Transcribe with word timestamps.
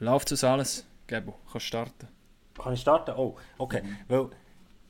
läuft 0.00 0.32
das 0.32 0.44
alles? 0.44 0.84
Gebo, 1.06 1.34
kannst 1.50 1.66
starten. 1.66 2.08
Kann 2.60 2.74
ich 2.74 2.80
starten? 2.80 3.14
Oh, 3.16 3.36
okay. 3.58 3.82
Mhm. 3.82 3.96
Weil, 4.08 4.28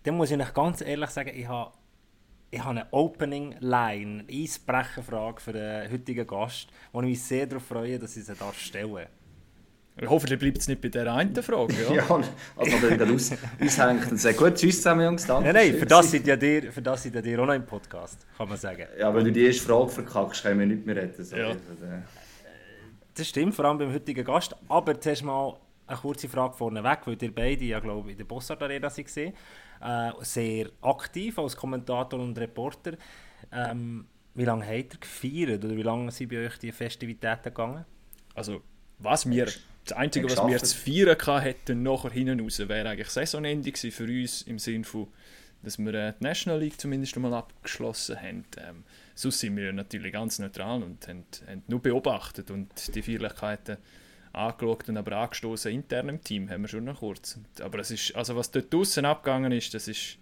dann 0.02 0.16
muss 0.16 0.30
ich 0.30 0.40
euch 0.40 0.54
ganz 0.54 0.80
ehrlich 0.80 1.10
sagen, 1.10 1.30
ich 1.34 1.46
habe 1.46 1.72
ich 2.52 2.58
habe 2.58 2.70
eine 2.70 2.92
Opening 2.92 3.54
Line, 3.60 4.24
eine 4.28 4.42
Eisbrecherfrage 4.42 5.40
für 5.40 5.52
den 5.52 5.92
heutigen 5.92 6.26
Gast, 6.26 6.68
wo 6.90 7.00
ich 7.00 7.06
mich 7.06 7.22
sehr 7.22 7.46
darauf 7.46 7.64
freue, 7.64 7.98
dass 7.98 8.16
ich 8.16 8.24
sie 8.24 8.34
da 8.34 8.52
stelle. 8.52 9.06
Hoffentlich 10.06 10.38
bleibt 10.38 10.58
es 10.58 10.66
nicht 10.66 10.80
bei 10.80 10.88
der 10.88 11.12
einen 11.12 11.34
Frage. 11.42 11.74
Ja, 11.88 11.94
ja 11.94 12.20
also 12.56 12.82
wenn 12.82 12.98
er 12.98 13.14
aus, 13.14 13.32
aushängt 13.60 14.10
und 14.10 14.18
sagt, 14.18 14.38
gut, 14.38 14.54
tschüss 14.54 14.76
zusammen, 14.76 15.04
Jungs, 15.04 15.26
danke. 15.26 15.52
Nein, 15.52 15.70
nein, 15.70 15.78
für 15.78 15.86
das, 15.86 16.10
seid 16.10 16.26
ja 16.26 16.36
dir, 16.36 16.72
für 16.72 16.82
das 16.82 17.02
seid 17.02 17.14
ja 17.14 17.22
dir 17.22 17.40
auch 17.40 17.46
noch 17.46 17.54
im 17.54 17.66
Podcast, 17.66 18.26
kann 18.36 18.48
man 18.48 18.56
sagen. 18.56 18.86
Ja, 18.98 19.14
wenn 19.14 19.24
du 19.24 19.32
die 19.32 19.44
erste 19.44 19.62
Frage 19.62 19.90
verkackst, 19.90 20.42
können 20.42 20.60
wir 20.60 20.66
nicht 20.66 20.86
mehr 20.86 20.96
reden. 20.96 21.24
So. 21.24 21.36
Ja. 21.36 21.54
Das 23.20 23.28
stimmt, 23.28 23.54
vor 23.54 23.66
allem 23.66 23.76
beim 23.76 23.92
heutigen 23.92 24.24
Gast. 24.24 24.56
Aber 24.66 24.98
zuerst 24.98 25.22
mal 25.24 25.54
eine 25.86 25.98
kurze 25.98 26.26
Frage 26.26 26.54
vorneweg, 26.54 27.00
weil 27.06 27.22
ihr 27.22 27.34
beide 27.34 27.66
ja, 27.66 27.78
glaube 27.78 28.08
ich, 28.08 28.12
in 28.12 28.16
der 28.18 28.24
Bossart 28.24 28.62
Arena 28.62 28.88
waren. 28.88 29.34
Äh, 29.82 30.24
sehr 30.24 30.70
aktiv 30.80 31.38
als 31.38 31.54
Kommentator 31.54 32.18
und 32.18 32.38
Reporter. 32.38 32.92
Ähm, 33.52 34.06
wie 34.32 34.44
lange 34.46 34.64
habt 34.64 34.94
ihr 34.94 35.00
gefeiert 35.00 35.62
oder 35.62 35.76
wie 35.76 35.82
lange 35.82 36.10
sind 36.10 36.30
bei 36.30 36.46
euch 36.46 36.56
die 36.56 36.72
Festivitäten 36.72 37.42
gegangen? 37.44 37.84
Also, 38.34 38.62
was 38.98 39.28
wir, 39.28 39.48
das 39.84 39.98
Einzige, 39.98 40.24
was 40.30 40.46
wir 40.46 40.58
zu 40.58 40.78
feiern 40.78 41.42
hätten, 41.42 41.82
nachher 41.82 42.12
hinten 42.12 42.40
raus, 42.40 42.58
wäre 42.60 42.88
eigentlich 42.88 43.10
Saisonende 43.10 43.70
für 43.70 44.04
uns 44.04 44.40
im 44.42 44.58
Sinne 44.58 44.84
von, 44.84 45.08
dass 45.62 45.78
wir 45.78 45.92
äh, 45.92 46.14
die 46.18 46.24
National 46.24 46.58
League 46.58 46.80
zumindest 46.80 47.16
einmal 47.16 47.34
abgeschlossen 47.34 48.16
haben. 48.16 48.46
Ähm, 48.56 48.84
sonst 49.20 49.40
sind 49.40 49.56
wir 49.56 49.72
natürlich 49.72 50.12
ganz 50.12 50.38
neutral 50.38 50.82
und 50.82 51.06
haben, 51.06 51.24
haben 51.46 51.62
nur 51.68 51.80
beobachtet 51.80 52.50
und 52.50 52.94
die 52.94 53.02
Feierlichkeiten 53.02 53.76
angeschaut 54.32 54.88
und 54.88 54.96
aber 54.96 55.16
angestoßen 55.16 55.72
intern 55.72 56.08
im 56.08 56.22
Team, 56.22 56.48
haben 56.48 56.62
wir 56.62 56.68
schon 56.68 56.84
noch 56.84 57.00
kurz. 57.00 57.38
Aber 57.60 57.80
es 57.80 57.90
ist, 57.90 58.14
also 58.14 58.36
was 58.36 58.50
dort 58.50 58.72
draußen 58.72 59.04
abgegangen 59.04 59.52
ist, 59.52 59.74
das 59.74 59.88
ist 59.88 60.16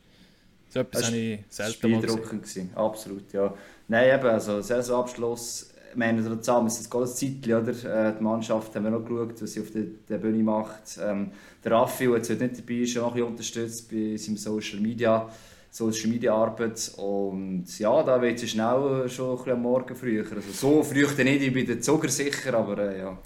so 0.71 0.81
etwas 0.81 1.03
das 1.03 1.13
ich 1.13 1.41
selten 1.49 1.91
mal 1.93 2.01
gesehen. 2.41 2.71
Absolut, 2.75 3.33
ja. 3.33 3.55
Nein, 3.87 4.19
eben, 4.19 4.27
also 4.27 4.61
Saisonabschluss, 4.61 5.73
ich 5.91 5.97
meine, 5.97 6.21
oder 6.27 6.41
zusammen 6.43 6.67
ist 6.67 6.81
das 6.81 6.91
ganze 6.91 7.15
Zeitchen, 7.15 7.55
oder? 7.55 8.09
Äh, 8.09 8.15
die 8.19 8.23
Mannschaft 8.23 8.75
haben 8.75 8.85
wir 8.85 8.91
noch 8.91 9.05
geschaut, 9.05 9.41
was 9.41 9.53
sie 9.53 9.61
auf 9.61 9.71
der, 9.71 9.85
der 10.09 10.19
Bühne 10.19 10.43
macht. 10.43 10.99
Ähm, 11.01 11.31
der 11.65 11.73
Raffi, 11.73 12.07
der 12.07 12.17
jetzt 12.17 12.29
nicht 12.29 12.59
dabei 12.59 12.75
ist, 12.75 12.99
auch 12.99 13.03
noch 13.03 13.29
ein 13.29 13.37
bisschen 13.37 13.63
unterstützt 13.63 13.91
bei 13.91 14.17
seinem 14.17 14.37
Social 14.37 14.81
Media. 14.81 15.31
Social 15.71 16.09
Media 16.09 16.35
Arbeit 16.35 16.93
und 16.97 17.67
ja, 17.79 18.03
da 18.03 18.21
wird 18.21 18.43
es 18.43 18.51
schnell 18.51 19.09
schon 19.09 19.31
ein 19.31 19.37
bisschen 19.37 19.53
am 19.53 19.63
Morgen 19.63 19.95
früher. 19.95 20.25
Also 20.25 20.53
so 20.53 20.83
früh 20.83 21.07
nicht, 21.25 21.43
ich 21.43 21.53
bin 21.53 21.67
der 21.67 21.81
Zucker 21.81 22.09
sicher, 22.09 22.55
aber 22.55 22.79
äh, 22.79 22.99
ja. 23.01 23.19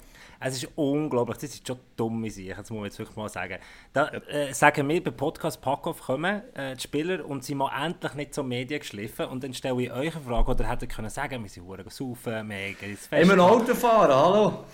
Es 0.45 0.57
ist 0.57 0.69
unglaublich, 0.75 1.37
das 1.37 1.53
ist 1.53 1.65
schon 1.65 1.77
dumme 1.95 2.29
Sache, 2.29 2.55
das 2.57 2.69
muss 2.69 2.77
man 2.77 2.85
jetzt 2.85 2.99
wirklich 2.99 3.15
mal 3.15 3.29
sagen. 3.29 3.57
Da 3.93 4.09
äh, 4.09 4.53
sagen 4.53 4.89
wir 4.89 5.01
beim 5.01 5.15
Podcast 5.15 5.61
Packoff 5.61 6.01
kommen 6.01 6.41
äh, 6.53 6.75
die 6.75 6.81
Spieler 6.81 7.25
und 7.25 7.43
sind 7.43 7.57
mal 7.57 7.71
endlich 7.85 8.13
nicht 8.15 8.33
so 8.33 8.43
Medien 8.43 8.79
geschliffen 8.79 9.27
und 9.27 9.43
dann 9.43 9.53
stelle 9.53 9.81
ich 9.81 9.91
euch 9.91 10.15
eine 10.15 10.25
Frage, 10.25 10.51
oder 10.51 10.69
hätte 10.69 10.87
können 10.87 11.09
sagen, 11.09 11.41
wir 11.43 11.49
sind 11.49 11.65
hure 11.65 11.85
saufen, 11.87 12.49
wir 12.49 12.73
gehen 12.73 12.91
ins 12.91 13.07
Fest. 13.07 13.23
Immer 13.23 13.41
Auto 13.41 13.73
fahren, 13.73 14.13
hallo? 14.13 14.65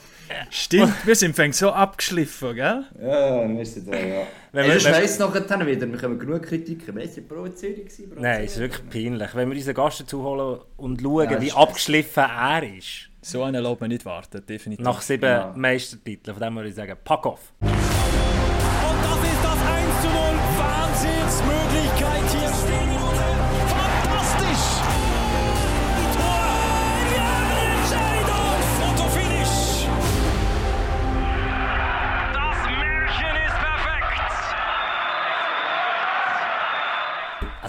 Stimmt, 0.49 1.05
wir 1.05 1.15
sind 1.15 1.35
fängt 1.35 1.55
so 1.55 1.71
abgeschliffen, 1.71 2.55
gell? 2.55 2.85
Ja, 3.01 3.47
wir 3.47 3.65
sind 3.65 3.91
da, 3.91 3.97
ja. 3.97 4.23
Wenn 4.51 4.65
wir, 4.65 4.79
hey, 4.79 5.01
weiss 5.03 5.19
noch 5.19 5.33
dann 5.33 5.65
wieder, 5.65 5.91
wir 5.91 6.01
haben 6.01 6.17
genug 6.17 6.43
Kritik, 6.43 6.87
wir 6.87 6.95
waren 6.95 7.27
provoziert. 7.27 7.91
Nein, 8.15 8.43
es 8.43 8.53
ist 8.53 8.59
wirklich 8.59 8.89
peinlich. 8.89 9.35
Wenn 9.35 9.49
wir 9.49 9.57
unseren 9.57 9.75
Gast 9.75 10.01
dazu 10.01 10.23
holen 10.23 10.61
und 10.77 11.01
schauen, 11.01 11.29
ja, 11.29 11.41
wie 11.41 11.51
abgeschliffen 11.51 12.23
er 12.23 12.63
ist. 12.77 13.08
So 13.21 13.43
einen 13.43 13.61
lässt 13.61 13.81
man 13.81 13.89
nicht 13.89 14.05
warten, 14.05 14.45
definitiv. 14.45 14.85
Nach 14.85 15.01
sieben 15.01 15.25
ja. 15.25 15.53
Meistertiteln, 15.55 16.35
von 16.35 16.41
dem 16.41 16.55
würde 16.55 16.69
ich 16.69 16.75
sagen, 16.75 16.95
pack 17.03 17.25
off. 17.25 17.53
Und 17.59 17.69
das 17.69 19.23
ist 19.23 19.43
das 19.43 19.59
1 19.61 20.01
zu 20.01 20.07
0. 20.07 20.15
Wahnsinnsmöglichkeit 20.57 22.31
hier 22.31 22.58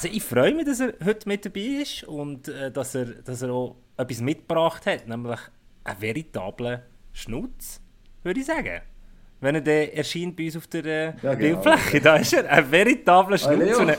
Also 0.03 0.17
ich 0.17 0.23
freue 0.23 0.55
mich, 0.55 0.65
dass 0.65 0.81
er 0.81 0.95
heute 1.05 1.29
mit 1.29 1.45
dabei 1.45 1.61
ist 1.61 2.05
und 2.05 2.49
äh, 2.49 2.71
dass, 2.71 2.95
er, 2.95 3.05
dass 3.05 3.43
er 3.43 3.51
auch 3.51 3.77
etwas 3.99 4.23
mitgebracht 4.23 4.87
hat, 4.87 5.07
nämlich 5.07 5.39
einen 5.85 6.01
veritablen 6.01 6.81
Schnutz, 7.13 7.83
würde 8.23 8.41
ich 8.41 8.47
sagen. 8.47 8.81
Wenn 9.43 9.57
er 9.57 9.61
dann 9.61 9.91
erscheint 9.91 10.37
bei 10.37 10.47
uns 10.47 10.57
auf 10.57 10.69
der 10.69 10.85
äh, 10.87 11.05
ja, 11.23 11.35
genau. 11.35 11.61
Bildfläche, 11.61 12.01
da 12.01 12.17
ist 12.17 12.33
er 12.33 12.51
ein 12.51 12.71
veritabler 12.71 13.37
Schnutz. 13.37 13.79
Hey, 13.79 13.95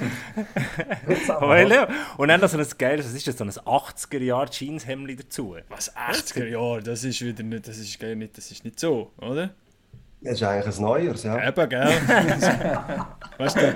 Leo. 1.08 1.68
Leo. 1.68 1.88
Und 2.18 2.30
dann 2.30 2.42
noch 2.42 2.50
so 2.50 2.58
ein 2.58 2.68
geiles, 2.80 3.06
was 3.06 3.14
ist 3.14 3.28
das, 3.28 3.38
so 3.38 3.44
ein 3.44 3.52
80er-Jahr-Jeans-Hemd 3.52 5.20
dazu. 5.20 5.56
Was, 5.70 5.96
80er-Jahre? 5.96 6.82
Das 6.82 7.04
ist 7.04 7.22
wieder 7.22 7.44
nicht, 7.44 7.68
das 7.68 7.78
ist 7.78 8.00
gar 8.00 8.16
nicht, 8.16 8.36
das 8.36 8.50
ist 8.50 8.66
nicht 8.66 8.80
so, 8.80 9.12
oder? 9.18 9.52
Das 10.24 10.34
ist 10.34 10.44
eigentlich 10.44 10.78
ein 10.78 10.84
Neues, 10.84 11.24
ja. 11.24 11.48
Eben, 11.48 11.70
gell? 11.70 11.82
weißt 13.40 13.56
du, 13.56 13.74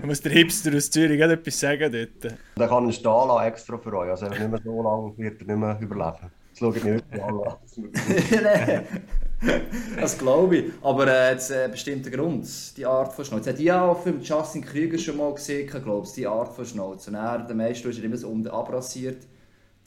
da 0.00 0.06
muss 0.06 0.20
der 0.20 0.30
Hipster 0.30 0.72
aus 0.76 0.88
Zürich 0.88 1.20
etwas 1.20 1.58
sagen 1.58 1.90
dort. 1.90 2.36
Der 2.56 2.68
kann 2.68 2.84
einen 2.84 2.92
Stahl 2.92 3.44
extra 3.44 3.76
für 3.76 3.92
euch, 3.92 4.10
also 4.10 4.28
nicht 4.28 4.48
mehr 4.48 4.60
so 4.62 4.80
lange 4.80 5.18
wird 5.18 5.40
er 5.40 5.46
nicht 5.48 5.58
mehr 5.58 5.76
überleben. 5.80 6.30
Das 6.50 6.58
schaue 6.60 6.76
ich 6.76 6.84
mir 6.84 6.94
heute 6.94 7.24
an. 7.24 7.40
das 10.00 10.16
glaube 10.16 10.56
ich. 10.56 10.72
Aber 10.80 11.08
äh, 11.08 11.32
jetzt 11.32 11.50
äh, 11.50 11.68
bestimmter 11.68 12.10
Grund, 12.10 12.76
die 12.76 12.86
Art 12.86 13.12
von 13.12 13.24
Schnauze. 13.24 13.52
Die 13.52 13.64
ja 13.64 13.84
auch 13.84 14.00
für 14.00 14.10
Justin 14.10 14.64
Krüger 14.64 14.98
schon 14.98 15.16
mal 15.16 15.34
gesehen, 15.34 15.68
glaube 15.68 16.06
ich, 16.06 16.12
die 16.12 16.26
Art 16.26 16.54
von 16.54 16.64
Schnauze. 16.64 17.10
Und 17.10 17.16
er, 17.16 17.38
der 17.38 17.56
meiste 17.56 17.88
ist 17.88 17.98
immer 17.98 18.16
so 18.16 18.28
unten 18.28 18.48
abrasiert. 18.48 19.26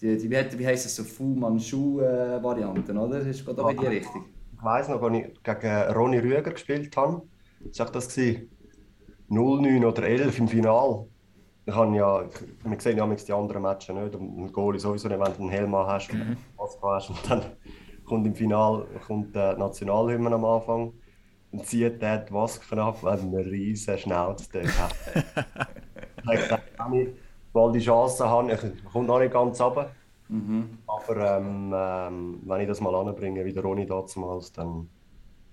Die, 0.01 0.17
die, 0.17 0.29
wie, 0.29 0.59
wie 0.59 0.67
heisst 0.67 0.85
es 0.85 0.97
so, 0.97 1.05
Fu 1.05 1.33
Manchu-Varianten, 1.35 2.97
äh, 2.97 2.99
oder? 2.99 3.19
Das 3.19 3.27
ist 3.27 3.45
gerade 3.45 3.63
auch 3.63 3.69
in 3.69 3.77
die 3.77 3.87
Richtung 3.87 4.25
ich 4.61 4.65
weiss 4.65 4.87
noch, 4.87 5.01
als 5.01 5.17
ich 5.17 5.43
gegen 5.43 5.91
Ronny 5.91 6.19
Rüger 6.19 6.51
gespielt 6.51 6.95
habe, 6.95 7.23
war 7.77 7.85
das 7.87 8.15
0-9 8.15 9.87
oder 9.87 10.03
11 10.03 10.39
im 10.39 10.47
Finale. 10.47 11.07
Ich 11.65 11.73
habe 11.73 11.95
ja, 11.95 12.23
wir 12.63 12.79
sehen 12.79 12.97
ja 12.97 13.07
die 13.07 13.33
anderen 13.33 13.61
Matches 13.63 13.95
nicht 13.95 14.15
und 14.15 14.37
ein 14.37 14.51
Goalie 14.51 14.79
sowieso 14.79 15.07
nicht, 15.07 15.19
wenn 15.19 15.33
du 15.33 15.41
einen 15.41 15.49
Helm 15.49 15.75
hast 15.75 16.11
und 16.11 16.19
mhm. 16.19 16.37
hast 16.83 17.09
und 17.09 17.29
dann 17.29 17.41
kommt 18.05 18.27
im 18.27 18.35
Finale 18.35 18.85
kommt 19.07 19.35
die 19.35 19.39
Nationalhymne 19.39 20.31
am 20.31 20.45
Anfang 20.45 20.93
und 21.51 21.65
zieht 21.65 22.01
der 22.01 22.19
die 22.19 22.33
Maske 22.33 22.81
ab, 22.81 22.97
weil 23.01 23.19
eine 23.19 23.45
riesen 23.45 23.97
Schnauze 23.97 24.61
hat. 24.63 24.95
ich 25.15 26.27
habe 26.27 26.37
gesagt, 26.37 26.63
wenn 26.77 26.93
ich 26.99 27.09
mal 27.53 27.71
die 27.71 27.79
Chance 27.79 28.29
habe, 28.29 28.53
ich 28.53 28.91
komme 28.91 29.07
noch 29.07 29.19
nicht 29.19 29.33
ganz 29.33 29.59
runter, 29.59 29.91
Mhm. 30.31 30.77
Aber 30.87 31.37
ähm, 31.37 31.73
ähm, 31.75 32.39
wenn 32.45 32.61
ich 32.61 32.67
das 32.67 32.79
mal 32.79 32.95
anbringe, 32.95 33.43
wie 33.43 33.51
der 33.51 33.63
Ronny 33.63 33.85
damals, 33.85 34.53
dann, 34.53 34.89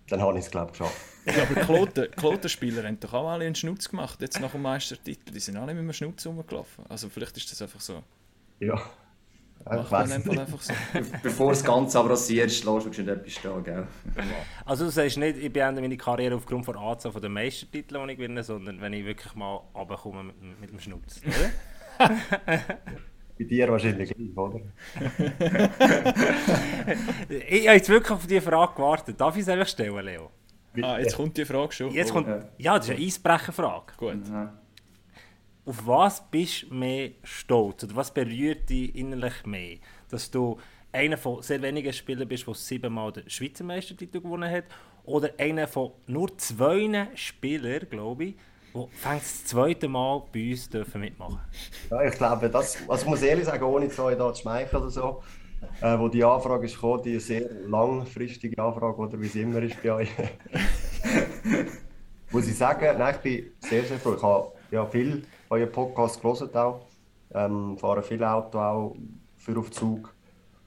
dann 0.08 0.22
habe 0.22 0.38
ich 0.38 0.44
es, 0.44 0.50
glaube 0.50 0.70
ich, 0.72 0.78
geschafft. 0.78 0.96
Ja, 1.28 1.42
aber 1.42 1.84
die 1.84 2.08
Klotenspieler 2.08 2.84
haben 2.84 2.98
doch 3.00 3.12
auch 3.12 3.28
alle 3.28 3.44
einen 3.44 3.54
Schnutz 3.54 3.90
gemacht, 3.90 4.18
jetzt 4.22 4.40
nach 4.40 4.52
dem 4.52 4.62
Meistertitel. 4.62 5.30
Die 5.30 5.40
sind 5.40 5.58
alle 5.58 5.74
mit 5.74 5.82
einem 5.82 5.92
Schnutz 5.92 6.24
rumgelaufen. 6.26 6.86
Also 6.88 7.10
vielleicht 7.10 7.36
ist 7.36 7.52
das 7.52 7.60
einfach 7.60 7.80
so. 7.80 8.02
Ja. 8.60 8.80
Ich 9.60 9.90
weiß 9.90 10.12
einfach 10.12 10.62
so. 10.62 10.72
Bevor 11.22 11.50
das 11.50 11.62
Ganze 11.62 11.98
abrasierst, 11.98 12.64
lässt 12.64 12.86
du 12.86 12.92
schon 12.94 13.08
etwas 13.08 13.32
stehen, 13.32 13.62
gell? 13.62 13.86
Also 14.64 14.86
du 14.86 14.90
sagst 14.90 15.18
nicht, 15.18 15.36
ich 15.36 15.52
beende 15.52 15.82
meine 15.82 15.98
Karriere 15.98 16.36
aufgrund 16.36 16.66
der 16.66 16.76
Anzahl 16.76 17.12
der 17.12 17.28
Meistertitel, 17.28 17.98
die 18.06 18.12
ich 18.12 18.16
gewinne, 18.16 18.42
sondern 18.42 18.80
wenn 18.80 18.94
ich 18.94 19.04
wirklich 19.04 19.34
mal 19.34 19.60
runterkomme 19.74 20.22
mit, 20.22 20.60
mit 20.60 20.70
dem 20.70 20.80
Schnutz, 20.80 21.20
oder? 21.26 22.08
Bei 23.38 23.44
dir 23.44 23.68
wahrscheinlich 23.68 24.12
gleich, 24.12 24.36
oder? 24.36 24.60
ich 27.28 27.68
habe 27.68 27.76
jetzt 27.76 27.88
wirklich 27.88 28.10
auf 28.10 28.26
diese 28.26 28.40
Frage 28.40 28.74
gewartet. 28.74 29.20
Darf 29.20 29.36
ich 29.36 29.42
es 29.42 29.48
einfach 29.48 29.68
stellen, 29.68 30.04
Leo? 30.04 30.30
Ah, 30.82 30.98
jetzt 30.98 31.16
kommt 31.16 31.36
die 31.36 31.44
Frage 31.44 31.72
schon. 31.72 31.92
Jetzt 31.92 32.12
kommt, 32.12 32.28
ja, 32.58 32.76
das 32.76 32.88
ist 32.88 32.94
eine 32.94 33.04
Eisbrecherfrage. 33.04 33.92
Gut. 33.96 34.28
Mhm. 34.28 34.48
Auf 35.64 35.86
was 35.86 36.30
bist 36.30 36.64
du 36.64 36.74
mehr 36.74 37.10
stolz? 37.22 37.84
Oder 37.84 37.96
was 37.96 38.12
berührt 38.12 38.70
dich 38.70 38.94
innerlich 38.94 39.44
mehr? 39.44 39.78
Dass 40.08 40.30
du 40.30 40.58
einer 40.92 41.16
von 41.16 41.42
sehr 41.42 41.60
wenigen 41.62 41.92
Spielern 41.92 42.26
bist, 42.26 42.46
der 42.46 42.54
siebenmal 42.54 43.12
den 43.12 43.28
Schweizer 43.28 43.64
Meistertitel 43.64 44.20
gewonnen 44.20 44.50
hat? 44.50 44.64
Oder 45.04 45.30
einer 45.38 45.68
von 45.68 45.92
nur 46.06 46.36
zwei 46.38 47.08
Spielern, 47.14 47.88
glaube 47.88 48.24
ich, 48.24 48.34
wo 48.72 48.88
fängt 48.92 49.22
das 49.22 49.44
zweite 49.44 49.88
Mal 49.88 50.22
bei 50.32 50.50
uns 50.50 50.68
dürfen 50.68 51.00
mitmachen 51.00 51.40
Ja, 51.90 52.04
ich 52.04 52.14
glaube, 52.14 52.48
das, 52.48 52.78
also 52.88 53.02
ich 53.02 53.08
muss 53.08 53.22
ehrlich 53.22 53.44
sagen, 53.44 53.64
ohne 53.64 53.88
zu 53.88 54.04
euch 54.04 54.16
da 54.16 54.32
zu 54.32 54.42
schmeicheln 54.42 54.82
oder 54.82 54.90
so, 54.90 55.22
äh, 55.80 55.98
wo 55.98 56.08
die 56.08 56.24
Anfrage 56.24 56.66
ist 56.66 56.74
gekommen, 56.74 57.02
die 57.02 57.18
sehr 57.18 57.48
langfristige 57.66 58.62
Anfrage, 58.62 58.96
oder 58.96 59.20
wie 59.20 59.26
es 59.26 59.34
immer 59.34 59.62
ist 59.62 59.82
bei 59.82 59.92
euch, 59.92 60.10
muss 62.30 62.48
ich 62.48 62.56
sagen, 62.56 62.98
nein, 62.98 63.14
ich 63.14 63.20
bin 63.20 63.52
sehr, 63.60 63.84
sehr 63.84 63.98
froh. 63.98 64.14
Ich 64.14 64.22
habe 64.22 64.52
ja 64.70 64.86
viel 64.86 65.24
euren 65.50 65.72
Podcast 65.72 66.20
gelesen 66.20 66.54
auch, 66.54 66.86
ähm, 67.34 67.76
fahre 67.78 68.02
viel 68.02 68.22
Auto 68.22 68.58
auch 68.58 68.96
für 69.36 69.58
auf 69.58 69.70
Zug 69.70 70.14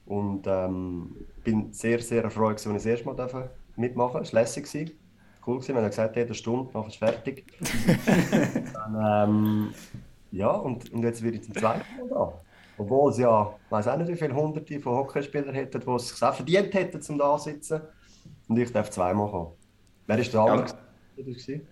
und 0.06 0.46
ähm, 0.46 1.14
bin 1.44 1.72
sehr, 1.72 2.00
sehr 2.00 2.24
erfreut, 2.24 2.54
als 2.54 2.66
ich 2.66 2.72
das 2.72 2.86
erste 2.86 3.06
Mal 3.06 3.50
mitmachen. 3.76 4.22
Es 4.22 4.32
war 4.32 4.42
lässig. 4.42 4.92
Cool 5.44 5.56
gewesen, 5.56 5.74
wenn 5.74 5.82
er 5.82 5.90
gesagt 5.90 6.10
hat, 6.10 6.16
jede 6.16 6.34
Stunde, 6.34 6.70
nachher 6.72 6.88
ist 6.88 6.96
fertig. 6.96 7.44
Dann, 8.74 9.28
ähm, 9.28 9.74
ja, 10.30 10.50
und, 10.50 10.92
und 10.92 11.02
jetzt 11.02 11.22
wird 11.22 11.34
ich 11.34 11.42
zum 11.42 11.54
zweiten 11.54 11.84
Mal 11.98 12.08
da. 12.08 12.32
Obwohl 12.78 13.10
es 13.10 13.18
ja, 13.18 13.54
ich 13.64 13.70
weiß 13.70 13.88
auch 13.88 13.96
nicht, 13.98 14.08
wie 14.08 14.16
viele 14.16 14.34
Hunderte 14.34 14.80
von 14.80 14.94
Hockeyspielern 14.94 15.54
hätten, 15.54 15.80
die 15.80 15.90
es 15.90 16.08
sich 16.08 16.22
auch 16.22 16.34
verdient 16.34 16.72
hätten, 16.72 17.00
um 17.12 17.18
da 17.18 17.36
zu 17.36 17.50
sitzen. 17.50 17.80
Und 18.48 18.56
ich 18.56 18.72
darf 18.72 18.90
zweimal 18.90 19.30
kommen. 19.30 19.52
Wer 20.06 20.18
ist 20.18 20.32
der 20.32 20.40
andere? 20.40 20.66
Ja. 21.16 21.24
gewesen? 21.24 21.66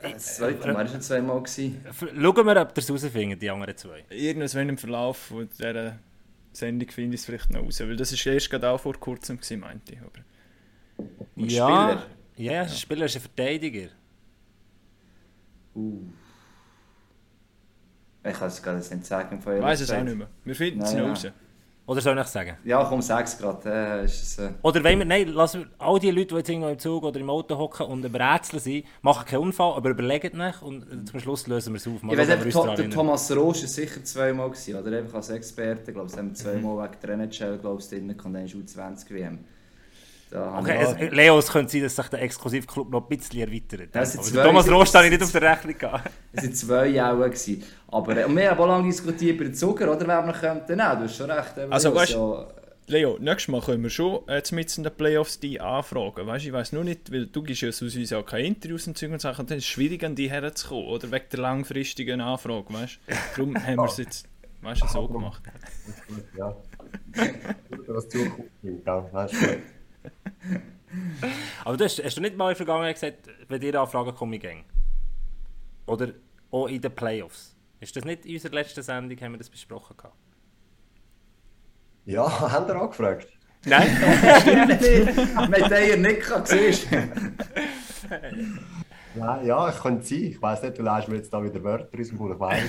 Das 0.00 0.36
zweite 0.36 0.68
Mal 0.68 0.76
war 0.76 0.86
schon 0.86 1.00
zweimal. 1.00 1.42
Gewesen. 1.42 1.84
Schauen 1.92 2.46
wir, 2.46 2.62
ob 2.62 2.68
ihr 2.68 2.78
es 2.78 2.88
herausfindet, 2.88 3.42
die 3.42 3.50
anderen 3.50 3.76
zwei. 3.76 4.04
Irgendwann 4.10 4.68
im 4.68 4.78
Verlauf 4.78 5.32
dieser 5.58 5.98
Sendung 6.52 6.88
finde 6.90 7.14
ich 7.14 7.20
es 7.20 7.26
vielleicht 7.26 7.50
noch 7.50 7.62
raus. 7.62 7.80
Weil 7.80 7.96
das 7.96 8.12
ist 8.12 8.24
erst 8.24 8.50
gerade 8.50 8.70
auch 8.70 8.80
vor 8.80 8.94
kurzem, 8.94 9.36
gewesen, 9.36 9.60
meinte 9.60 9.94
ich. 9.94 10.00
Aber 10.00 11.08
Und 11.36 11.50
ja, 11.50 11.66
Spieler? 11.66 12.06
Ja, 12.38 12.62
der 12.64 12.68
Spieler 12.68 13.06
ist 13.06 13.16
ein 13.16 13.22
Verteidiger. 13.22 13.88
Uh. 15.74 16.00
Ich 18.24 18.32
kann 18.34 18.48
es 18.48 18.62
gar 18.62 18.74
nicht 18.74 19.06
sagen. 19.06 19.40
von 19.40 19.56
ich 19.56 19.62
weiß 19.62 19.80
es 19.80 19.90
auch 19.90 20.02
nicht 20.02 20.16
mehr. 20.16 20.28
Wir 20.44 20.54
finden 20.54 20.82
es 20.82 20.92
ja. 20.92 21.06
raus. 21.08 21.26
Oder 21.86 22.02
soll 22.02 22.18
ich 22.18 22.26
sagen? 22.26 22.58
Ja, 22.64 22.84
komm, 22.84 23.00
sag's 23.00 23.38
gerade. 23.38 24.02
Äh, 24.02 24.04
ist 24.04 24.22
es, 24.22 24.38
äh, 24.38 24.50
Oder 24.60 24.84
wenn 24.84 24.98
wir, 24.98 25.06
nein, 25.06 25.28
lassen 25.28 25.60
wir, 25.62 25.68
all 25.78 25.98
die 25.98 26.10
Leute, 26.10 26.26
die 26.26 26.34
jetzt 26.34 26.48
irgendwo 26.50 26.68
im 26.68 26.78
Zug 26.78 27.02
oder 27.02 27.18
im 27.18 27.30
Auto 27.30 27.56
hocken 27.56 27.86
und 27.86 28.04
im 28.04 28.14
Rätsel 28.14 28.60
sind, 28.60 28.84
machen 29.00 29.24
keinen 29.24 29.38
Unfall, 29.40 29.72
aber 29.74 29.88
überlegen 29.88 30.36
nicht 30.36 30.60
und 30.60 30.82
äh, 30.82 31.04
zum 31.06 31.18
Schluss 31.18 31.46
lösen 31.46 31.72
wir 31.72 31.78
es 31.78 31.88
auf. 31.88 32.02
Mal 32.02 32.12
ich 32.12 32.18
weiß 32.18 32.44
uns 32.44 32.52
To- 32.52 32.74
der. 32.74 32.90
Thomas 32.90 33.34
Roos 33.34 33.62
war 33.62 33.68
sicher 33.68 34.04
zweimal, 34.04 34.50
gewesen, 34.50 34.74
oder? 34.74 34.98
Einfach 34.98 35.14
als 35.14 35.30
Experte. 35.30 35.90
Ich 35.90 35.94
glaube, 35.94 36.08
es 36.10 36.16
haben 36.18 36.28
wir 36.28 36.34
zweimal 36.34 36.76
Mhm. 36.76 36.90
wegen 36.92 37.00
der 37.00 37.10
NHL, 37.14 37.58
glaube 37.58 37.80
ich, 37.80 37.88
drin 37.88 38.10
und 38.10 38.32
dann 38.34 38.44
ist 38.44 38.54
U20 38.54 39.08
WM. 39.10 39.38
Okay, 40.32 40.78
es, 40.80 41.12
Leo, 41.12 41.38
es 41.38 41.48
könnte 41.50 41.72
sein, 41.72 41.82
dass 41.82 41.96
sich 41.96 42.06
der 42.08 42.22
Exklusivclub 42.22 42.90
noch 42.90 43.08
ein 43.08 43.16
bisschen 43.16 43.40
erweitert. 43.40 43.94
Ja, 43.94 44.04
zwei- 44.04 44.42
Thomas 44.44 44.70
Rost 44.70 44.94
habe 44.94 45.06
ich 45.06 45.10
nicht 45.12 45.22
auf 45.22 45.32
der 45.32 45.42
Rechnung 45.42 45.78
gehabt. 45.78 46.10
Es 46.32 46.42
waren 46.44 46.54
zwei 46.54 47.02
auch. 47.04 47.16
Gewesen. 47.24 47.62
Aber 47.88 48.16
äh, 48.16 48.24
und 48.24 48.36
wir 48.36 48.50
haben 48.50 48.58
auch 48.60 48.66
lange 48.66 48.84
diskutiert 48.88 49.36
über 49.36 49.44
den 49.44 49.54
Zucker, 49.54 49.90
oder? 49.90 50.06
Wer 50.06 50.26
wir 50.26 50.32
könnten 50.34 50.76
nehmen. 50.76 50.96
Du 50.98 51.04
hast 51.04 51.16
schon 51.16 51.30
recht. 51.30 51.56
eben, 51.56 51.72
Also, 51.72 51.88
Leo, 51.90 51.98
weißt- 51.98 52.12
ja, 52.12 52.46
Leo, 52.90 53.16
nächstes 53.20 53.48
Mal 53.48 53.60
können 53.60 53.82
wir 53.82 53.90
schon 53.90 54.20
jetzt 54.28 54.50
mit 54.52 54.76
in 54.78 54.82
den 54.84 54.94
Playoffs 54.94 55.38
die 55.40 55.60
anfragen. 55.60 56.26
Weißt, 56.26 56.46
ich 56.46 56.52
weiß 56.52 56.72
nur 56.72 56.84
nicht, 56.84 57.12
weil 57.12 57.26
du 57.26 57.42
gibst 57.42 57.60
ja 57.62 57.68
aus 57.68 57.82
uns 57.82 57.94
ja 58.10 58.22
keine 58.22 58.46
Interviews 58.46 58.86
und 58.86 58.96
Zeug 58.96 59.12
und 59.12 59.20
Sachen, 59.20 59.46
dann 59.46 59.58
ist 59.58 59.64
es 59.64 59.68
schwierig, 59.70 60.04
an 60.04 60.14
die 60.14 60.30
herzukommen, 60.30 60.86
oder? 60.86 61.10
Wegen 61.10 61.24
der 61.32 61.38
langfristigen 61.40 62.20
Anfrage, 62.20 62.64
weißt 62.72 62.98
du? 63.06 63.14
Darum 63.36 63.56
haben 63.66 63.76
wir 63.76 63.84
es 63.84 63.96
jetzt, 63.98 64.26
weißt 64.62 64.88
so 64.88 65.06
gemacht. 65.08 65.42
Ja. 66.38 66.56
Was 67.88 68.08
bringt, 68.08 68.32
ja. 68.86 69.06
Weißt 69.12 69.34
du. 69.34 69.58
Aber 71.64 71.76
du 71.76 71.84
hast, 71.84 72.02
hast 72.02 72.16
du 72.16 72.20
nicht 72.20 72.36
mal 72.36 72.46
in 72.46 72.50
der 72.50 72.56
Vergangenheit 72.56 72.94
gesagt, 72.94 73.28
wenn 73.48 73.60
dir 73.60 73.80
Anfragen 73.80 74.14
kommen, 74.14 74.32
ich 74.34 74.40
gehe? 74.40 74.64
Oder 75.86 76.12
auch 76.50 76.66
in 76.66 76.80
den 76.80 76.94
Playoffs? 76.94 77.56
Ist 77.80 77.94
das 77.96 78.04
nicht 78.04 78.26
in 78.26 78.34
unserer 78.34 78.54
letzten 78.54 78.82
Sendung, 78.82 79.20
haben 79.20 79.32
wir 79.32 79.38
das 79.38 79.50
besprochen 79.50 79.96
gehabt? 79.96 80.16
Ja, 82.04 82.40
haben 82.52 82.68
ihr 82.68 82.76
angefragt? 82.76 83.28
Nein? 83.64 83.88
Mit 85.50 85.70
der 85.70 85.88
ihr 85.88 85.96
nicht 85.96 86.22
siehst 86.44 86.90
du. 86.90 87.10
Ja, 89.14 89.42
ja, 89.42 89.68
ich 89.68 89.80
könnte 89.80 90.06
sein. 90.06 90.18
Ich 90.24 90.40
weiss 90.40 90.62
nicht, 90.62 90.78
du 90.78 90.82
lässt 90.82 91.08
mir 91.08 91.16
jetzt 91.16 91.32
da 91.32 91.42
wieder 91.42 91.62
Wörter 91.62 91.98
aus 91.98 92.08
dem 92.08 92.18
Mund. 92.18 92.34
Ich 92.34 92.40
weiss 92.40 92.62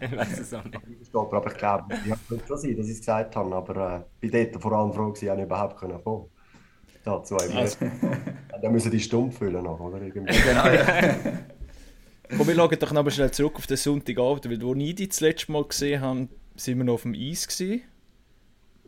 ich 0.00 0.16
weiß 0.16 0.38
es 0.40 0.54
auch 0.54 0.64
nicht. 0.64 0.76
es 0.76 1.12
nicht, 1.12 1.14
aber 1.14 1.46
ich 1.50 1.56
glaube, 1.56 1.94
ja, 2.06 2.16
könnte 2.28 2.46
schon 2.46 2.58
sein, 2.58 2.76
dass 2.76 2.86
ich 2.86 2.92
es 2.92 2.98
gesagt 2.98 3.36
habe. 3.36 3.54
Aber 3.54 4.04
äh, 4.20 4.26
ich 4.26 4.32
war 4.32 4.44
dort 4.44 4.62
vor 4.62 4.72
allem 4.72 4.92
froh, 4.92 5.06
ob 5.08 5.16
ich 5.16 5.22
überhaupt 5.22 5.76
kommen 5.76 6.04
konnte. 6.04 6.30
Dazu 7.08 7.36
also. 7.36 7.86
Dann 8.62 8.72
müssen 8.72 8.90
die 8.90 9.00
stumm 9.00 9.32
füllen 9.32 9.64
noch, 9.64 9.80
oder? 9.80 10.02
Irgendwie. 10.02 10.32
Genau, 10.32 10.66
ja. 10.66 11.14
Komm, 12.36 12.46
wir 12.46 12.54
schauen 12.54 12.78
doch 12.78 12.92
noch 12.92 13.10
schnell 13.10 13.30
zurück 13.30 13.56
auf 13.56 13.66
den 13.66 13.78
Sonntagabend, 13.78 14.50
weil 14.50 14.60
wo 14.60 14.74
ich 14.74 14.94
die 14.94 15.08
das 15.08 15.20
letzte 15.20 15.50
Mal 15.50 15.64
gesehen 15.64 16.02
habe, 16.02 16.28
sind 16.56 16.76
wir 16.76 16.84
noch 16.84 16.94
auf 16.94 17.02
dem 17.02 17.14
Eis 17.14 17.48
gewesen, 17.48 17.82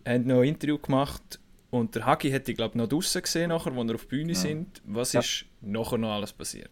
haben 0.06 0.26
noch 0.26 0.40
ein 0.40 0.48
Interview 0.48 0.76
gemacht 0.76 1.40
und 1.70 1.94
der 1.94 2.04
Hagi 2.04 2.30
hätte 2.30 2.50
ich 2.50 2.58
glaube 2.58 2.76
noch 2.76 2.88
draußen 2.88 3.22
gesehen 3.22 3.48
nachher, 3.48 3.74
wo 3.74 3.82
wir 3.82 3.94
auf 3.94 4.02
die 4.02 4.08
Bühne 4.08 4.34
sind. 4.34 4.82
Was 4.84 5.14
Ja. 5.14 5.20
ist 5.20 5.46
nachher 5.62 5.96
noch 5.96 6.10
alles 6.10 6.32
passiert? 6.34 6.70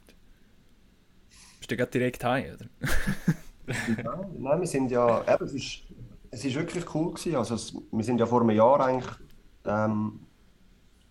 Bist 1.58 1.70
du 1.70 1.76
gerade 1.76 1.90
direkt 1.90 2.22
heim, 2.24 2.54
oder? 2.54 2.66
Ja, 4.02 4.20
nein, 4.38 4.60
wir 4.60 4.66
sind 4.66 4.90
ja, 4.90 5.20
eben, 5.30 5.44
es 5.44 5.52
ist, 5.52 5.82
es 6.30 6.42
ist 6.44 6.54
wirklich 6.54 6.94
cool 6.94 7.12
gewesen. 7.12 7.36
Also 7.36 7.54
es, 7.54 7.74
wir 7.92 8.02
sind 8.04 8.18
ja 8.18 8.24
vor 8.24 8.40
einem 8.40 8.56
Jahr 8.56 8.80
eigentlich 8.80 9.10
ähm, 9.66 10.20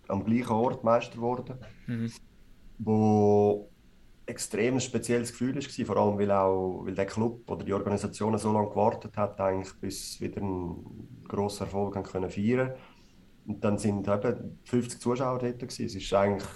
am 0.08 0.24
gleichen 0.24 0.52
Ort 0.52 0.84
Meister 0.84 1.16
geworden, 1.16 1.58
wo 2.78 3.70
extrem 4.26 4.74
ein 4.74 4.80
spezielles 4.80 5.32
Gefühl 5.32 5.54
war, 5.56 5.86
vor 5.86 5.96
allem 5.96 6.18
weil 6.18 6.30
auch 6.30 6.84
weil 6.84 6.94
der 6.94 7.06
Club 7.06 7.50
oder 7.50 7.64
die 7.64 7.72
Organisation 7.72 8.36
so 8.36 8.52
lange 8.52 8.68
gewartet 8.68 9.16
hat, 9.16 9.40
eigentlich, 9.40 9.72
bis 9.80 10.20
wieder 10.20 10.42
einen 10.42 11.24
grossen 11.26 11.64
Erfolg 11.64 11.96
haben 11.96 12.04
können 12.04 12.30
feiern. 12.30 12.74
Und 13.46 13.64
dann 13.64 13.78
sind 13.78 14.06
eben 14.06 14.58
50 14.64 15.00
Zuschauer 15.00 15.38
dort 15.38 15.58
gewesen. 15.58 15.86
Es 15.86 15.94
ist 15.94 16.12
eigentlich 16.12 16.48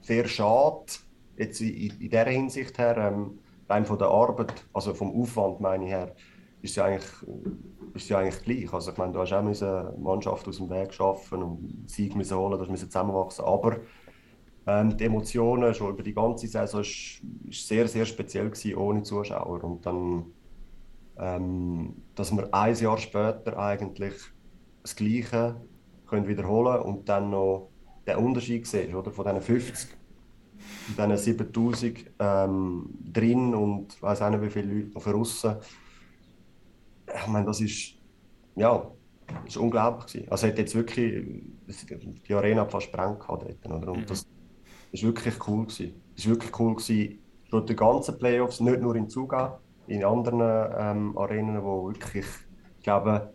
sehr 0.00 0.28
schade, 0.28 0.84
jetzt 1.36 1.60
in, 1.60 1.68
in 1.68 1.98
dieser 1.98 2.24
Hinsicht 2.26 2.78
her, 2.78 2.96
ähm, 2.96 3.40
rein 3.68 3.84
von 3.84 3.98
der 3.98 4.08
Arbeit, 4.08 4.64
also 4.72 4.94
vom 4.94 5.10
Aufwand 5.20 5.60
meine 5.60 5.84
ich 5.84 5.90
her, 5.90 6.14
ist 6.62 6.76
ja 6.76 6.84
eigentlich, 6.84 7.10
ist 7.94 8.08
ja 8.08 8.18
eigentlich 8.18 8.42
gleich. 8.42 8.72
Also 8.72 8.92
ich 8.92 8.96
meine, 8.96 9.12
du 9.12 9.18
hast 9.18 9.32
auch 9.32 9.38
eine 9.38 9.94
Mannschaft 9.98 10.46
aus 10.48 10.56
dem 10.56 10.70
Weg 10.70 10.94
schaffen 10.94 11.42
und 11.42 11.90
Sieg 11.90 12.14
müssen 12.16 12.36
holen, 12.36 12.58
du 12.58 12.70
müssen 12.70 12.90
zusammenwachsen. 12.90 13.44
Aber 13.44 13.78
ähm, 14.66 14.96
die 14.96 15.04
Emotionen 15.04 15.74
schon 15.74 15.90
über 15.90 16.02
die 16.02 16.14
ganze 16.14 16.46
Saison 16.46 16.80
ist, 16.80 17.20
ist 17.48 17.68
sehr, 17.68 17.88
sehr 17.88 18.06
speziell 18.06 18.48
gewesen, 18.48 18.76
ohne 18.76 19.02
Zuschauer. 19.02 19.64
Und 19.64 19.84
dann, 19.84 20.26
ähm, 21.18 21.96
dass 22.14 22.34
wir 22.34 22.54
ein 22.54 22.76
Jahr 22.76 22.98
später 22.98 23.58
eigentlich 23.58 24.14
das 24.82 24.94
Gleiche 24.94 25.60
können 26.06 26.28
wiederholen 26.28 26.82
und 26.82 27.08
dann 27.08 27.30
noch 27.30 27.70
den 28.06 28.16
Unterschied 28.16 28.66
sehen, 28.66 28.94
oder? 28.94 29.10
Von 29.10 29.24
diesen 29.24 29.40
50 29.40 29.90
und 30.88 30.98
diesen 30.98 31.16
7000 31.16 32.04
ähm, 32.18 32.90
drin 33.12 33.54
und 33.54 34.00
weiß 34.00 34.22
auch 34.22 34.30
nicht, 34.30 34.42
wie 34.42 34.50
viele 34.50 34.72
Leute 34.72 34.94
noch 34.94 35.04
draussen. 35.04 35.56
Ich 37.14 37.26
meine, 37.26 37.46
das 37.46 37.60
ist, 37.60 37.94
ja, 38.56 38.90
ist 39.46 39.56
unglaublich 39.56 40.06
gewesen. 40.06 40.30
Also 40.30 40.46
hat 40.46 40.58
jetzt 40.58 40.74
wirklich, 40.74 41.42
die 42.28 42.34
Arena 42.34 42.64
fast 42.66 42.86
sprengt 42.86 43.20
gehabt 43.20 43.44
dort, 43.44 43.82
oder? 43.82 43.92
Und 43.92 44.08
das 44.10 44.26
ist 44.92 45.02
wirklich 45.02 45.34
cool 45.46 45.66
gewesen. 45.66 45.94
Es 46.16 46.26
war 46.26 46.34
wirklich 46.34 46.58
cool 46.58 46.74
gewesen, 46.74 47.18
durch 47.50 47.66
die 47.66 47.76
ganzen 47.76 48.18
Playoffs, 48.18 48.60
nicht 48.60 48.80
nur 48.80 48.96
in 48.96 49.08
Zuga, 49.08 49.60
in 49.86 50.04
anderen 50.04 50.40
ähm, 50.78 51.18
Arenen, 51.18 51.62
wo 51.62 51.88
wirklich, 51.88 52.26
ich 52.78 52.84
glaube, 52.84 53.32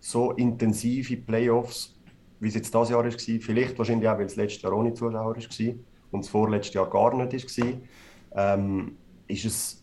so 0.00 0.32
intensive 0.32 1.16
Playoffs, 1.16 1.98
wie 2.40 2.48
es 2.48 2.54
jetzt 2.54 2.72
dieses 2.72 2.90
Jahr 2.90 3.04
war, 3.04 3.10
vielleicht 3.10 3.78
wahrscheinlich 3.78 4.08
auch, 4.08 4.18
weil 4.18 4.26
es 4.26 4.36
letztes 4.36 4.62
Jahr 4.62 4.72
ohne 4.72 4.94
Zuschauer 4.94 5.34
war 5.34 5.74
und 6.10 6.24
das 6.24 6.28
vorletzte 6.28 6.78
Jahr 6.78 6.88
gar 6.88 7.14
nicht 7.16 7.58
war, 7.58 8.54
ähm, 8.54 8.96
ist 9.26 9.44
es 9.44 9.77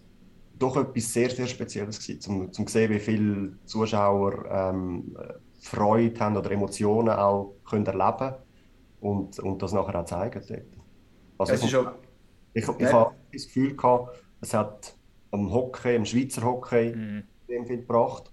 doch 0.60 0.78
etwas 0.78 1.14
sehr, 1.14 1.30
sehr 1.30 1.48
Spezielles 1.48 2.00
gewesen, 2.06 2.42
um, 2.42 2.52
zu 2.54 2.66
sehen, 2.68 2.92
wie 2.92 3.00
viele 3.00 3.60
Zuschauer 3.66 4.46
ähm, 4.50 5.16
Freude 5.62 6.20
haben 6.20 6.38
oder 6.38 6.52
Emotionen 6.52 7.10
auch 7.10 7.58
können 7.66 7.86
erleben 7.86 8.36
und, 9.00 9.40
und 9.40 9.62
das 9.62 9.74
nachher 9.74 10.00
auch 10.02 10.06
zeigen 10.06 10.44
dort. 10.48 10.86
Also 11.38 11.54
Es 11.56 11.64
ist 11.64 11.76
auch, 11.76 11.94
ich, 12.54 12.68
ich 12.68 12.70
Ja. 12.80 12.92
habe 12.92 13.16
das 13.32 13.46
Gefühl 13.48 13.76
gehabt, 13.76 14.16
es 14.42 14.54
hat 14.54 14.98
am 15.32 15.52
Hockey, 15.52 15.96
am 15.96 16.06
Schweizer 16.06 16.44
Hockey, 16.44 16.94
Mhm. 16.96 17.30
extrem 17.48 17.66
viel 17.68 17.78
gebracht. 17.80 18.32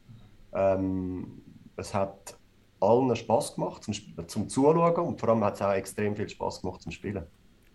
Ähm, 0.55 1.43
es 1.77 1.95
hat 1.95 2.39
allen 2.81 3.15
Spaß 3.17 3.55
gemacht 3.57 3.85
zum, 3.85 3.95
zum 4.29 4.49
Zuschauen 4.49 5.07
und 5.07 5.21
vor 5.21 5.31
allem 5.31 5.45
hat 5.45 5.55
es 5.55 5.63
auch 5.63 5.73
extrem 5.73 6.17
viel 6.17 6.29
Spaß 6.29 6.63
gemacht 6.63 6.83
zum 6.83 6.93
Spielen. 6.93 7.27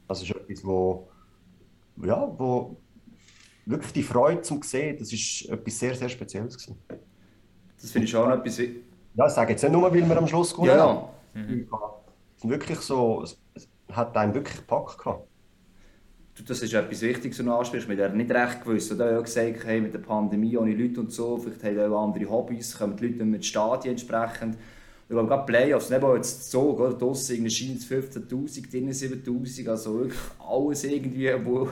Es 0.08 0.22
ist 0.22 0.32
etwas, 0.32 0.64
wo, 0.66 1.12
ja, 1.98 2.28
wo 2.40 2.84
wirklich 3.70 3.94
die 3.94 4.04
Freude 4.04 4.42
zum 4.42 4.62
Sehen, 4.62 4.98
das 4.98 5.12
ist 5.14 5.50
etwas 5.50 5.80
sehr, 5.80 5.96
sehr 5.96 6.10
Spezielles 6.10 6.58
gewesen. 6.58 6.78
das 7.82 7.92
finde 7.92 8.08
ich 8.08 8.16
auch 8.16 8.28
noch 8.28 8.38
etwas. 8.38 8.58
Ja, 8.60 9.26
ich 9.28 9.34
sage 9.34 9.52
jetzt 9.52 9.64
nicht 9.64 9.72
nur, 9.72 9.84
weil 9.84 10.08
wir 10.08 10.18
am 10.18 10.28
Schluss 10.28 10.52
gewonnen 10.54 10.70
Ja, 10.72 10.86
haben. 10.88 11.68
ja. 11.72 11.78
Es 12.38 12.44
ist 12.44 12.50
wirklich 12.50 12.80
so, 12.80 13.24
es, 13.24 13.38
hat 13.92 14.16
einen 14.16 14.34
wirklich 14.34 14.58
gepackt 14.58 14.98
gehabt. 14.98 15.28
Das 16.46 16.62
ist 16.62 16.72
etwas 16.74 17.02
Wichtiges, 17.02 17.40
was 17.40 17.46
du 17.46 17.52
ansprichst. 17.52 17.90
Wir 17.90 18.04
haben 18.06 18.18
nicht 18.18 18.30
recht 18.30 18.64
gewusst. 18.64 18.92
Du 18.92 18.96
hast 19.04 19.12
ja 19.12 19.20
gesagt, 19.22 19.66
hey, 19.66 19.82
mit 19.82 19.94
der 19.94 20.00
Pandemie 20.00 20.56
ohne 20.56 20.76
Leute 20.76 21.00
und 21.00 21.12
so, 21.12 21.38
vielleicht 21.38 21.64
haben 21.64 21.92
auch 21.92 22.04
andere 22.06 22.30
Hobbys, 22.30 22.78
kommen 22.78 22.96
die 22.96 23.08
Leute 23.08 23.18
nicht 23.18 23.26
mehr 23.26 23.36
ins 23.38 23.48
Stadion 23.48 23.94
entsprechend. 23.94 24.56
Ich 25.10 25.14
glaube, 25.14 25.30
gerade 25.30 25.46
Playoffs, 25.46 25.90
nicht 25.90 26.02
mal 26.02 26.18
jetzt 26.18 26.52
so, 26.52 26.76
oder? 26.76 26.94
draussen 26.94 27.50
scheint 27.50 27.78
es 27.78 27.90
15'000, 27.90 28.70
drinnen 28.70 28.92
7'000, 28.92 29.70
also 29.70 30.00
wirklich 30.00 30.20
alles 30.38 30.84
irgendwie, 30.84 31.32
wo 31.46 31.70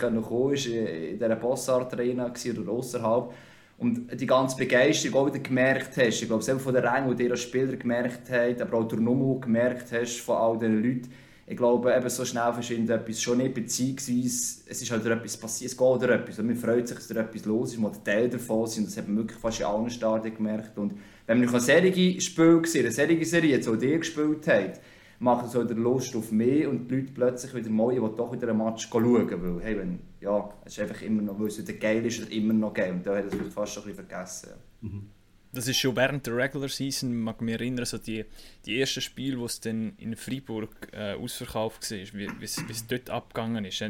kommen, 0.00 0.54
ist 0.54 0.66
in 0.66 1.18
dieser 1.18 1.36
Bossart 1.36 1.92
Arena 1.92 2.32
oder 2.32 2.72
außerhalb. 2.72 3.30
Und 3.76 4.20
die 4.20 4.26
ganze 4.26 4.56
Begeisterung 4.56 5.20
auch 5.20 5.26
wieder 5.26 5.38
gemerkt 5.38 5.98
hast, 5.98 6.22
ich 6.22 6.26
glaube, 6.28 6.42
selbst 6.42 6.64
von 6.64 6.72
den 6.72 6.84
Rängen, 6.84 7.14
die 7.14 7.24
dir 7.24 7.32
als 7.32 7.42
Spieler 7.42 7.76
gemerkt 7.76 8.30
hast, 8.30 8.62
aber 8.62 8.78
auch 8.78 8.88
der 8.88 9.00
Nummer 9.00 9.38
gemerkt 9.38 9.92
hast 9.92 10.20
von 10.20 10.36
all 10.36 10.58
diesen 10.58 10.82
Leuten, 10.82 11.10
ich 11.50 11.56
glaube, 11.56 11.94
eben 11.96 12.10
so 12.10 12.24
schnell 12.26 12.52
verschwindet 12.52 13.00
etwas 13.00 13.22
schon 13.22 13.38
nicht, 13.38 13.54
beziehungsweise 13.54 14.60
es 14.66 14.82
ist 14.82 14.90
halt 14.90 15.06
etwas 15.06 15.36
passiert, 15.38 15.70
es 15.70 15.76
geht 15.76 15.86
oder 15.86 16.10
etwas. 16.10 16.38
Und 16.38 16.46
man 16.46 16.56
freut 16.56 16.86
sich, 16.86 16.98
dass 16.98 17.08
da 17.08 17.20
etwas 17.20 17.46
los 17.46 17.72
ist, 17.72 17.78
mal 17.78 17.90
Teil 18.04 18.28
davon 18.28 18.66
sind. 18.66 18.86
Das 18.86 18.98
hat 18.98 19.08
man 19.08 19.16
wirklich 19.16 19.38
fast 19.38 19.60
in 19.60 19.66
allen 19.66 19.88
Stadien 19.88 20.34
gemerkt. 20.34 20.76
Und 20.76 20.94
wenn 21.26 21.38
man 21.38 21.46
noch 21.46 21.54
eine 21.54 21.62
Serie 21.62 22.20
Spiel 22.20 22.60
gesehen, 22.60 22.84
eine 22.84 22.92
Serie 22.92 23.24
Serie 23.24 23.56
jetzt 23.56 23.66
dir 23.66 23.98
gespielt 23.98 24.46
hat, 24.46 24.80
macht 25.20 25.46
es 25.46 25.54
halt 25.54 25.70
Lust 25.70 26.14
auf 26.14 26.30
mehr 26.30 26.68
und 26.68 26.90
die 26.90 26.96
Leute 26.96 27.12
plötzlich 27.14 27.54
wieder 27.54 27.70
mal, 27.70 27.96
will 27.96 28.10
doch 28.14 28.30
wieder 28.30 28.48
einen 28.48 28.58
Match 28.58 28.86
schauen, 28.90 29.30
weil, 29.30 29.64
hey, 29.64 29.78
wenn, 29.78 30.00
ja, 30.20 30.50
es 30.66 30.74
ist 30.74 30.80
einfach 30.80 31.00
immer 31.00 31.22
noch, 31.22 31.40
weil 31.40 31.46
es 31.46 31.58
wieder 31.58 31.78
geil 31.78 32.04
ist, 32.04 32.18
ist 32.18 32.30
immer 32.30 32.52
noch 32.52 32.74
geil. 32.74 32.92
Und 32.92 33.06
da 33.06 33.16
hat 33.16 33.24
es 33.24 33.54
fast 33.54 33.72
schon 33.72 33.84
ein 33.84 33.88
bisschen 33.88 34.06
vergessen. 34.06 34.50
Mhm 34.82 35.17
das 35.52 35.68
ist 35.68 35.78
schon 35.78 35.96
während 35.96 36.26
der 36.26 36.36
Regular 36.36 36.68
Season, 36.68 37.14
mag 37.14 37.40
mich 37.40 37.54
erinnern, 37.54 37.86
so 37.86 37.98
die, 37.98 38.24
die 38.66 38.80
ersten 38.80 39.00
Spiele, 39.00 39.38
wo 39.38 39.46
es 39.46 39.60
dann 39.60 39.94
in 39.98 40.14
Freiburg 40.16 40.88
äh, 40.92 41.14
ausverkauft 41.14 41.90
war, 41.90 41.98
wie 42.12 42.44
es 42.44 42.86
dort 42.86 43.10
abgegangen 43.10 43.64
ist. 43.64 43.82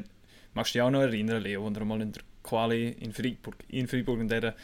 Magst 0.54 0.74
du 0.74 0.78
dich 0.78 0.82
auch 0.82 0.90
noch 0.90 1.00
erinnern, 1.00 1.42
Leo, 1.42 1.64
wo 1.64 1.70
wir 1.70 1.84
mal 1.84 2.00
in 2.00 2.12
der 2.12 2.22
Quali 2.42 2.90
in 2.90 3.12
Freiburg, 3.12 3.56
in 3.68 3.88
Freiburg 3.88 4.20
in 4.20 4.28
dieser 4.28 4.54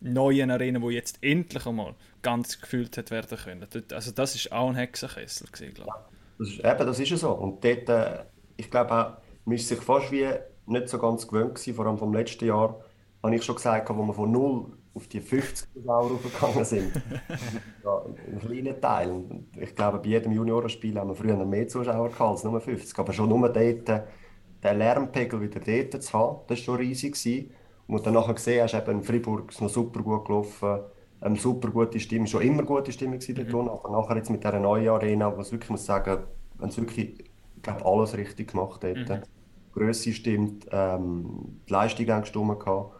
neuen 0.00 0.50
Arena, 0.50 0.80
wo 0.80 0.90
jetzt 0.90 1.18
endlich 1.22 1.66
einmal 1.66 1.94
ganz 2.22 2.60
gefüllt 2.60 2.96
hat 2.98 3.10
werden 3.10 3.38
können. 3.38 3.66
Also 3.92 4.10
das 4.12 4.34
ist 4.34 4.52
auch 4.52 4.68
ein 4.68 4.76
Hexenkessel 4.76 5.46
gewesen, 5.50 5.74
glaube 5.74 5.92
ich. 5.96 6.20
Das 6.38 6.48
ist, 6.48 6.58
eben, 6.58 6.86
das 6.86 6.98
ist 6.98 7.10
ja 7.10 7.16
so. 7.16 7.32
Und 7.32 7.64
dort, 7.64 7.88
äh, 7.88 8.24
ich 8.56 8.70
glaube 8.70 8.92
auch, 8.92 9.16
man 9.44 9.56
ist 9.56 9.68
sich 9.68 9.78
fast 9.78 10.10
wie 10.10 10.26
nicht 10.66 10.88
so 10.88 10.98
ganz 10.98 11.26
gewöhnt 11.26 11.54
gewesen, 11.54 11.74
vor 11.74 11.86
allem 11.86 11.98
vom 11.98 12.14
letzten 12.14 12.46
Jahr, 12.46 12.82
habe 13.22 13.34
ich 13.34 13.42
schon 13.42 13.56
gesagt, 13.56 13.88
wo 13.90 14.02
man 14.02 14.14
von 14.14 14.32
null 14.32 14.72
auf 15.00 15.08
die 15.08 15.20
50 15.20 15.68
Zuschauer 15.72 16.10
raufgegangen 16.10 16.64
sind. 16.64 16.92
ja, 17.84 18.02
ein 18.04 18.38
kleiner 18.38 18.80
Teil. 18.80 19.24
Ich 19.58 19.74
glaube, 19.74 19.98
bei 19.98 20.08
jedem 20.08 20.32
Juniorenspiel 20.32 20.98
haben 20.98 21.08
wir 21.08 21.14
früher 21.14 21.36
noch 21.36 21.46
mehr 21.46 21.66
Zuschauer 21.66 22.08
gehabt 22.08 22.20
als 22.20 22.44
nur 22.44 22.60
50. 22.60 22.98
Aber 22.98 23.12
schon 23.12 23.30
nur 23.30 23.48
dort, 23.48 23.88
den 23.88 24.78
Lärmpegel 24.78 25.40
wieder 25.40 25.60
dort 25.60 26.02
zu 26.02 26.12
haben, 26.12 26.40
das 26.46 26.58
war 26.58 26.64
schon 26.64 26.76
riesig. 26.76 27.14
Gewesen. 27.14 27.50
Und 27.86 28.06
dann 28.06 28.14
nachher 28.14 28.34
gesehen 28.34 28.62
hast, 28.62 28.74
eben 28.74 28.98
in 28.98 29.02
Freiburg 29.02 29.50
ist 29.50 29.60
noch 29.60 29.68
super 29.68 30.02
gut 30.02 30.26
gelaufen, 30.26 30.80
eine 31.20 31.36
super 31.36 31.70
gute 31.70 31.98
Stimmung, 31.98 32.26
schon 32.26 32.42
immer 32.42 32.62
gute 32.62 32.92
Stimmung 32.92 33.18
gewesen 33.18 33.48
mhm. 33.48 33.68
aber 33.68 33.90
nachher 33.90 34.16
jetzt 34.16 34.30
mit 34.30 34.44
dieser 34.44 34.60
neuen 34.60 34.88
Arena, 34.88 35.36
wo 35.36 35.40
es 35.40 35.50
wirklich, 35.50 35.70
muss 35.70 35.86
sagen, 35.86 36.18
haben 36.60 36.70
sie 36.70 36.82
wirklich, 36.82 37.18
ich 37.56 37.62
glaube, 37.62 37.84
alles 37.84 38.16
richtig 38.16 38.52
gemacht 38.52 38.84
dort. 38.84 38.96
Mhm. 38.96 39.04
Die 39.06 39.72
Grösse 39.72 40.12
stimmt, 40.12 40.66
ähm, 40.70 41.60
die 41.68 41.72
Leistung 41.72 42.08
haben 42.08 42.20
gestimmt 42.22 42.60
gehabt. 42.60 42.94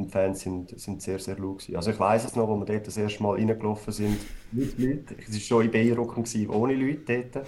Und 0.00 0.06
die 0.06 0.12
Fans 0.12 0.40
sind, 0.40 0.80
sind 0.80 1.02
sehr, 1.02 1.18
sehr 1.18 1.38
laut. 1.38 1.68
Also 1.74 1.90
ich 1.90 2.00
weiß 2.00 2.24
es 2.24 2.34
noch, 2.34 2.48
als 2.48 2.58
wir 2.58 2.74
dort 2.74 2.86
das 2.86 2.96
erste 2.96 3.22
Mal 3.22 3.34
reingelaufen 3.34 3.92
sind 3.92 4.16
mit 4.50 4.78
Leuten. 4.78 5.14
Es 5.18 5.34
war 5.34 5.40
schon 5.40 5.64
in 5.66 5.70
beeindruckend 5.70 6.34
ohne 6.48 6.74
Leute 6.74 7.28
dort. 7.32 7.46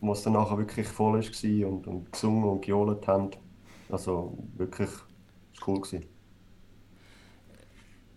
Wo 0.00 0.10
es 0.10 0.22
dann 0.22 0.32
nachher 0.32 0.58
wirklich 0.58 0.88
voll 0.88 1.20
war 1.20 1.68
und, 1.68 1.86
und 1.86 2.10
gesungen 2.10 2.42
und 2.42 2.62
gejohlt 2.62 3.06
haben. 3.06 3.30
Also 3.88 4.36
wirklich, 4.56 4.90
cool. 5.64 5.80
Gewesen. 5.80 6.06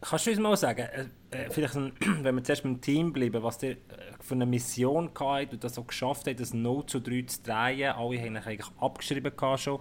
Kannst 0.02 0.26
du 0.26 0.32
uns 0.32 0.40
mal 0.40 0.58
sagen, 0.58 0.82
äh, 0.82 1.06
äh 1.30 1.50
vielleicht 1.52 1.76
wenn 2.24 2.36
wir 2.36 2.44
zuerst 2.44 2.64
beim 2.64 2.82
Team 2.82 3.14
bleiben, 3.14 3.44
was 3.44 3.62
ihr 3.62 3.74
äh, 3.74 3.78
für 4.20 4.34
eine 4.34 4.48
Mission 4.48 5.12
hattet 5.20 5.54
und 5.54 5.64
das 5.64 5.78
auch 5.78 5.86
geschafft 5.86 6.26
habt, 6.26 6.40
das 6.40 6.56
0 6.56 6.88
zu 6.88 7.02
3 7.02 7.22
zu 7.28 7.44
drehen? 7.44 7.92
Alle 7.92 8.20
haben 8.20 8.36
eigentlich 8.36 8.66
abgeschrieben 8.80 9.32
schon. 9.58 9.80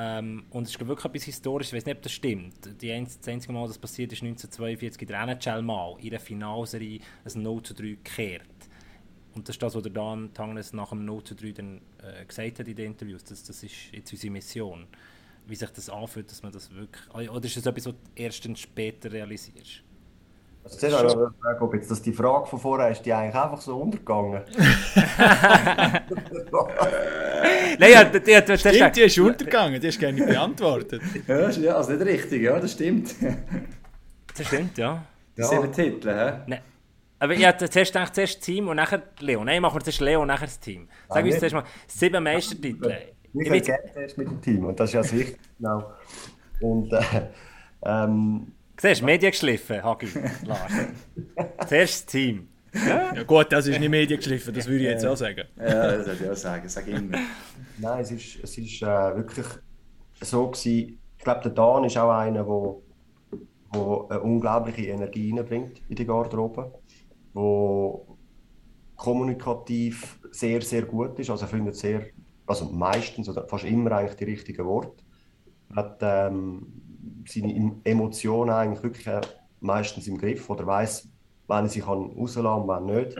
Ähm, 0.00 0.44
und 0.50 0.62
es 0.62 0.70
ist 0.70 0.86
wirklich 0.86 1.04
etwas 1.04 1.24
Historisches, 1.24 1.72
ich 1.72 1.76
weiß 1.76 1.86
nicht, 1.86 1.96
ob 1.96 2.02
das 2.02 2.12
stimmt. 2.12 2.80
Die 2.80 2.92
einz 2.92 3.18
das 3.18 3.26
einzige 3.26 3.52
Mal, 3.52 3.66
das 3.66 3.78
passiert 3.78 4.12
ist 4.12 4.22
1942 4.22 5.02
in 5.02 5.08
der 5.08 5.20
NHL 5.22 5.62
mal, 5.62 5.96
in 5.98 6.10
der 6.10 6.20
Finalserie 6.20 7.00
ein 7.24 7.42
0 7.42 7.62
zu 7.64 7.74
3 7.74 7.82
gekehrt. 7.82 8.46
Und 9.34 9.48
das 9.48 9.56
ist 9.56 9.62
das, 9.62 9.74
was 9.74 9.82
der 9.82 9.90
Dan 9.90 10.32
Tangnes 10.32 10.72
nach 10.72 10.90
dem 10.90 11.04
0 11.04 11.24
zu 11.24 11.34
3 11.34 11.50
dann, 11.50 11.80
äh, 12.00 12.24
gesagt 12.24 12.60
hat 12.60 12.68
in 12.68 12.76
den 12.76 12.92
Interviews. 12.92 13.24
Das, 13.24 13.42
das 13.42 13.60
ist 13.64 13.90
jetzt 13.90 14.12
unsere 14.12 14.32
Mission. 14.32 14.86
Wie 15.48 15.56
sich 15.56 15.70
das 15.70 15.90
anfühlt, 15.90 16.30
dass 16.30 16.44
man 16.44 16.52
das 16.52 16.72
wirklich... 16.72 17.02
Oder 17.12 17.44
ist 17.44 17.56
das 17.56 17.66
etwas, 17.66 17.86
was 17.86 17.94
du 17.94 17.98
erst 18.14 18.58
später 18.58 19.10
realisierst? 19.10 19.82
Also 20.62 20.78
zuerst 20.78 20.96
habe 20.96 21.08
ich 21.08 21.14
fragen, 21.42 21.60
ob 21.60 21.74
jetzt 21.74 21.90
das 21.90 22.02
die 22.02 22.12
Frage 22.12 22.46
von 22.46 22.60
vorher 22.60 22.90
ist, 22.90 23.02
die 23.02 23.12
eigentlich 23.12 23.34
einfach 23.34 23.60
so 23.60 23.78
untergegangen. 23.78 24.44
Nein, 27.78 27.92
ja, 27.92 28.04
die, 28.04 28.20
die, 28.20 28.40
die, 28.44 28.58
stimmt, 28.58 28.96
die 28.96 29.00
ist 29.02 29.18
untergegangen, 29.18 29.80
die 29.80 29.86
hast 29.86 29.98
gerne 29.98 30.14
nicht 30.14 30.28
beantwortet. 30.28 31.02
ja, 31.26 31.74
also 31.76 31.92
nicht 31.92 32.06
richtig, 32.06 32.42
ja, 32.42 32.58
das 32.58 32.72
stimmt. 32.72 33.14
das 34.36 34.46
stimmt, 34.46 34.78
ja. 34.78 35.04
Die 35.36 35.40
ja. 35.42 35.48
sieben 35.48 35.72
Titel, 35.72 36.10
hä? 36.10 36.32
Nein. 36.46 36.60
Aber 37.20 37.32
ich 37.32 37.44
hatte 37.44 37.68
zuerst 37.68 37.92
gedacht, 37.92 38.14
zuerst 38.14 38.36
das 38.36 38.44
Team 38.44 38.68
und 38.68 38.76
nachher 38.76 39.02
Leo. 39.20 39.42
Nein, 39.44 39.60
machen 39.60 39.76
wir 39.76 39.80
zuerst 39.80 40.00
Leo 40.00 40.22
und 40.22 40.28
nachher 40.28 40.46
das 40.46 40.60
Team. 40.60 40.88
Sag 41.08 41.24
uns 41.24 41.38
zuerst 41.38 41.54
mal, 41.54 41.64
sieben 41.86 42.22
Meistertitel. 42.22 42.96
Ich 43.34 43.50
will 43.50 43.60
gerne 43.60 43.92
zuerst 43.92 44.18
mit 44.18 44.28
dem 44.28 44.40
Team 44.40 44.64
und 44.64 44.78
das 44.78 44.90
ist 44.90 44.94
ja 44.94 45.02
das 45.02 45.12
Wichtigste. 45.12 45.48
Genau. 45.58 45.92
Und 46.60 46.92
äh, 46.92 47.02
ähm, 47.84 48.52
Siehst 48.80 49.00
du, 49.00 49.06
Medien 49.06 49.32
geschliffen, 49.32 49.82
Hagi, 49.82 50.08
Lars. 50.44 50.72
Zuerst 51.68 52.04
das 52.04 52.06
Team. 52.06 52.48
Ja? 52.74 53.14
ja 53.14 53.22
gut, 53.22 53.46
das 53.50 53.66
ist 53.66 53.78
nicht 53.78 53.90
Medien 53.90 54.18
geschliffen, 54.18 54.54
das 54.54 54.66
würde 54.66 54.84
ich 54.84 54.90
jetzt 54.90 55.06
auch 55.06 55.16
sagen. 55.16 55.44
Ja, 55.56 55.96
das 55.96 56.06
würde 56.06 56.24
ich 56.24 56.30
auch 56.30 56.36
sagen, 56.36 56.68
sag 56.68 56.86
immer. 56.88 57.18
Nein, 57.78 58.00
es 58.00 58.10
ist, 58.10 58.38
es 58.42 58.58
ist 58.58 58.82
äh, 58.82 58.86
wirklich 59.16 59.46
so 60.20 60.48
gewesen, 60.48 60.98
ich 61.16 61.24
glaube, 61.24 61.40
der 61.42 61.52
Dan 61.52 61.84
ist 61.84 61.96
auch 61.96 62.10
einer, 62.10 62.44
der 62.44 62.76
wo 63.70 64.06
eine 64.08 64.20
unglaubliche 64.20 64.86
Energie 64.86 65.32
reinbringt 65.36 65.82
in 65.88 65.96
die 65.96 66.06
Garderobe, 66.06 66.72
wo 67.34 68.16
kommunikativ 68.96 70.18
sehr, 70.30 70.62
sehr 70.62 70.82
gut 70.82 71.18
ist, 71.18 71.30
also 71.30 71.44
er 71.44 71.48
findet 71.48 71.76
sehr, 71.76 72.06
also 72.46 72.66
meistens 72.66 73.28
oder 73.28 73.46
fast 73.46 73.64
immer 73.64 73.92
eigentlich 73.92 74.16
die 74.16 74.24
richtigen 74.24 74.66
Worte. 74.66 75.04
Hat 75.74 75.98
ähm, 76.00 77.24
seine 77.26 77.76
Emotionen 77.84 78.50
eigentlich 78.50 78.82
wirklich 78.82 79.06
äh, 79.06 79.20
meistens 79.60 80.08
im 80.08 80.16
Griff 80.16 80.48
oder 80.48 80.66
weiß, 80.66 81.08
wann 81.48 81.68
sich 81.68 81.84
rauslassen 81.86 82.44
kann 82.44 82.60
und 82.62 82.68
wann 82.68 82.86
nicht. 82.86 83.16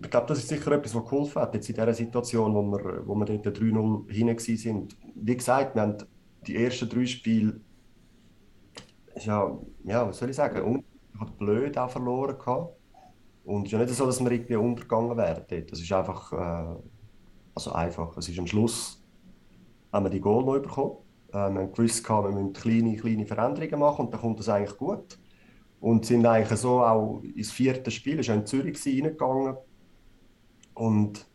Ich 0.00 0.10
glaube, 0.10 0.26
das 0.26 0.38
ist 0.38 0.48
sicher 0.48 0.70
etwas, 0.72 0.94
was 0.94 1.04
geholfen 1.04 1.42
hat, 1.42 1.54
jetzt 1.54 1.68
in 1.68 1.74
dieser 1.74 1.94
Situation, 1.94 2.54
wo 2.54 2.62
wir, 2.62 3.06
wo 3.06 3.14
wir 3.14 3.24
dort 3.24 3.58
3-0 3.58 4.12
hinten 4.12 4.38
sind. 4.38 4.96
Wie 5.14 5.36
gesagt, 5.36 5.74
wir 5.74 5.82
haben 5.82 5.96
die 6.46 6.56
ersten 6.56 6.88
drei 6.88 7.06
Spiele, 7.06 7.60
ja, 9.16 9.58
ja, 9.84 10.06
was 10.06 10.18
soll 10.18 10.30
ich 10.30 10.36
sagen, 10.36 10.84
hat 11.18 11.38
blöd 11.38 11.76
auch 11.78 11.90
verloren 11.90 12.38
gehabt. 12.38 12.76
Und 13.44 13.62
es 13.62 13.66
ist 13.68 13.72
ja 13.72 13.78
nicht 13.78 13.94
so, 13.94 14.06
dass 14.06 14.20
wir 14.22 14.30
irgendwie 14.30 14.56
untergegangen 14.56 15.16
dort. 15.16 15.72
Das 15.72 15.80
ist 15.80 15.92
einfach, 15.92 16.32
äh, 16.32 16.76
also 17.54 17.72
einfach. 17.72 18.16
Es 18.16 18.28
ist 18.28 18.38
am 18.38 18.46
Schluss, 18.46 19.02
haben 19.92 20.04
wir 20.04 20.10
die 20.10 20.20
Goal 20.20 20.44
noch 20.44 20.62
bekommen. 20.62 20.98
Äh, 21.30 21.32
wir 21.32 21.42
haben 21.62 21.72
gewusst, 21.72 22.08
wir 22.08 22.22
müssen 22.30 22.52
kleine, 22.52 22.96
kleine 22.96 23.26
Veränderungen 23.26 23.80
machen 23.80 24.04
und 24.04 24.12
dann 24.12 24.20
kommt 24.20 24.38
das 24.38 24.48
eigentlich 24.48 24.76
gut. 24.76 25.18
Und 25.80 26.06
sind 26.06 26.26
eigentlich 26.26 26.58
so 26.58 26.82
auch 26.82 27.22
ins 27.22 27.52
vierte 27.52 27.90
Spiel, 27.90 28.18
ist 28.18 28.28
in 28.28 28.46
Zürich 28.46 28.84
reingegangen. 28.84 29.56
Und 30.74 31.26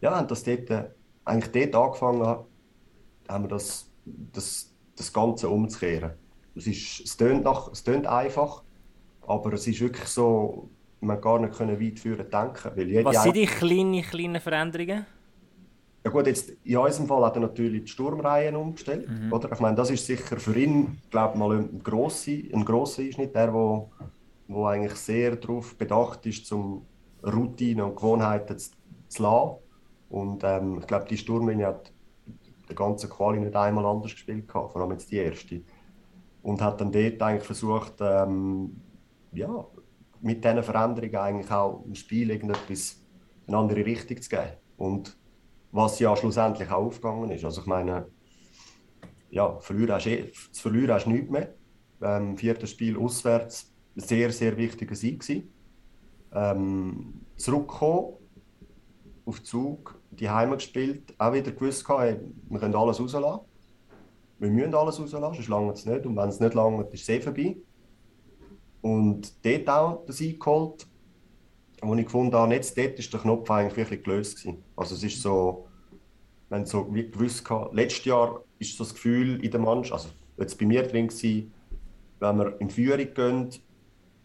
ja, 0.00 0.16
haben 0.16 0.26
das 0.26 0.42
dort, 0.42 0.68
äh, 0.70 0.90
eigentlich 1.24 1.70
dort 1.70 1.84
angefangen, 1.84 2.44
haben 3.28 3.44
wir 3.44 3.48
das, 3.48 3.90
das, 4.04 4.74
das 4.96 5.12
Ganze 5.12 5.48
umzukehren. 5.48 6.12
Es, 6.56 6.66
ist, 6.66 7.00
es, 7.00 7.16
tönt 7.16 7.44
nach, 7.44 7.70
es 7.70 7.84
tönt 7.84 8.06
einfach, 8.06 8.62
aber 9.22 9.52
es 9.52 9.66
ist 9.66 9.80
wirklich 9.80 10.08
so, 10.08 10.68
man 11.00 11.20
gar 11.20 11.38
nicht 11.38 11.54
können 11.54 11.80
weit 11.80 11.98
führen 11.98 12.28
denken. 12.30 12.72
Weil 12.76 13.04
Was 13.04 13.22
sind 13.22 13.36
die 13.36 13.46
kleinen, 13.46 14.02
kleinen 14.02 14.40
Veränderungen? 14.40 15.06
Ja 16.04 16.10
gut, 16.10 16.26
jetzt 16.26 16.50
in 16.64 16.76
unserem 16.76 17.06
Fall 17.06 17.24
hat 17.24 17.36
er 17.36 17.40
natürlich 17.40 17.84
die 17.84 17.88
Sturmreihen 17.88 18.56
umgestellt. 18.56 19.08
Mhm. 19.08 19.32
Oder? 19.32 19.52
Ich 19.52 19.60
meine, 19.60 19.76
das 19.76 19.90
ist 19.90 20.04
sicher 20.04 20.36
für 20.38 20.58
ihn, 20.58 20.98
glaube 21.10 21.38
mal 21.38 21.56
ein 21.58 21.80
grosser, 21.82 22.32
ein 22.32 22.64
grosser 22.64 23.02
Einschnitt, 23.02 23.34
der, 23.34 23.52
wo, 23.54 23.90
wo 24.48 24.66
eigentlich 24.66 24.94
sehr 24.94 25.36
darauf 25.36 25.76
bedacht 25.76 26.26
ist, 26.26 26.46
zum 26.46 26.84
Routine 27.24 27.84
und 27.84 27.96
Gewohnheiten 27.96 28.58
zu, 28.58 28.70
zu 29.08 29.22
lassen. 29.22 29.56
Und 30.10 30.42
ähm, 30.44 30.78
ich 30.80 30.86
glaube, 30.86 31.06
die 31.08 31.16
Sturmlinie 31.16 31.68
hat 31.68 31.92
der 32.68 32.74
ganze 32.74 33.08
Quali 33.08 33.38
nicht 33.38 33.54
einmal 33.54 33.86
anders 33.86 34.12
gespielt, 34.12 34.48
gehabt, 34.48 34.72
vor 34.72 34.82
allem 34.82 34.92
jetzt 34.92 35.10
die 35.10 35.16
erste. 35.16 35.62
Und 36.42 36.60
hat 36.60 36.80
dann 36.80 36.90
dort 36.90 37.22
eigentlich 37.22 37.44
versucht, 37.44 37.94
ähm, 38.00 38.76
ja, 39.32 39.64
mit 40.20 40.44
diesen 40.44 40.62
Veränderungen 40.62 41.16
eigentlich 41.16 41.50
auch 41.50 41.84
im 41.86 41.94
Spiel 41.94 42.30
irgendetwas 42.30 43.00
eine 43.46 43.56
andere 43.56 43.84
Richtung 43.84 44.20
zu 44.20 44.28
geben. 44.28 44.52
Und 44.76 45.16
was 45.72 45.98
ja 45.98 46.14
schlussendlich 46.14 46.70
auch 46.70 46.84
aufgegangen 46.84 47.30
ist. 47.30 47.44
Also 47.44 47.62
ich 47.62 47.66
meine, 47.66 48.06
ja, 49.30 49.58
verlieren 49.58 49.94
hast, 49.94 50.06
eh, 50.06 50.30
zu 50.52 50.62
verlieren 50.62 50.92
hast 50.92 51.06
du 51.06 51.10
nichts 51.10 51.30
mehr. 51.30 51.54
Ähm, 52.02 52.36
viertes 52.36 52.70
Spiel 52.70 52.98
auswärts, 52.98 53.72
sehr, 53.96 54.30
sehr 54.30 54.56
wichtiger 54.56 54.94
Sieg 54.94 55.24
Ähm, 56.34 57.22
zurückgekommen, 57.36 58.14
auf 59.24 59.42
Zug, 59.42 60.00
die 60.10 60.28
Heime 60.28 60.56
gespielt, 60.56 61.14
auch 61.18 61.32
wieder 61.32 61.52
gewusst, 61.52 61.88
hey, 61.88 62.18
wir 62.48 62.58
können 62.58 62.74
alles 62.74 63.00
rauslassen. 63.00 63.40
Wir 64.38 64.50
müssen 64.50 64.74
alles 64.74 64.98
rauslassen, 64.98 65.34
sonst 65.34 65.48
lange 65.48 65.72
es 65.72 65.86
nicht. 65.86 66.04
Und 66.04 66.16
wenn 66.16 66.28
es 66.28 66.40
nicht 66.40 66.54
lange 66.54 66.84
ist 66.84 67.02
es 67.02 67.08
eh 67.08 67.20
vorbei. 67.20 67.56
Und 68.80 69.32
dort 69.44 69.68
auch 69.68 70.04
den 70.04 70.12
Sieg 70.12 70.40
geholt 70.40 70.86
wo 71.82 71.94
ich 71.94 72.04
gefunden 72.04 72.34
habe, 72.34 72.54
jetzt 72.54 72.76
dort 72.78 72.98
ist 72.98 73.12
der 73.12 73.20
Knopf 73.20 73.50
eigentlich 73.50 73.76
wirklich 73.76 74.04
gelöst 74.04 74.38
gewesen. 74.38 74.62
Also 74.76 74.94
es 74.94 75.02
ist 75.02 75.20
so, 75.20 75.66
haben 76.50 76.66
so 76.66 76.86
wie 76.92 77.10
gewusst, 77.10 77.44
gehabt, 77.44 77.74
letztes 77.74 78.04
Jahr 78.04 78.42
ist 78.58 78.76
so 78.76 78.84
das 78.84 78.94
Gefühl 78.94 79.44
in 79.44 79.50
der 79.50 79.60
Mannschaft, 79.60 80.04
also 80.04 80.14
jetzt 80.38 80.58
bei 80.58 80.66
mir 80.66 80.82
drin 80.82 81.08
gewesen, 81.08 81.52
wenn 82.20 82.36
wir 82.38 82.60
in 82.60 82.70
Führung 82.70 83.14
gehen, 83.14 83.48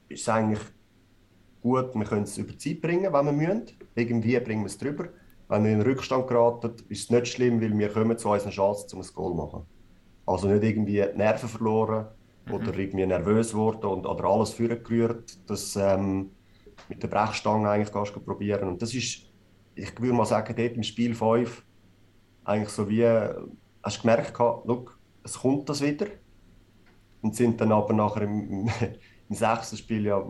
ist 0.10 0.22
es 0.22 0.30
eigentlich 0.30 0.60
gut, 1.62 1.96
wir 1.96 2.06
können 2.06 2.24
es 2.24 2.38
über 2.38 2.52
die 2.52 2.58
Zeit 2.58 2.82
bringen, 2.82 3.12
wenn 3.12 3.26
wir 3.26 3.32
müssen. 3.32 3.64
Irgendwie 3.96 4.40
bringen 4.40 4.62
wir 4.62 4.68
es 4.68 4.78
drüber. 4.78 5.10
Wenn 5.50 5.64
wir 5.64 5.72
in 5.72 5.80
den 5.80 5.88
Rückstand 5.88 6.28
geraten, 6.28 6.74
ist 6.90 7.06
es 7.06 7.10
nicht 7.10 7.28
schlimm, 7.28 7.60
weil 7.62 7.78
wir 7.78 7.90
kommen 7.90 8.18
zu 8.18 8.30
unseren 8.30 8.52
Chancen, 8.52 8.98
um 8.98 9.02
ein 9.02 9.08
Goal 9.14 9.32
zu 9.32 9.38
machen. 9.38 9.66
Also 10.26 10.48
nicht 10.48 10.64
irgendwie 10.64 11.02
die 11.02 11.18
Nerven 11.18 11.50
verloren 11.50 12.08
oder 12.52 12.78
irgendwie 12.78 13.06
nervös 13.06 13.52
geworden 13.52 13.86
und 13.86 14.06
oder 14.06 14.26
alles 14.26 14.52
vorgerührt, 14.52 15.38
dass 15.50 15.76
ähm, 15.76 16.32
mit 16.90 17.02
der 17.04 17.08
Brechstange 17.08 17.70
eigentlich 17.70 17.92
du 17.92 18.20
probieren. 18.20 18.70
Und 18.70 18.82
das 18.82 18.94
ist, 18.94 19.30
ich 19.76 20.00
würde 20.00 20.14
mal 20.14 20.26
sagen, 20.26 20.56
dort 20.56 20.76
im 20.76 20.84
Spiel 20.84 21.14
5 21.14 21.64
eigentlich 22.44 22.70
so 22.70 22.90
wie, 22.90 23.06
hast 23.84 23.98
du 23.98 24.02
gemerkt, 24.02 24.38
look, 24.66 24.98
es 25.24 25.40
kommt 25.40 25.68
das 25.70 25.82
wieder. 25.82 26.08
Und 27.22 27.36
sind 27.36 27.60
dann 27.60 27.72
aber 27.72 27.94
nachher 27.94 28.22
im, 28.22 28.70
im 29.30 29.36
sechsten 29.36 29.78
Spiel 29.78 30.06
ja 30.06 30.24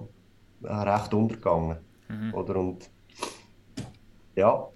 recht 0.64 1.14
untergegangen. 1.14 1.78
Oder? 2.34 2.56
Und 2.56 2.90
ja, 4.36 4.70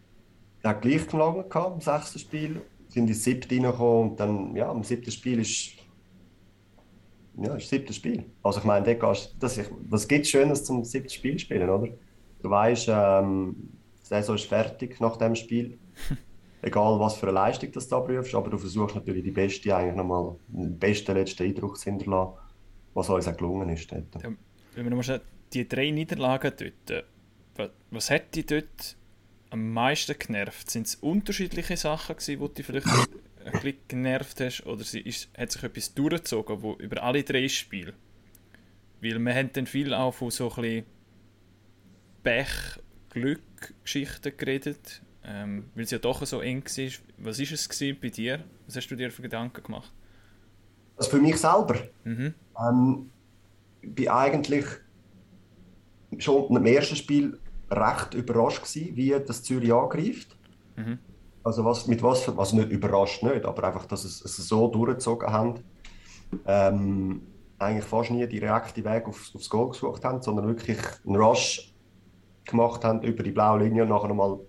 hat 0.63 0.81
gleich 0.81 1.05
geschlagen 1.05 1.45
im 1.73 1.81
sechsten 1.81 2.19
Spiel, 2.19 2.61
sind 2.89 3.07
ins 3.07 3.23
siebte 3.23 3.55
reingekommen 3.55 4.11
und 4.11 4.19
dann, 4.19 4.55
ja, 4.55 4.71
im 4.71 4.83
siebten 4.83 5.11
Spiel 5.11 5.39
ist 5.39 5.71
ja, 7.43 7.55
ist 7.55 7.63
das 7.63 7.69
siebte 7.69 7.93
Spiel. 7.93 8.25
Also 8.43 8.59
ich 8.59 8.65
meine, 8.65 8.85
dort 8.85 8.99
gehst, 8.99 9.35
das, 9.39 9.57
ich, 9.57 9.67
was 9.89 10.07
gibt 10.07 10.25
es 10.25 10.31
Schönes 10.31 10.63
zum 10.63 10.83
siebten 10.83 11.09
Spiel 11.09 11.39
spielen, 11.39 11.69
oder? 11.69 11.87
Du 12.41 12.49
weißt, 12.49 12.87
ähm, 12.91 13.55
die 14.01 14.07
Saison 14.07 14.35
ist 14.35 14.45
fertig 14.45 14.99
nach 14.99 15.17
dem 15.17 15.35
Spiel. 15.35 15.77
Egal, 16.63 16.99
was 16.99 17.15
für 17.15 17.27
eine 17.27 17.33
Leistung 17.33 17.71
das 17.71 17.87
du 17.87 17.95
abprüfst, 17.95 18.35
aber 18.35 18.51
du 18.51 18.57
versuchst 18.57 18.95
natürlich 18.95 19.23
die 19.23 19.31
beste, 19.31 19.75
eigentlich 19.75 19.95
nochmal 19.95 20.35
den 20.47 20.77
besten 20.77 21.15
letzten 21.15 21.43
Eindruck 21.43 21.77
zu 21.77 21.85
hinterlassen, 21.85 22.33
was 22.93 23.09
uns 23.09 23.27
auch 23.27 23.35
gelungen 23.35 23.69
ist. 23.69 23.91
Dort. 23.91 24.23
Ja, 24.23 24.29
wenn 24.75 24.85
wir 24.85 24.95
nochmal 24.95 25.21
die 25.53 25.67
drei 25.67 25.89
Niederlagen 25.89 26.51
dort, 26.57 26.91
äh, 26.91 27.03
wa- 27.55 27.69
was 27.89 28.11
hat 28.11 28.35
dich 28.35 28.45
dort 28.45 28.95
am 29.49 29.73
meisten 29.73 30.15
genervt? 30.19 30.69
Sind 30.69 30.85
es 30.85 30.95
unterschiedliche 30.95 31.77
Sachen 31.77 32.15
gewesen, 32.15 32.39
die 32.47 32.53
dich 32.53 32.65
vielleicht 32.65 32.87
ein 33.45 33.51
bisschen 33.53 33.77
genervt 33.87 34.39
hast? 34.39 34.65
Oder 34.65 34.83
sie- 34.83 35.01
ist, 35.01 35.29
hat 35.37 35.51
sich 35.51 35.63
etwas 35.63 35.93
durchgezogen, 35.93 36.61
wo 36.61 36.73
über 36.75 37.03
alle 37.03 37.23
drei 37.23 37.47
Spiele? 37.47 37.93
Weil 39.01 39.19
wir 39.19 39.33
haben 39.35 39.49
dann 39.53 39.65
viel 39.65 39.93
auch 39.93 40.13
von 40.13 40.29
so 40.31 40.49
ein 40.49 40.61
bisschen 40.61 40.85
Pech, 42.23 42.49
Glück, 43.09 43.73
Geschichten 43.83 44.35
geredet. 44.37 45.01
Ähm, 45.23 45.65
weil 45.75 45.83
es 45.83 45.91
ja 45.91 45.99
doch 45.99 46.25
so 46.25 46.41
eng 46.41 46.63
war. 46.65 46.91
Was 47.17 47.39
war 47.39 47.51
es 47.51 47.69
gewesen 47.69 47.97
bei 48.01 48.09
dir? 48.09 48.43
Was 48.65 48.75
hast 48.75 48.87
du 48.87 48.95
dir 48.95 49.11
für 49.11 49.21
Gedanken 49.21 49.61
gemacht? 49.63 49.91
Also 50.97 51.11
für 51.11 51.21
mich 51.21 51.37
selber. 51.37 51.75
Mhm. 52.03 52.33
Ähm, 52.59 53.09
ich 53.81 53.93
bin 53.93 54.07
eigentlich 54.09 54.65
schon 56.17 56.55
im 56.55 56.65
ersten 56.65 56.95
Spiel 56.95 57.39
recht 57.69 58.13
überrascht 58.13 58.63
gewesen, 58.63 58.95
wie 58.95 59.09
das 59.25 59.43
Zürich 59.43 59.71
angreift. 59.73 60.35
Mhm. 60.75 60.99
Also 61.43 61.65
was, 61.65 61.87
mit 61.87 62.03
was 62.03 62.21
für, 62.21 62.37
also 62.37 62.55
nicht 62.55 62.69
überrascht 62.69 63.23
nicht, 63.23 63.45
aber 63.45 63.63
einfach, 63.63 63.85
dass 63.85 64.03
es, 64.03 64.23
es 64.23 64.37
so 64.37 64.67
durchgezogen 64.67 65.31
haben. 65.31 65.63
Ähm, 66.45 67.21
eigentlich 67.57 67.85
fast 67.85 68.11
nie 68.11 68.27
direkten 68.27 68.83
Weg 68.83 69.07
aufs, 69.07 69.35
aufs 69.35 69.49
Goal 69.49 69.69
gesucht 69.69 70.03
haben, 70.03 70.21
sondern 70.21 70.47
wirklich 70.47 70.77
einen 71.05 71.15
Rush 71.15 71.73
gemacht 72.45 72.83
haben 72.83 73.01
über 73.01 73.23
die 73.23 73.31
blaue 73.31 73.63
Linie 73.63 73.83
und 73.83 73.89
nachher 73.89 74.07
nochmal 74.07 74.39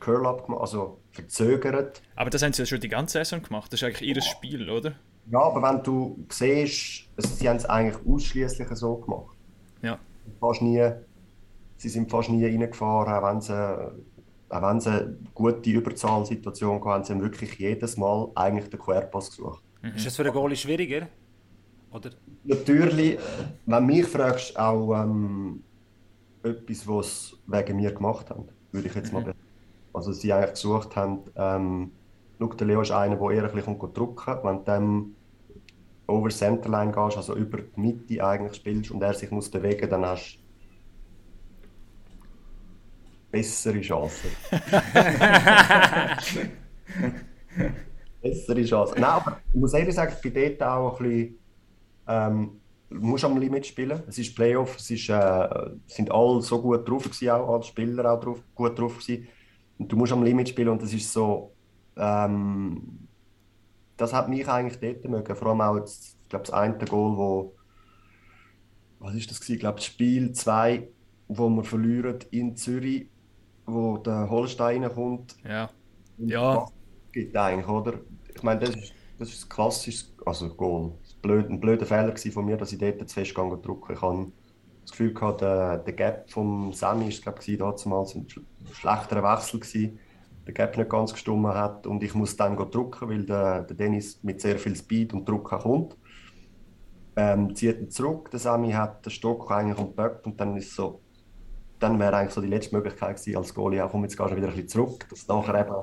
Curl-Up 0.00 0.46
gemacht, 0.46 0.60
also 0.60 0.98
verzögert. 1.12 2.02
Aber 2.16 2.30
das 2.30 2.42
haben 2.42 2.52
sie 2.52 2.62
ja 2.62 2.66
schon 2.66 2.80
die 2.80 2.88
ganze 2.88 3.18
Saison 3.18 3.42
gemacht. 3.42 3.72
Das 3.72 3.80
ist 3.80 3.86
eigentlich 3.86 4.08
ihr 4.08 4.20
Spiel, 4.20 4.68
oder? 4.68 4.94
Ja, 5.30 5.40
aber 5.40 5.62
wenn 5.62 5.82
du 5.82 6.24
siehst, 6.28 7.08
also 7.16 7.34
sie 7.34 7.48
haben 7.48 7.56
es 7.56 7.64
eigentlich 7.64 7.96
ausschließlich 8.06 8.68
so 8.72 8.96
gemacht. 8.96 9.36
Ja. 9.82 9.98
Fast 10.40 10.62
nie, 10.62 10.88
sie 11.76 11.88
sind 11.88 12.10
fast 12.10 12.28
nie 12.28 12.44
reingefahren, 12.44 13.22
wenn 13.24 13.40
sie, 13.40 14.15
auch 14.48 14.62
wenn 14.62 14.80
sie 14.80 14.90
eine 14.90 15.16
gute 15.34 15.70
Überzahlsituation 15.70 16.76
hatten, 16.76 16.88
haben 16.88 17.04
sie 17.04 17.20
wirklich 17.20 17.54
jedes 17.54 17.96
Mal 17.96 18.30
eigentlich 18.34 18.70
den 18.70 18.80
Querpass 18.80 19.30
gesucht. 19.30 19.62
Ist 19.94 20.06
das 20.06 20.16
für 20.16 20.22
einen 20.22 20.32
Goalie 20.32 20.56
schwieriger? 20.56 21.08
Oder? 21.90 22.10
Natürlich, 22.44 23.18
wenn 23.66 23.86
du 23.86 23.94
mich 23.94 24.06
fragst, 24.06 24.58
auch 24.58 25.02
ähm, 25.02 25.62
etwas, 26.42 26.86
was 26.86 27.28
sie 27.28 27.36
wegen 27.46 27.76
mir 27.76 27.92
gemacht 27.92 28.30
haben, 28.30 28.48
würde 28.72 28.88
ich 28.88 28.94
jetzt 28.94 29.12
mal 29.12 29.20
behaupten. 29.20 29.42
Also 29.92 30.12
sie 30.12 30.32
eigentlich 30.32 30.52
gesucht 30.52 30.94
haben, 30.94 31.20
ähm, 31.36 31.92
schau, 32.38 32.48
der 32.48 32.66
Leo 32.66 32.82
ist 32.82 32.90
einer, 32.90 33.16
der 33.16 33.30
eher 33.30 33.44
ein 33.44 33.54
bisschen 33.54 33.78
drücken 33.78 34.38
Wenn 34.42 34.58
du 34.58 34.64
dem 34.64 35.16
over 36.06 36.28
Centerline 36.28 36.92
gehst, 36.92 37.16
also 37.16 37.34
über 37.34 37.58
die 37.58 37.80
Mitte 37.80 38.24
eigentlich 38.24 38.56
spielst 38.56 38.90
und 38.90 39.02
er 39.02 39.14
sich 39.14 39.30
muss 39.30 39.50
bewegen, 39.50 39.88
dann 39.88 40.04
hast 40.04 40.36
du 40.36 40.45
bessere 43.36 43.80
Chancen. 43.80 44.30
bessere 48.22 48.64
Chancen. 48.64 49.00
Nein, 49.00 49.10
aber 49.10 49.40
ich 49.52 49.60
muss 49.60 49.74
ehrlich 49.74 49.94
sagen, 49.94 50.14
ich 50.16 50.22
bin 50.22 50.56
dort 50.58 50.62
auch 50.62 51.00
ein 51.00 51.06
bisschen 51.06 51.38
ähm, 52.08 52.60
du 52.90 53.00
musst 53.00 53.24
am 53.24 53.36
Limit 53.36 53.66
spielen. 53.66 54.02
Es 54.06 54.18
ist 54.18 54.34
Playoff, 54.34 54.76
es 54.76 54.90
ist, 54.90 55.08
äh, 55.08 55.48
sind 55.86 56.10
alle 56.10 56.42
so 56.42 56.60
gut 56.60 56.88
drauf 56.88 57.04
gewesen, 57.04 57.30
auch 57.30 57.54
alle 57.54 57.62
Spieler 57.62 58.12
auch 58.12 58.20
drauf, 58.20 58.42
gut 58.54 58.78
drauf 58.78 58.98
gewesen. 58.98 59.28
Und 59.78 59.90
du 59.90 59.96
musst 59.96 60.12
am 60.12 60.22
Limit 60.22 60.48
spielen 60.48 60.70
und 60.70 60.82
das 60.82 60.92
ist 60.92 61.12
so, 61.12 61.54
ähm, 61.96 63.08
das 63.96 64.12
hat 64.12 64.28
mich 64.28 64.48
eigentlich 64.48 64.80
dort 64.80 65.10
mögen. 65.10 65.36
Vor 65.36 65.48
allem 65.48 65.60
auch, 65.60 65.76
jetzt, 65.76 66.16
ich 66.22 66.28
glaube, 66.28 66.44
das 66.44 66.54
eine 66.54 66.78
Goal, 66.78 67.16
wo, 67.16 67.56
was 68.98 69.14
ist 69.14 69.30
das 69.30 69.40
gewesen? 69.40 69.54
Ich 69.54 69.60
glaube, 69.60 69.76
das 69.76 69.84
Spiel 69.84 70.32
2, 70.32 70.88
wo 71.28 71.48
wir 71.50 71.64
verlieren 71.64 72.18
in 72.30 72.56
Zürich, 72.56 73.08
wo 73.66 73.98
der 73.98 74.28
Holstein 74.30 74.84
reinkommt. 74.84 75.36
Ja. 75.44 75.70
Ja. 76.18 76.66
Gibt 77.12 77.36
eigentlich, 77.36 77.68
oder? 77.68 78.00
Ich 78.34 78.42
meine, 78.42 78.60
das 78.60 78.70
ist, 78.76 78.92
das 79.18 79.28
ist 79.30 79.50
klassisches 79.50 80.14
also 80.24 80.54
Goal. 80.54 80.90
War 80.90 80.98
blöd, 81.22 81.50
ein 81.50 81.60
blöder 81.60 81.86
Fehler 81.86 82.14
von 82.16 82.44
mir, 82.44 82.56
dass 82.56 82.72
ich 82.72 82.78
dort 82.78 83.08
zu 83.08 83.14
fest 83.14 83.34
gegangen 83.34 83.60
drücke. 83.62 83.94
Ich 83.94 84.02
habe 84.02 84.32
das 84.82 84.90
Gefühl 84.92 85.14
gehabt, 85.14 85.40
der, 85.40 85.78
der 85.78 85.92
Gap 85.94 86.30
vom 86.30 86.72
Sammy 86.72 87.08
ist 87.08 87.22
glaube 87.22 87.40
ich 87.44 87.58
damals 87.58 88.14
ein 88.14 88.26
sch- 88.26 88.44
schlechterer 88.72 89.22
Wechsel 89.22 89.60
gewesen. 89.60 89.98
Der 90.46 90.54
Gap 90.54 90.76
nicht 90.76 90.90
ganz 90.90 91.12
gestummen 91.12 91.54
hat 91.54 91.86
und 91.86 92.02
ich 92.04 92.14
muss 92.14 92.36
dann 92.36 92.56
drücken, 92.56 93.08
weil 93.08 93.24
der, 93.26 93.62
der 93.64 93.76
Dennis 93.76 94.22
mit 94.22 94.40
sehr 94.40 94.58
viel 94.58 94.76
Speed 94.76 95.12
und 95.12 95.28
Druck 95.28 95.50
kommt. 95.50 95.96
Ähm, 97.16 97.54
zieht 97.54 97.78
ihn 97.80 97.90
zurück, 97.90 98.30
der 98.30 98.40
Sammy 98.40 98.72
hat 98.72 99.04
den 99.06 99.10
Stock 99.10 99.50
eigentlich 99.50 99.78
Böck 99.96 100.24
und 100.26 100.38
dann 100.40 100.56
ist 100.56 100.74
so, 100.74 101.05
dann 101.78 101.98
wäre 101.98 102.16
eigentlich 102.16 102.34
so 102.34 102.40
die 102.40 102.48
letzte 102.48 102.74
Möglichkeit 102.74 103.16
gewesen 103.16 103.36
als 103.36 103.54
Goalie, 103.54 103.84
auch 103.84 103.90
komm, 103.90 104.02
jetzt 104.02 104.16
gehst 104.16 104.30
du 104.30 104.36
wieder 104.36 104.48
ein 104.48 104.54
bisschen 104.54 104.68
zurück, 104.68 105.06
dass 105.10 105.28
nachher 105.28 105.60
eben, 105.60 105.74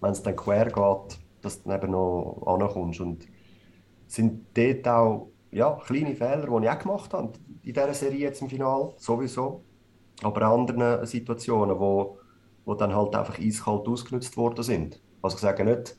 wenn 0.00 0.12
es 0.12 0.22
dann 0.22 0.36
quer 0.36 0.66
geht, 0.66 1.18
dass 1.42 1.62
du 1.62 1.68
dann 1.68 1.78
eben 1.82 1.92
noch 1.92 2.42
ankommst. 2.46 3.00
Und 3.00 3.26
es 4.06 4.14
sind 4.14 4.46
dort 4.54 4.88
auch 4.88 5.30
ja, 5.50 5.78
kleine 5.84 6.14
Fehler, 6.14 6.46
die 6.46 6.64
ich 6.64 6.70
auch 6.70 6.78
gemacht 6.78 7.12
habe 7.12 7.32
in 7.62 7.74
dieser 7.74 7.94
Serie 7.94 8.20
jetzt 8.20 8.40
im 8.42 8.48
Finale, 8.48 8.94
sowieso. 8.96 9.64
Aber 10.22 10.40
in 10.40 10.46
anderen 10.46 11.06
Situationen, 11.06 11.78
wo, 11.78 12.18
wo 12.64 12.74
dann 12.74 12.94
halt 12.94 13.14
einfach 13.14 13.38
eiskalt 13.38 13.88
ausgenutzt 13.88 14.36
worden 14.36 14.62
sind. 14.62 15.00
Also 15.22 15.36
ich 15.36 15.40
sage 15.40 15.64
nicht, 15.64 15.96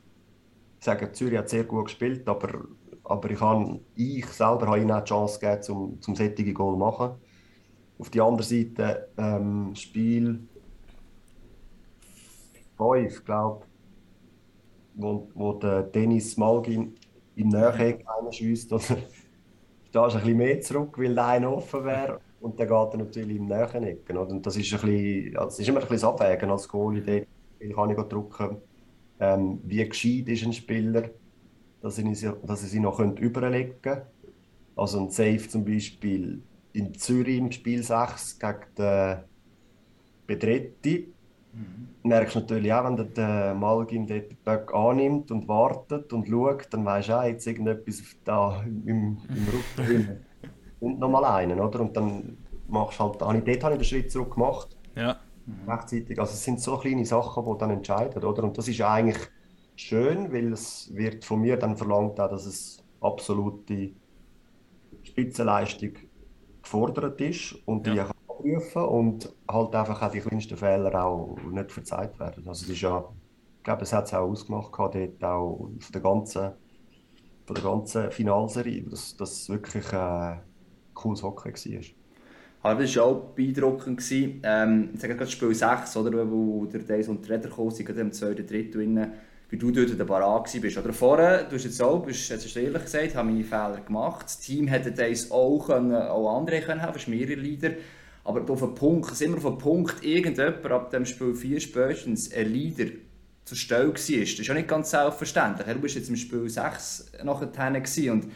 ich 0.79 0.85
sage, 0.85 1.11
Zürich 1.11 1.37
hat 1.37 1.49
sehr 1.49 1.63
gut 1.63 1.85
gespielt, 1.85 2.27
aber, 2.27 2.65
aber 3.03 3.29
ich, 3.29 3.39
habe, 3.39 3.79
ich 3.95 4.25
selber 4.27 4.67
habe 4.67 4.79
ihnen 4.79 4.91
auch 4.91 5.03
die 5.03 5.09
Chance 5.09 5.39
gegeben, 5.39 5.61
zum, 5.61 6.01
zum 6.01 6.15
sättige 6.15 6.53
Goal 6.53 6.73
zu 6.73 6.79
machen. 6.79 7.11
Auf 8.01 8.09
der 8.09 8.23
anderen 8.23 8.43
Seite, 8.43 9.07
ähm, 9.17 9.73
Spiel 9.75 10.49
5, 12.77 13.23
glaube 13.25 13.65
wo, 14.93 15.29
wo 15.33 15.53
der 15.53 15.83
Dennis 15.83 16.37
Malgin 16.37 16.95
im 17.35 17.49
Näheck 17.49 18.05
reinschießt. 18.07 18.73
Oder 18.73 18.83
da 19.91 20.07
ist 20.07 20.15
ein 20.15 20.21
bisschen 20.21 20.37
mehr 20.37 20.61
zurück, 20.61 20.97
weil 20.97 21.15
der 21.15 21.27
eine 21.27 21.49
offen 21.51 21.85
wäre. 21.85 22.19
Und 22.39 22.59
dann 22.59 22.67
geht 22.67 22.93
er 22.93 22.97
natürlich 22.97 23.37
im 23.37 23.51
Ecken. 23.51 24.17
Oder? 24.17 24.31
Und 24.31 24.45
das 24.45 24.57
ist, 24.57 24.73
ein 24.73 24.81
bisschen, 24.81 25.37
also 25.37 25.47
es 25.49 25.59
ist 25.59 25.69
immer 25.69 25.79
ein 25.81 25.87
bisschen 25.87 25.95
das 26.01 26.03
Abwägen 26.21 26.51
als 26.51 26.67
Goalie. 26.67 27.27
Wie 27.59 27.73
kann 27.73 27.89
ich 27.91 27.97
drücken. 27.97 28.57
Ähm, 29.19 29.61
wie 29.65 29.87
gescheit 29.87 30.27
ist 30.29 30.43
ein 30.43 30.53
Spieler, 30.53 31.09
dass 31.81 31.97
er, 31.99 32.15
sie- 32.15 32.33
dass 32.43 32.63
er 32.63 32.69
sie 32.69 32.79
noch 32.79 32.99
überlegen 32.99 33.81
könnte. 33.81 34.07
Also 34.75 34.99
ein 35.01 35.09
Safe 35.11 35.47
zum 35.47 35.65
Beispiel 35.65 36.43
in 36.73 36.93
Zürich 36.95 37.38
im 37.38 37.51
Spiel 37.51 37.84
6 37.84 38.39
gegen 38.39 38.60
den 38.77 39.23
Bedretti 40.27 41.15
merkst 42.03 42.36
du 42.36 42.39
natürlich 42.41 42.73
auch, 42.73 42.86
wenn 42.86 42.95
der, 42.97 43.05
der 43.07 43.55
Malgin 43.55 44.07
dort 44.07 44.31
den 44.31 44.38
Böck 44.43 44.73
annimmt 44.73 45.31
und 45.31 45.47
wartet 45.47 46.13
und 46.13 46.27
schaut, 46.27 46.73
dann 46.73 46.86
weisst 46.86 47.10
du 47.10 47.13
auch, 47.19 47.23
jetzt 47.23 47.47
irgendetwas 47.47 48.01
da 48.23 48.63
im, 48.63 49.29
im 49.34 49.47
Rücken. 49.49 50.25
Und 50.79 50.99
nochmal 50.99 51.25
einen, 51.25 51.60
oder? 51.60 51.81
Und 51.81 51.97
dann 51.97 52.47
machst 52.67 52.99
du 52.99 53.05
halt, 53.05 53.21
habe 53.21 53.38
ich, 53.39 53.43
dort 53.45 53.63
habe 53.65 53.75
ich 53.75 53.79
den 53.81 53.86
Schritt 53.86 54.12
zurück 54.12 54.36
gemacht, 54.36 54.77
Ja. 54.95 55.19
rechtzeitig. 55.67 56.19
Also 56.19 56.34
es 56.34 56.43
sind 56.43 56.62
so 56.62 56.77
kleine 56.77 57.05
Sachen, 57.05 57.45
die 57.45 57.57
dann 57.60 57.71
entscheiden, 57.71 58.23
oder? 58.23 58.43
Und 58.43 58.57
das 58.57 58.67
ist 58.67 58.81
eigentlich 58.81 59.19
schön, 59.75 60.31
weil 60.34 60.53
es 60.53 60.91
wird 60.95 61.25
von 61.25 61.41
mir 61.41 61.57
dann 61.57 61.77
verlangt, 61.77 62.19
auch, 62.19 62.29
dass 62.29 62.45
es 62.45 62.86
absolute 63.01 63.95
Spitzenleistung 65.03 65.93
gefordert 66.71 67.21
ist 67.21 67.53
und 67.65 67.86
die 67.88 67.95
Ja. 67.95 67.95
kann 67.97 68.12
abrufen 68.27 68.84
und 68.86 69.36
halt 69.49 69.75
einfach 69.75 70.01
auch 70.01 70.12
die 70.12 70.21
kleinsten 70.21 70.57
Fehler 70.57 71.05
auch 71.05 71.38
nicht 71.51 71.71
verzeiht 71.71 72.19
werden. 72.19 72.47
Also 72.47 72.63
es 72.65 72.69
ist 72.69 72.81
ja, 72.81 72.99
ich 73.57 73.63
glaube, 73.63 73.84
es 73.84 73.93
hat 73.93 74.05
es 74.07 74.13
auch 74.13 74.29
ausgemacht 74.29 74.71
gehabt, 74.71 74.95
dort 74.95 75.23
auch 75.23 75.57
von 75.79 75.91
der 75.93 76.01
ganzen, 76.01 76.51
von 77.45 77.55
der 77.55 77.63
ganzen 77.63 78.12
Finalserie, 78.12 78.84
dass 78.89 79.15
das 79.17 79.49
wirklich 79.49 79.91
äh, 79.93 80.38
cooles 80.93 81.23
Hockey 81.23 81.53
war. 81.53 81.84
Aber 82.62 82.81
das 82.81 82.95
war 82.95 83.05
auch 83.05 83.34
beeindruckend. 83.36 83.97
gewesen. 83.99 84.41
Ähm, 84.43 84.89
ich 84.93 84.99
sage 85.01 85.15
gerade 85.15 85.31
Spiel 85.31 85.53
6, 85.55 85.97
oder, 85.97 86.29
wo 86.29 86.65
der 86.65 86.81
Days 86.81 87.07
und 87.07 87.27
der 87.27 87.38
Räder 87.38 87.49
gekommen 87.49 87.71
sind, 87.71 87.86
gerade 87.88 88.01
im 88.01 88.12
zweiten 88.12 88.45
Drittel, 88.45 88.71
drin, 88.71 89.12
wie 89.51 89.57
du 89.57 89.69
dort 89.69 89.99
der 89.99 90.05
Barak 90.05 90.53
warst. 90.53 90.77
Oder 90.77 90.93
vorher, 90.93 91.43
du 91.43 91.55
hast 91.55 91.65
jetzt 91.65 91.81
auch, 91.81 91.99
bist, 91.99 92.31
hast 92.31 92.55
du 92.55 92.59
ehrlich 92.59 92.83
gesagt, 92.83 93.15
haben 93.15 93.29
meine 93.29 93.43
Fehler 93.43 93.81
gemacht. 93.85 94.23
Das 94.23 94.39
Team 94.39 94.67
hätte 94.67 94.93
Days 94.93 95.29
auch, 95.29 95.67
können, 95.67 95.93
auch 95.93 96.37
andere 96.37 96.61
können 96.61 96.81
haben, 96.81 96.97
mehrere 97.07 97.35
Leader. 97.35 97.71
Aber 98.23 98.49
auf 98.49 98.63
einen 98.63 98.75
Punkt, 98.75 99.11
ist 99.11 99.21
immer 99.21 99.37
auf 99.37 99.45
einen 99.45 99.57
Punkt, 99.57 100.03
irgendjemand 100.03 100.65
ab 100.71 100.89
dem 100.91 101.05
Spiel 101.05 101.35
4 101.35 101.59
spätestens 101.59 102.31
ein 102.33 102.51
Leader 102.51 102.91
zur 103.43 103.57
Stelle 103.57 103.87
war. 103.87 103.93
Das 103.93 104.09
ist 104.09 104.47
ja 104.47 104.53
nicht 104.53 104.69
ganz 104.69 104.91
selbstverständlich. 104.91 105.67
Du 105.67 105.81
bist 105.81 105.95
jetzt 105.95 106.09
im 106.09 106.15
Spiel 106.15 106.49
6 106.49 107.11
nachher 107.23 107.51
und 108.09 108.27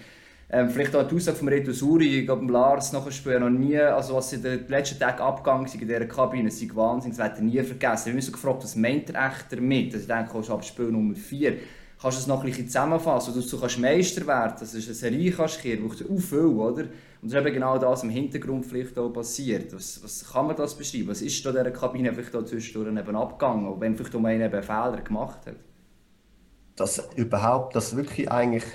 ähm, 0.49 0.69
vielleicht 0.69 0.95
auch 0.95 1.08
die 1.08 1.15
Aussage 1.15 1.38
von 1.38 1.47
Reto 1.47 1.71
Suri, 1.71 2.19
ich 2.19 2.25
glaube, 2.25 2.51
Lars 2.51 2.93
nachher 2.93 3.12
Spiel 3.12 3.34
ja 3.34 3.39
noch 3.39 3.49
nie, 3.49 3.77
also 3.79 4.15
was 4.15 4.31
in 4.34 4.43
den 4.43 4.67
letzten 4.67 4.99
Tagen 4.99 5.21
abgegangen 5.21 5.65
ist 5.65 5.75
in 5.75 5.81
dieser 5.81 6.05
Kabine, 6.05 6.49
das 6.49 6.62
ist 6.62 6.75
Wahnsinn, 6.75 7.12
das 7.12 7.19
wird 7.19 7.38
er 7.38 7.41
nie 7.41 7.63
vergessen. 7.63 8.05
Wir 8.05 8.12
haben 8.13 8.17
uns 8.17 8.31
gefragt, 8.31 8.63
was 8.63 8.75
meint 8.75 9.10
er 9.10 9.27
echt 9.27 9.51
damit? 9.51 9.93
Also 9.93 9.99
ich 9.99 10.08
denke, 10.08 10.36
auch 10.36 10.43
schon 10.43 10.55
ab 10.55 10.63
Spiel 10.63 10.91
Nummer 10.91 11.15
4 11.15 11.58
kannst 11.99 12.17
du 12.17 12.21
es 12.21 12.27
noch 12.27 12.41
ein 12.41 12.45
bisschen 12.45 12.67
zusammenfassen, 12.67 13.34
dass 13.34 13.47
du 13.47 13.60
kannst 13.60 13.79
Meister 13.79 14.27
werden, 14.27 14.55
dass 14.60 14.71
du 14.71 14.77
eine 14.77 14.93
Serie 14.93 15.31
kannst 15.31 15.62
kehren, 15.62 15.88
braucht 15.88 16.03
auch 16.03 16.69
oder? 16.69 16.84
Und 16.84 17.31
das 17.31 17.34
ist 17.34 17.39
eben 17.39 17.53
genau 17.53 17.77
das 17.79 18.03
im 18.03 18.10
Hintergrund 18.12 18.65
vielleicht 18.65 18.99
auch 18.99 19.10
passiert. 19.10 19.73
Was, 19.73 20.03
was 20.03 20.31
kann 20.31 20.45
man 20.45 20.55
das 20.55 20.75
beschreiben? 20.77 21.08
Was 21.08 21.23
ist 21.23 21.43
da 21.43 21.49
in 21.49 21.55
dieser 21.55 21.71
Kabine 21.71 22.13
vielleicht 22.13 22.36
auch 22.36 22.45
zwischendurch 22.45 22.95
eben 22.95 23.15
abgegangen, 23.15 23.65
auch 23.65 23.79
wenn 23.79 23.95
vielleicht 23.95 24.15
einen 24.15 24.41
eben 24.41 24.53
einen 24.53 24.63
Fehler 24.63 25.01
gemacht 25.01 25.47
hat? 25.47 25.55
dass 26.75 27.10
überhaupt, 27.15 27.75
dass 27.75 27.95
wirklich 27.95 28.31
eigentlich, 28.31 28.65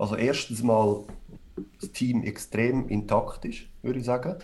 also 0.00 0.16
erstens 0.16 0.62
mal 0.62 1.04
das 1.78 1.92
Team 1.92 2.22
extrem 2.22 2.88
intakt 2.88 3.44
ist, 3.44 3.66
würde 3.82 3.98
ich 3.98 4.06
sagen. 4.06 4.36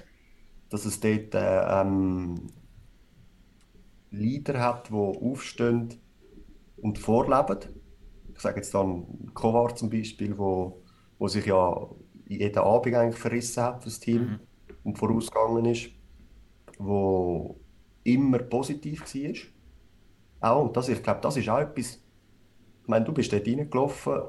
Dass 0.69 0.85
es 0.85 1.01
dort 1.01 1.35
äh, 1.35 1.81
ähm, 1.81 2.49
Leader 4.11 4.61
hat, 4.61 4.91
die 4.91 4.95
aufstehen 4.95 5.95
und 6.77 6.99
vorleben. 6.99 7.59
Ich 8.35 8.41
sage 8.41 8.57
jetzt 8.57 8.75
dann 8.75 9.31
Kovar 9.33 9.75
zum 9.75 9.89
Beispiel, 9.89 10.37
wo, 10.37 10.83
wo 11.19 11.29
sich 11.29 11.47
ja 11.47 11.89
jeden 12.27 12.59
Abend 12.59 12.95
eigentlich 12.95 13.21
verrissen 13.21 13.63
hat 13.63 13.83
fürs 13.83 14.01
Team 14.01 14.41
und 14.85 14.99
vorausgegangen 14.99 15.65
ist, 15.65 15.89
wo 16.79 17.59
immer 18.05 18.41
positiv 18.41 19.03
war. 19.15 20.51
Auch, 20.51 20.67
und 20.67 20.77
das, 20.77 20.91
ich 20.91 21.03
glaube, 21.03 21.21
das 21.23 21.39
ist 21.39 21.49
auch 21.49 21.61
etwas, 21.61 22.03
ich 22.83 22.89
meine, 22.89 23.07
du 23.07 23.13
bist 23.13 23.33
dort 23.33 23.47
reingelaufen, 23.47 24.21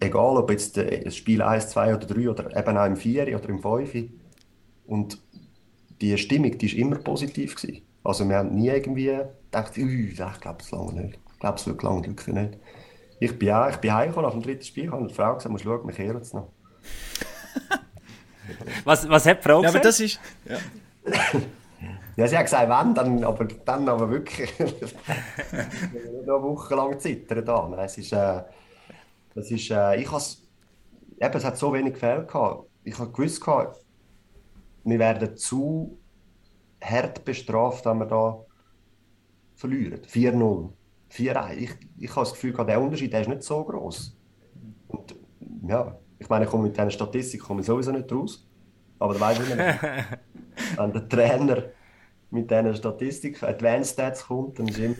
egal 0.00 0.36
ob 0.36 0.50
jetzt 0.50 0.78
äh, 0.78 1.04
das 1.04 1.16
Spiel 1.16 1.42
1, 1.42 1.68
2 1.70 1.96
oder 1.96 2.06
3 2.06 2.30
oder 2.30 2.56
eben 2.56 2.76
auch 2.76 2.86
im 2.86 2.96
4 2.96 3.36
oder 3.36 3.48
im 3.48 3.60
5. 3.60 4.10
Und 4.86 5.18
die 6.00 6.16
Stimmung, 6.18 6.56
die 6.58 6.72
war 6.72 6.78
immer 6.78 6.96
positiv. 6.96 7.56
Gewesen. 7.56 7.82
Also 8.02 8.28
wir 8.28 8.36
haben 8.36 8.54
nie 8.54 8.68
irgendwie 8.68 9.06
gedacht, 9.06 9.76
«Ui, 9.78 10.10
ich 10.10 10.16
glaube 10.16 10.58
es 10.60 10.70
lange 10.70 10.92
nicht. 10.92 11.18
Ich 11.32 11.38
glaube 11.40 11.56
es 11.56 11.66
wirklich 11.66 11.82
lange 11.82 12.06
wirklich 12.06 12.34
nicht. 12.34 12.58
Ich 13.20 13.38
bin, 13.38 13.50
auch, 13.50 13.70
ich 13.70 13.76
bin 13.76 13.94
heimgekommen 13.94 14.28
nach 14.28 14.34
dem 14.34 14.42
dritten 14.42 14.64
Spiel, 14.64 14.90
habe 14.90 15.06
die 15.06 15.14
Frau 15.14 15.34
gesagt, 15.34 15.50
musst 15.50 15.64
schauen, 15.64 15.86
wir 15.86 15.94
kehren 15.94 16.20
es 16.20 16.34
noch. 16.34 16.48
Was, 18.84 19.08
was 19.08 19.24
hat 19.24 19.38
die 19.38 19.42
Frau 19.42 19.62
Ja, 19.62 19.70
aber 19.70 19.78
gesagt? 19.78 19.84
das 19.86 20.00
ist. 20.00 20.20
Ja. 20.44 20.58
Ja, 22.16 22.28
sie 22.28 22.36
hat 22.36 22.44
gesagt, 22.44 22.68
wenn, 22.68 22.94
dann 22.94 23.24
aber, 23.24 23.44
dann 23.44 23.88
aber 23.88 24.08
wirklich 24.08 24.52
noch 26.26 26.42
wochenlang 26.42 27.00
zittern 27.00 27.44
da. 27.44 27.68
Nein, 27.68 27.86
es 27.86 27.98
ist, 27.98 28.12
äh, 28.12 28.40
das 29.34 29.50
ist, 29.50 29.70
äh, 29.70 30.00
ich 30.00 30.10
has, 30.10 30.46
eben, 31.20 31.36
es 31.36 31.44
hat 31.44 31.58
so 31.58 31.72
wenig 31.72 31.94
gefehlt 31.94 32.28
gehabt. 32.28 32.68
Ich 32.84 32.98
habe 32.98 33.10
gewusst 33.10 33.40
gehabt, 33.40 33.84
wir 34.84 34.98
werden 34.98 35.36
zu 35.36 35.98
hart 36.80 37.24
bestraft, 37.24 37.86
wenn 37.86 37.98
wir 37.98 38.06
da 38.06 38.44
verlieren. 39.54 40.00
4-0, 40.02 40.70
4-1. 41.10 41.54
Ich, 41.54 41.70
ich 41.98 42.10
habe 42.10 42.20
das 42.20 42.32
Gefühl 42.32 42.52
gehabt, 42.52 42.70
der 42.70 42.80
Unterschied 42.80 43.12
der 43.12 43.22
ist 43.22 43.28
nicht 43.28 43.42
so 43.42 43.64
groß. 43.64 44.16
Und 44.88 45.16
ja, 45.66 45.98
ich 46.18 46.28
meine, 46.28 46.44
ich 46.44 46.50
komme 46.50 46.64
mit 46.64 46.76
dieser 46.76 46.90
Statistik 46.90 47.42
komme 47.42 47.60
ich 47.60 47.66
sowieso 47.66 47.92
nicht 47.92 48.10
raus. 48.12 48.46
Aber 48.98 49.14
da 49.14 49.20
weiß 49.20 49.40
ich 49.40 49.48
nicht. 49.48 49.58
wenn 50.76 50.92
der 50.92 51.08
Trainer 51.08 51.64
mit 52.30 52.50
diesen 52.50 52.74
Statistiken, 52.74 53.44
Advanced 53.44 53.94
Stats 53.94 54.26
kommt, 54.26 54.58
dann 54.58 54.68
ist 54.68 54.78
immer, 54.78 54.96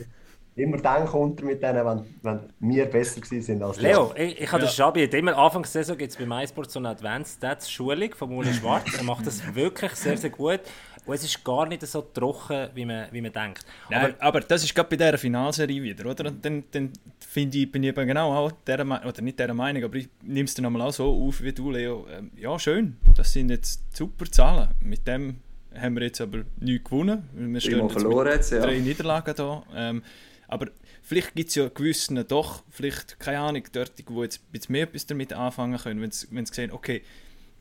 immer 0.55 0.77
dann 0.77 1.05
kommt 1.05 1.41
er 1.41 1.45
mit 1.45 1.61
denen, 1.61 1.85
wenn, 1.85 2.05
wenn 2.21 2.39
wir 2.59 2.85
besser 2.85 3.21
gewesen 3.21 3.41
sind 3.41 3.63
als 3.63 3.77
die 3.77 3.83
Leo, 3.83 4.07
anderen. 4.07 4.27
ich, 4.27 4.41
ich 4.41 4.51
habe 4.51 4.63
den 4.63 4.69
Schabi 4.69 5.03
hat 5.03 5.13
immer 5.13 5.37
Anfang 5.37 5.63
der 5.63 5.71
Saison 5.71 5.97
gibt 5.97 6.11
es 6.11 6.17
bei 6.17 6.25
MySport 6.25 6.71
so 6.71 6.79
eine 6.79 6.89
Advanced 6.89 7.37
Stats 7.37 7.69
Schulung 7.69 8.13
von 8.15 8.31
Uli 8.31 8.53
Schwarz. 8.53 8.85
Er 8.97 9.03
macht 9.03 9.27
das 9.27 9.41
wirklich 9.53 9.91
sehr, 9.91 10.17
sehr 10.17 10.29
gut. 10.29 10.61
Und 11.05 11.13
es 11.13 11.23
ist 11.23 11.43
gar 11.43 11.67
nicht 11.67 11.85
so 11.85 12.01
trocken, 12.01 12.69
wie 12.73 12.85
man, 12.85 13.07
wie 13.11 13.21
man 13.21 13.31
denkt. 13.31 13.63
Nein, 13.91 14.15
aber, 14.17 14.39
das 14.39 14.63
ist 14.63 14.73
gerade 14.73 14.89
bei 14.89 14.95
dieser 14.95 15.17
Finalserie 15.19 15.83
wieder, 15.83 16.09
oder? 16.09 16.29
Und 16.29 16.43
dann, 16.43 16.63
dann 16.71 16.91
finde 17.19 17.59
ich, 17.59 17.71
bin 17.71 17.83
ich 17.83 17.89
eben 17.89 18.07
genau 18.07 18.33
auch 18.33 18.51
Meinung, 18.83 19.07
oder 19.07 19.21
nicht 19.21 19.37
dieser 19.37 19.53
Meinung, 19.53 19.83
aber 19.83 19.95
ich 19.97 20.09
nehme 20.23 20.45
es 20.45 20.55
dann 20.55 20.63
nochmal 20.63 20.81
auch 20.81 20.93
so 20.93 21.27
auf 21.27 21.43
wie 21.43 21.53
du, 21.53 21.69
Leo. 21.69 22.07
Ähm, 22.11 22.31
ja, 22.35 22.57
schön, 22.57 22.97
das 23.15 23.31
sind 23.31 23.51
jetzt 23.51 23.95
super 23.95 24.25
Zahlen. 24.31 24.69
Mit 24.81 25.07
dem 25.07 25.41
haben 25.79 25.95
wir 25.95 26.03
jetzt 26.03 26.21
aber 26.21 26.39
nichts 26.59 26.89
gewonnen. 26.89 27.29
weil 27.33 27.53
Wir 27.53 27.61
stehen 27.61 27.81
jetzt 27.81 27.91
verloren 27.91 28.25
mit 28.25 28.35
jetzt, 28.35 28.51
ja. 28.51 28.61
drei 28.61 28.79
Niederlagen 28.79 29.35
da. 29.35 29.63
Ähm, 29.75 30.01
aber 30.47 30.67
vielleicht 31.01 31.35
gibt 31.35 31.49
es 31.49 31.55
ja 31.55 31.69
gewissen 31.69 32.23
doch, 32.27 32.63
vielleicht, 32.69 33.19
keine 33.19 33.39
Ahnung, 33.39 33.63
dort, 33.71 33.97
die 33.97 34.05
jetzt 34.53 34.69
mehr 34.69 34.83
etwas 34.83 35.05
damit 35.05 35.33
anfangen 35.33 35.77
können, 35.77 36.01
wenn 36.01 36.11
sie 36.11 36.27
wenn 36.31 36.45
sie 36.45 36.53
sehen, 36.53 36.71
okay, 36.71 37.01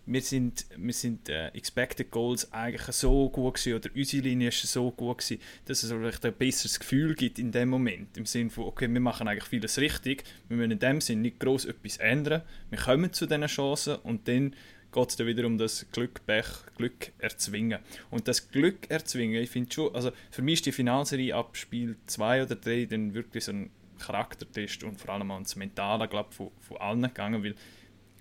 wir 0.07 0.21
sind, 0.21 0.67
wir 0.77 0.93
sind 0.93 1.29
äh, 1.29 1.49
Expected 1.49 2.11
Goals 2.11 2.53
eigentlich 2.53 2.95
so 2.95 3.29
gut 3.31 3.55
gewesen, 3.55 3.75
oder 3.75 3.91
unsere 3.95 4.23
Linie 4.23 4.49
ist 4.49 4.63
so 4.63 4.91
gut 4.91 5.19
gewesen, 5.19 5.41
dass 5.65 5.83
es 5.83 5.91
vielleicht 5.91 6.25
ein 6.25 6.35
besseres 6.35 6.79
Gefühl 6.79 7.15
gibt 7.15 7.39
in 7.39 7.53
dem 7.53 7.71
Moment. 7.71 8.17
Im 8.17 8.27
Sinne 8.27 8.51
von, 8.51 8.65
okay, 8.65 8.89
wir 8.93 9.01
machen 9.01 9.29
eigentlich 9.29 9.49
vieles 9.49 9.79
richtig, 9.79 10.25
wir 10.49 10.57
müssen 10.57 10.73
in 10.73 10.79
dem 10.79 11.01
Sinn 11.01 11.23
nicht 11.23 11.41
groß 11.41 11.65
etwas 11.67 11.97
ändern, 11.99 12.43
wir 12.71 12.79
kommen 12.79 13.13
zu 13.13 13.27
diesen 13.27 13.47
Chancen 13.47 13.97
und 13.97 14.29
dann 14.29 14.55
geht 14.95 15.11
es 15.11 15.17
dann 15.17 15.27
wieder 15.27 15.45
um 15.45 15.59
das 15.59 15.87
Glück, 15.91 16.25
Pech, 16.25 16.47
Glück 16.77 17.13
erzwingen. 17.19 17.81
Und 18.11 18.29
das 18.29 18.51
Glück 18.51 18.89
erzwingen, 18.89 19.43
ich 19.43 19.51
finde 19.51 19.73
schon, 19.73 19.95
also 19.95 20.13
für 20.31 20.43
mich 20.43 20.55
ist 20.55 20.67
die 20.67 20.73
Finalserie 20.73 21.35
ab 21.35 21.57
Spiel 21.57 21.97
2 22.07 22.45
oder 22.45 22.55
3 22.55 22.87
dann 22.87 23.13
wirklich 23.13 23.45
so 23.45 23.53
ein 23.53 23.71
Charaktertest 23.99 24.85
und 24.85 25.01
vor 25.01 25.15
allem 25.15 25.31
auch 25.31 25.41
das 25.41 25.57
Mentale, 25.57 26.07
glaube 26.09 26.33
von, 26.33 26.51
von 26.61 26.77
allen 26.77 27.03
gegangen, 27.03 27.43
weil, 27.43 27.55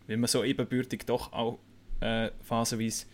weil 0.07 0.17
man 0.17 0.27
so 0.27 0.43
ebenbürtig 0.43 1.05
doch 1.05 1.31
auch 1.31 1.59
äh, 1.99 2.31
phasenweise 2.41 3.05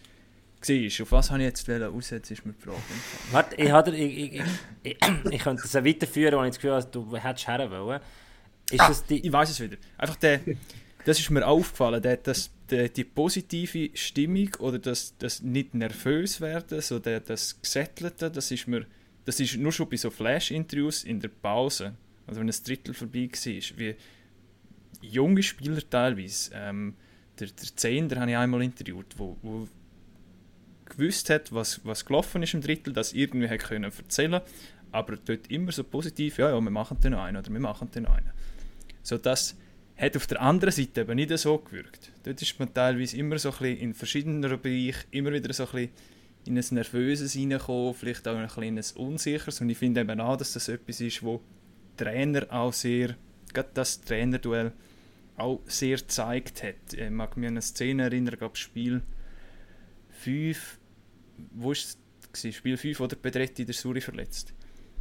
war. 0.61 1.03
Auf 1.03 1.11
was 1.11 1.31
habe 1.31 1.41
ich 1.41 1.45
jetzt 1.47 1.69
raus? 1.69 2.09
Jetzt 2.09 2.31
ist 2.31 2.45
mir 2.45 2.53
die 2.53 2.61
Frage. 2.61 2.77
Warte, 3.31 3.55
ich, 3.55 3.71
hatte, 3.71 3.95
ich, 3.95 4.17
ich, 4.17 4.41
ich, 4.83 4.97
ich, 5.01 5.31
ich 5.31 5.41
könnte 5.41 5.63
das 5.63 5.73
weiterführen, 5.73 6.37
wo 6.37 6.43
ich 6.43 6.49
das 6.49 6.57
Gefühl 6.57 6.73
habe, 6.73 6.87
du 6.91 7.15
hättest 7.15 7.47
her 7.47 7.71
wollen. 7.71 8.01
Ist 8.71 8.81
das 8.81 9.05
die, 9.05 9.25
Ich 9.25 9.31
weiß 9.31 9.49
es 9.49 9.59
wieder. 9.59 9.77
Einfach 9.97 10.17
der, 10.17 10.41
das 11.05 11.19
ist 11.19 11.29
mir 11.29 11.45
aufgefallen, 11.47 12.01
der, 12.01 12.17
das, 12.17 12.51
der, 12.69 12.89
die 12.89 13.03
positive 13.03 13.89
Stimmung 13.93 14.49
oder 14.59 14.79
das, 14.79 15.15
das 15.17 15.41
nicht 15.41 15.73
nervös 15.73 16.41
werden, 16.41 16.81
so 16.81 16.99
der, 16.99 17.19
das 17.19 17.61
Gesättelte, 17.61 18.29
das 18.29 18.51
ist 18.51 18.67
mir, 18.67 18.85
das 19.25 19.39
ist 19.39 19.57
nur 19.57 19.71
schon 19.71 19.89
bei 19.89 19.97
so 19.97 20.09
Flash-Interviews 20.09 21.03
in 21.03 21.19
der 21.19 21.29
Pause, 21.29 21.93
also 22.27 22.41
wenn 22.41 22.49
ein 22.49 22.55
Drittel 22.65 22.93
vorbei 22.93 23.29
war, 23.31 23.79
wie 23.79 23.95
junge 25.01 25.43
Spieler 25.43 25.81
teilweise, 25.89 26.51
ähm, 26.53 26.95
der, 27.39 27.47
der 27.47 27.75
Zehner 27.75 28.19
habe 28.19 28.31
ich 28.31 28.37
einmal 28.37 28.61
interviewt, 28.61 29.17
wo, 29.17 29.37
wo 29.41 29.67
gewusst 30.85 31.29
hat, 31.29 31.53
was, 31.53 31.83
was 31.85 32.05
gelaufen 32.05 32.43
ist 32.43 32.53
im 32.53 32.61
Drittel, 32.61 32.91
das 32.91 33.13
irgendwie 33.13 33.47
hat 33.47 33.59
können 33.59 33.85
erzählen, 33.85 34.41
aber 34.91 35.17
dort 35.17 35.47
immer 35.47 35.71
so 35.71 35.83
positiv, 35.83 36.39
ja, 36.39 36.49
ja, 36.49 36.59
wir 36.59 36.71
machen 36.71 36.99
den 36.99 37.13
einen 37.13 37.37
oder 37.37 37.51
wir 37.51 37.59
machen 37.59 37.89
den 37.91 38.05
einen. 38.05 38.31
So 39.03 39.17
das 39.17 39.55
hat 39.99 40.15
auf 40.15 40.27
der 40.27 40.41
anderen 40.41 40.71
Seite 40.71 41.01
eben 41.01 41.15
nicht 41.15 41.37
so 41.37 41.57
gewirkt. 41.57 42.11
Dort 42.23 42.41
ist 42.41 42.57
man 42.57 42.73
teilweise 42.73 43.17
immer 43.17 43.37
so 43.37 43.49
ein 43.49 43.57
bisschen 43.57 43.77
in 43.77 43.93
verschiedenen 43.93 44.61
Bereichen 44.61 45.07
immer 45.11 45.33
wieder 45.33 45.53
so 45.53 45.65
ein 45.65 45.71
bisschen 45.71 45.91
in 46.45 46.57
ein 46.57 46.65
Nervöses 46.71 47.35
reingekommen, 47.35 47.93
vielleicht 47.93 48.27
auch 48.27 48.35
ein 48.35 48.47
bisschen 48.47 48.63
in 48.63 48.77
ein 48.77 48.85
Unsicheres 48.95 49.59
und 49.59 49.69
ich 49.69 49.77
finde 49.77 50.01
eben 50.01 50.21
auch, 50.21 50.37
dass 50.37 50.53
das 50.53 50.69
etwas 50.69 51.01
ist, 51.01 51.21
wo 51.21 51.41
Trainer 51.97 52.45
auch 52.49 52.71
sehr, 52.71 53.15
gerade 53.53 53.69
das 53.73 53.99
Trainerduell 54.01 54.71
auch 55.35 55.61
sehr 55.65 55.97
gezeigt 55.97 56.63
hat. 56.63 56.93
Ich 56.93 57.09
mag 57.09 57.35
mich 57.35 57.47
an 57.47 57.53
eine 57.53 57.61
Szene 57.61 58.03
erinnern, 58.03 58.37
glaube 58.37 58.55
Spiel 58.55 59.01
5, 60.11 60.79
wo 61.51 61.71
ist 61.73 61.97
es? 62.33 62.55
Spiel 62.55 62.77
5 62.77 62.99
oder 63.01 63.15
Bedretti 63.15 63.65
der 63.65 63.73
Suri 63.73 64.01
verletzt. 64.01 64.53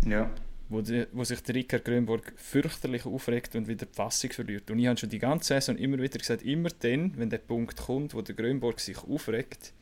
Ja. 0.04 0.30
Wo, 0.68 0.82
die, 0.82 1.06
wo 1.12 1.24
sich 1.24 1.42
der 1.42 1.54
Ricard 1.54 1.84
Grönborg 1.84 2.32
fürchterlich 2.36 3.06
aufregt 3.06 3.54
und 3.54 3.68
wieder 3.68 3.86
die 3.86 3.94
Fassung 3.94 4.30
verliert. 4.30 4.70
Und 4.70 4.78
ich 4.78 4.86
habe 4.86 4.98
schon 4.98 5.08
die 5.08 5.18
ganze 5.18 5.48
Saison 5.48 5.76
immer 5.76 5.98
wieder 5.98 6.18
gesagt, 6.18 6.42
immer 6.42 6.68
dann, 6.80 7.12
wenn 7.16 7.30
der 7.30 7.38
Punkt 7.38 7.78
kommt, 7.78 8.14
wo 8.14 8.20
der 8.20 8.34
Grönborg 8.34 8.80
sich 8.80 8.98
aufregt, 8.98 9.72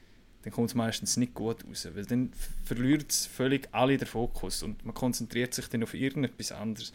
dann 0.43 0.53
kommt 0.53 0.69
es 0.69 0.75
meistens 0.77 1.17
nicht 1.17 1.35
gut 1.35 1.67
raus, 1.67 1.89
weil 1.93 2.05
dann 2.05 2.31
verliert 2.65 3.11
es 3.11 3.27
völlig 3.27 3.69
alle 3.73 3.97
den 3.97 4.07
Fokus 4.07 4.63
und 4.63 4.85
man 4.85 4.95
konzentriert 4.95 5.53
sich 5.55 5.67
dann 5.67 5.83
auf 5.83 5.93
irgendetwas 5.93 6.53
anderes. 6.53 6.93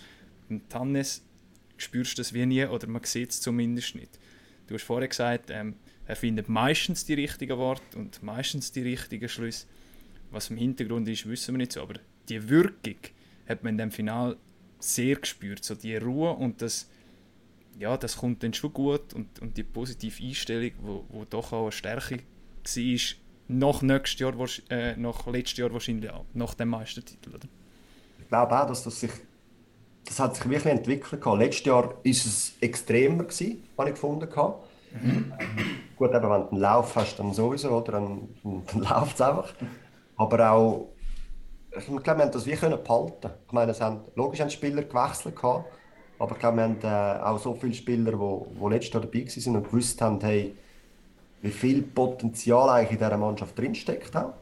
Und 0.47 0.73
Hannes 0.73 1.21
spürst 1.75 2.17
du 2.17 2.21
das 2.21 2.34
wie 2.34 2.45
nie 2.45 2.65
oder 2.65 2.88
man 2.88 3.04
sieht 3.04 3.32
es 3.32 3.41
zumindest 3.41 3.95
nicht. 3.95 4.19
Du 4.67 4.75
hast 4.75 4.84
vorher 4.84 5.10
gesagt, 5.10 5.49
ähm, 5.49 5.75
er 6.06 6.15
findet 6.15 6.47
meistens 6.47 7.04
die 7.04 7.15
richtigen 7.15 7.58
Worte 7.58 7.97
und 7.97 8.23
meistens 8.23 8.71
die 8.71 8.84
richtigen 8.84 9.27
Schlüsse. 9.27 9.65
Was 10.30 10.49
im 10.49 10.56
Hintergrund 10.56 11.10
ist, 11.10 11.27
wissen 11.27 11.54
wir 11.56 11.58
nicht 11.58 11.73
so, 11.73 11.82
aber 11.82 11.95
die 12.30 12.49
Wirkung 12.49 12.95
hat 13.47 13.63
man 13.63 13.73
in 13.73 13.77
dem 13.77 13.91
Final 13.91 14.38
sehr 14.80 15.15
gespürt, 15.15 15.63
so 15.63 15.75
die 15.75 15.95
Ruhe 15.95 16.32
und 16.32 16.62
das, 16.62 16.89
ja, 17.77 17.97
das 17.97 18.17
kommt 18.17 18.43
dann 18.43 18.54
schon 18.54 18.73
gut 18.73 19.13
und, 19.13 19.39
und 19.39 19.58
die 19.58 19.63
positive 19.63 20.23
Einstellung, 20.23 20.71
wo, 20.82 21.06
wo 21.10 21.25
doch 21.25 21.54
auch 21.54 21.63
eine 21.63 21.71
Stärke 21.71 22.17
war, 22.17 22.99
nach 23.47 23.82
nächstes 23.82 24.19
Jahr, 24.19 24.34
äh, 24.69 24.95
nach 24.95 25.27
letztes 25.27 25.58
Jahr 25.58 25.73
wahrscheinlich 25.73 26.10
auch, 26.10 26.25
nach 26.34 26.54
dem 26.54 26.69
Meistertitel, 26.69 27.30
oder? 27.36 27.47
Ich 28.19 28.27
glaube 28.27 28.60
auch, 28.60 28.67
dass 28.67 28.84
das 28.84 28.99
sich 28.99 29.12
das 30.06 30.19
hat 30.19 30.36
sich 30.36 30.49
wirklich 30.49 30.73
entwickelt. 30.73 31.23
Letztes 31.38 31.65
Jahr 31.65 31.89
war 31.89 31.95
es 32.04 32.54
extremer, 32.60 33.23
gewesen, 33.23 33.63
was 33.75 33.88
ich 33.88 33.93
gefunden 33.93 34.27
habe. 34.36 34.56
Mhm. 35.01 35.32
Gut, 35.95 36.10
eben, 36.10 36.23
wenn 36.23 36.41
du 36.41 36.49
einen 36.49 36.60
Lauf 36.60 36.95
hast, 36.95 37.17
dann 37.17 37.34
sowieso, 37.34 37.69
oder? 37.69 37.93
Dann, 37.93 38.30
dann 38.43 38.63
läuft 38.82 39.15
es 39.15 39.21
einfach. 39.21 39.54
Aber 40.17 40.51
auch, 40.51 40.89
ich 41.77 41.86
glaube, 41.86 42.05
wir 42.05 42.25
haben 42.25 42.31
das 42.31 42.45
wie 42.45 42.55
können 42.55 42.84
behalten. 42.84 43.31
Ich 43.47 43.53
meine, 43.53 43.71
es 43.71 43.81
haben, 43.81 44.01
logisch 44.15 44.41
haben 44.41 44.49
Spieler 44.49 44.84
gewechselt 44.84 45.36
gehabt, 45.36 45.65
aber 46.19 46.34
ich 46.34 46.39
glaube, 46.39 46.57
wir 46.57 46.63
haben 46.63 46.77
äh, 46.84 47.23
auch 47.23 47.39
so 47.39 47.53
viele 47.53 47.73
Spieler, 47.73 48.12
die, 48.12 48.69
letztes 48.69 48.93
Jahr 48.93 49.01
dabei 49.01 49.25
waren 49.25 49.55
und 49.55 49.63
gewusst 49.63 50.01
haben, 50.01 50.19
hey, 50.21 50.55
wie 51.41 51.51
viel 51.51 51.81
Potenzial 51.81 52.69
eigentlich 52.69 52.91
in 52.91 52.97
dieser 52.97 53.17
Mannschaft 53.17 53.57
drinsteckt 53.57 54.15
auch. 54.15 54.34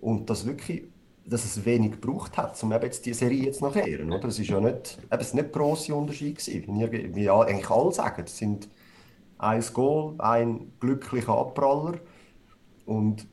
Und 0.00 0.28
das 0.28 0.46
wirklich 0.46 0.84
dass 1.28 1.44
es 1.44 1.64
wenig 1.64 1.92
gebraucht 1.92 2.36
hat, 2.36 2.62
um 2.62 2.72
eben 2.72 2.84
jetzt 2.84 3.04
die 3.04 3.12
Serie 3.12 3.44
jetzt 3.44 3.60
noch 3.60 3.76
ehren? 3.76 4.10
Es 4.12 4.38
ist 4.38 4.48
ja 4.48 4.60
nicht, 4.60 4.98
eben, 5.12 5.36
nicht 5.36 5.52
grosse 5.52 5.94
Unterschied 5.94 6.38
gewesen, 6.38 7.14
wie 7.14 7.30
eigentlich 7.30 7.70
alle 7.70 7.92
sagen. 7.92 8.22
Es 8.24 8.38
sind 8.38 8.68
ein 9.36 9.62
Goal, 9.72 10.14
ein 10.18 10.72
glücklicher 10.80 11.36
Abpraller 11.36 11.98
und, 12.86 13.26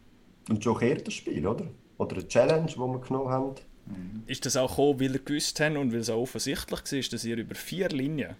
und 0.49 0.63
schon 0.63 0.77
kehrt 0.77 1.07
das 1.07 1.13
Spiel, 1.13 1.47
oder? 1.47 1.65
Oder 1.97 2.17
eine 2.17 2.27
Challenge, 2.27 2.67
die 2.67 2.77
wir 2.77 2.99
genommen 2.99 3.29
haben. 3.29 3.55
Ist 4.25 4.45
das 4.45 4.57
auch 4.57 4.69
gekommen, 4.69 4.99
weil 4.99 5.13
ihr 5.13 5.19
gewusst 5.19 5.59
habt 5.59 5.77
und 5.77 5.91
weil 5.91 5.99
es 5.99 6.09
auch 6.09 6.21
offensichtlich 6.21 6.71
war, 6.71 7.09
dass 7.11 7.25
ihr 7.25 7.37
über 7.37 7.55
vier 7.55 7.89
Linien 7.89 8.35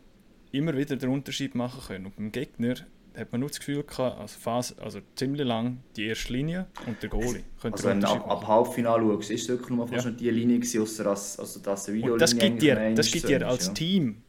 immer 0.51 0.75
wieder 0.75 0.95
den 0.95 1.09
Unterschied 1.09 1.53
machen 1.53 1.81
könnt? 1.87 2.05
Und 2.07 2.15
beim 2.15 2.31
Gegner 2.31 2.75
hat 3.15 3.31
man 3.31 3.41
nur 3.41 3.49
das 3.49 3.59
Gefühl 3.59 3.83
gehabt, 3.83 4.19
also, 4.19 4.39
fast, 4.39 4.79
also 4.79 4.99
ziemlich 5.15 5.45
lang 5.45 5.77
die 5.95 6.05
erste 6.05 6.33
Linie 6.33 6.67
und 6.85 7.01
der 7.01 7.09
Goalie. 7.09 7.43
Also 7.61 7.87
wenn 7.87 8.01
du 8.01 8.07
ab, 8.07 8.29
ab 8.29 8.47
Halbfinale 8.47 9.03
schaust, 9.03 9.31
ist 9.31 9.43
es 9.43 9.49
wirklich 9.49 9.69
nur 9.69 9.87
fast 9.87 10.05
ja. 10.05 10.11
die 10.11 10.29
Linie 10.29 10.59
gewesen, 10.59 10.81
ausser 10.81 11.05
als, 11.07 11.39
also 11.39 11.59
das 11.59 11.91
Video 11.91 12.13
und 12.13 12.21
das 12.21 12.35
gibt 12.35 12.61
dir, 12.61 12.93
das 12.93 13.11
gibt 13.11 13.29
dir 13.29 13.47
als 13.47 13.67
ja. 13.67 13.73
Team, 13.73 14.23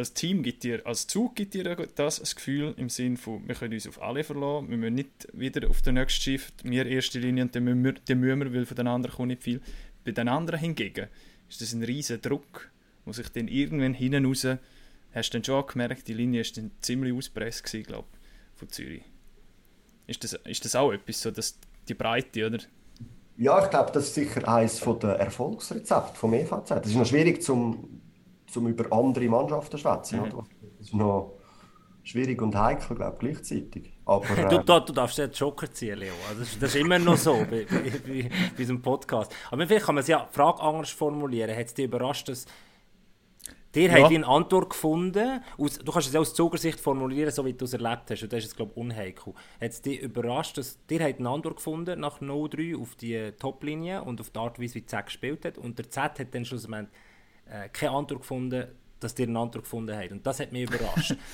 als 0.00 0.14
Team 0.14 0.42
gibt 0.42 0.64
dir, 0.64 0.84
als 0.86 1.06
Zug 1.06 1.36
gibt 1.36 1.54
dir 1.54 1.76
das 1.94 2.18
das 2.18 2.34
Gefühl 2.34 2.74
im 2.76 2.88
Sinne 2.88 3.16
von, 3.16 3.46
wir 3.46 3.54
können 3.54 3.74
uns 3.74 3.86
auf 3.86 4.02
alle 4.02 4.24
verlassen, 4.24 4.68
wir 4.70 4.76
müssen 4.76 4.94
nicht 4.94 5.28
wieder 5.32 5.68
auf 5.68 5.82
den 5.82 5.94
nächsten 5.94 6.22
Shift, 6.22 6.54
wir 6.64 6.86
erste 6.86 7.18
Linie 7.18 7.44
und 7.44 7.54
dann 7.54 7.64
müssen 7.64 7.84
wir, 7.84 7.94
dann 8.06 8.18
müssen 8.18 8.40
wir 8.40 8.54
weil 8.54 8.66
von 8.66 8.76
den 8.76 8.86
anderen 8.86 9.14
kommt 9.14 9.28
nicht 9.28 9.42
viel. 9.42 9.60
Bei 10.04 10.12
den 10.12 10.28
anderen 10.28 10.58
hingegen 10.58 11.08
ist 11.48 11.60
das 11.60 11.72
ein 11.72 11.82
riesen 11.82 12.20
Druck, 12.20 12.70
wo 13.04 13.12
sich 13.12 13.28
dann 13.28 13.48
irgendwann 13.48 13.94
hinten 13.94 14.26
raus, 14.26 14.46
hast 15.12 15.30
du 15.30 15.38
dann 15.38 15.44
schon 15.44 15.66
gemerkt, 15.66 16.08
die 16.08 16.14
Linie 16.14 16.40
ist 16.40 16.56
dann 16.56 16.70
ziemlich 16.80 17.14
auspresst 17.14 17.64
gewesen, 17.64 17.84
glaube 17.84 18.08
von 18.54 18.68
Zürich. 18.68 19.02
Ist 20.06 20.24
das, 20.24 20.32
ist 20.32 20.64
das 20.64 20.74
auch 20.74 20.92
etwas, 20.92 21.20
so 21.20 21.30
dass 21.30 21.58
die 21.88 21.94
Breite, 21.94 22.46
oder? 22.46 22.58
Ja, 23.36 23.62
ich 23.64 23.70
glaube, 23.70 23.90
das 23.92 24.08
ist 24.08 24.14
sicher 24.14 24.46
eines 24.46 24.80
der 24.80 25.10
Erfolgsrezepte 25.10 26.14
vom 26.14 26.34
EVZ. 26.34 26.70
Es 26.72 26.88
ist 26.88 26.96
noch 26.96 27.06
schwierig, 27.06 27.42
zum, 27.42 28.00
zum 28.50 28.66
über 28.66 28.92
andere 28.92 29.28
Mannschaften 29.28 29.72
zu 29.72 29.78
schwätzen. 29.78 30.20
Mhm. 30.20 30.46
Das 30.78 30.86
ist 30.86 30.94
noch 30.94 31.34
schwierig 32.02 32.40
und 32.42 32.54
heikel, 32.56 32.96
glaube 32.96 33.14
ich, 33.14 33.20
gleichzeitig. 33.20 33.92
Aber, 34.04 34.28
äh... 34.36 34.48
du, 34.48 34.58
du, 34.58 34.80
du, 34.80 34.92
darfst 34.92 35.18
den 35.18 35.30
Joker 35.30 35.70
ziehen, 35.70 35.98
Leo. 35.98 36.12
Also 36.28 36.40
das, 36.40 36.52
ist, 36.52 36.62
das, 36.62 36.74
ist 36.74 36.80
immer 36.80 36.98
noch 36.98 37.16
so 37.16 37.34
bei, 37.50 37.64
bei, 37.70 37.90
bei, 37.90 38.30
bei 38.56 38.58
unserem 38.58 38.82
Podcast. 38.82 39.34
Aber 39.50 39.66
vielleicht 39.66 39.86
kann 39.86 39.94
man 39.94 40.02
es 40.02 40.08
ja 40.08 40.28
Frage 40.30 40.60
anders 40.60 40.90
formulieren. 40.90 41.56
Hat 41.56 41.66
es 41.66 41.74
dich 41.74 41.84
überrascht, 41.84 42.28
dass 42.28 42.46
Dir 43.74 43.88
ja. 43.88 44.04
eine 44.04 44.26
Antwort 44.26 44.70
gefunden. 44.70 45.44
Aus, 45.56 45.78
du 45.78 45.92
kannst 45.92 46.08
es 46.08 46.14
ja 46.14 46.18
aus 46.18 46.34
Zugersicht 46.34 46.80
formulieren, 46.80 47.30
so 47.30 47.44
wie 47.44 47.52
du 47.52 47.66
es 47.66 47.72
erlebt 47.72 48.10
hast. 48.10 48.22
Und 48.24 48.32
das 48.32 48.44
ist 48.44 48.56
glaube 48.56 48.72
ich, 48.72 48.76
unheikel. 48.76 49.32
Hat 49.60 49.70
es 49.70 49.80
dich 49.80 50.00
überrascht, 50.00 50.58
dass 50.58 50.84
dir 50.86 51.04
eine 51.04 51.28
Antwort 51.28 51.56
gefunden 51.56 52.00
nach 52.00 52.20
0-3 52.20 52.80
auf 52.80 52.96
die 52.96 53.30
Toplinie 53.38 54.02
und 54.02 54.20
auf 54.20 54.30
die 54.30 54.38
Art, 54.40 54.58
wie 54.58 54.64
es 54.64 54.74
wie 54.74 54.84
Z 54.84 55.06
gespielt 55.06 55.44
hat. 55.44 55.56
Und 55.56 55.78
der 55.78 55.88
Z 55.88 56.18
hat 56.18 56.34
dann 56.34 56.44
schlussendlich 56.44 56.88
äh, 57.50 57.68
keine 57.68 57.92
Antwort 57.92 58.20
gefunden, 58.20 58.68
dass 59.00 59.14
dir 59.14 59.26
eine 59.26 59.38
Antwort 59.38 59.64
gefunden 59.64 59.96
hat. 59.96 60.10
Und 60.12 60.26
das 60.26 60.40
hat 60.40 60.52
mich 60.52 60.62
überrascht. 60.62 61.16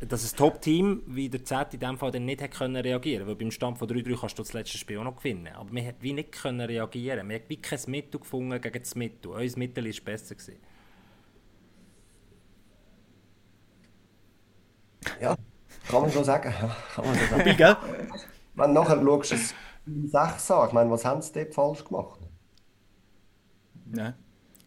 dass 0.00 0.30
ein 0.30 0.36
Top-Team 0.36 1.02
wie 1.06 1.28
der 1.28 1.44
Z 1.44 1.72
in 1.72 1.80
dem 1.80 1.96
Fall 1.96 2.10
dann 2.10 2.24
nicht 2.24 2.42
hat 2.42 2.50
können 2.50 2.76
reagieren 2.76 3.26
Weil 3.26 3.36
beim 3.36 3.50
Stand 3.50 3.78
von 3.78 3.88
3-3 3.88 4.20
kannst 4.20 4.38
du 4.38 4.42
das 4.42 4.52
letzte 4.52 4.76
Spiel 4.76 4.98
auch 4.98 5.04
noch 5.04 5.16
gewinnen. 5.16 5.54
Aber 5.54 5.72
wir 5.72 5.86
hat 5.86 5.96
wie 6.00 6.12
nicht 6.12 6.32
können 6.32 6.60
reagieren. 6.60 7.28
Wir 7.28 7.38
haben 7.38 7.44
wie 7.48 7.56
kein 7.56 7.78
Mittel 7.86 8.20
gefunden 8.20 8.60
gegen 8.60 8.78
das 8.78 8.94
Mittel. 8.94 9.30
Unser 9.30 9.58
Mittel 9.58 9.84
war 9.84 10.04
besser. 10.04 10.34
Gewesen. 10.34 10.58
Ja, 15.20 15.36
kann 15.88 16.02
man 16.02 16.10
so 16.10 16.22
sagen. 16.22 16.52
Ja, 16.60 16.76
kann 16.94 17.04
man 17.04 17.14
so 17.14 17.20
sagen. 17.26 17.40
Wobei, 17.40 17.54
gell? 17.54 17.76
Wenn 18.54 18.74
du 18.74 18.80
nachher 18.80 19.02
schaust, 19.02 19.32
es 19.32 19.54
6 19.86 20.50
an, 20.50 20.68
ich 20.68 20.72
meine, 20.72 20.90
was 20.90 21.04
haben 21.04 21.22
sie 21.22 21.32
dort 21.32 21.54
falsch 21.54 21.84
gemacht? 21.84 22.20
Ja. 23.94 24.14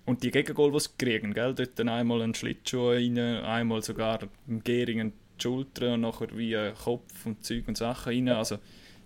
Und 0.08 0.24
die 0.24 0.32
Gegengol, 0.32 0.72
die 0.72 0.80
sie 0.80 0.90
kriegen, 0.98 1.34
gell? 1.34 1.54
dort 1.54 1.78
dann 1.78 1.90
einmal 1.90 2.22
einen 2.22 2.34
Schlittschuh 2.34 2.92
rein, 2.92 3.18
einmal 3.18 3.84
sogar 3.84 4.20
im 4.48 4.64
Gehring 4.64 5.12
die 5.12 5.44
Schulter 5.44 5.96
und 5.96 6.02
nachher 6.02 6.30
wie 6.38 6.56
Kopf 6.82 7.26
und 7.26 7.44
Zeug 7.44 7.68
und 7.68 7.78
Sachen 7.78 8.14
rein. 8.14 8.30
Also, 8.30 8.58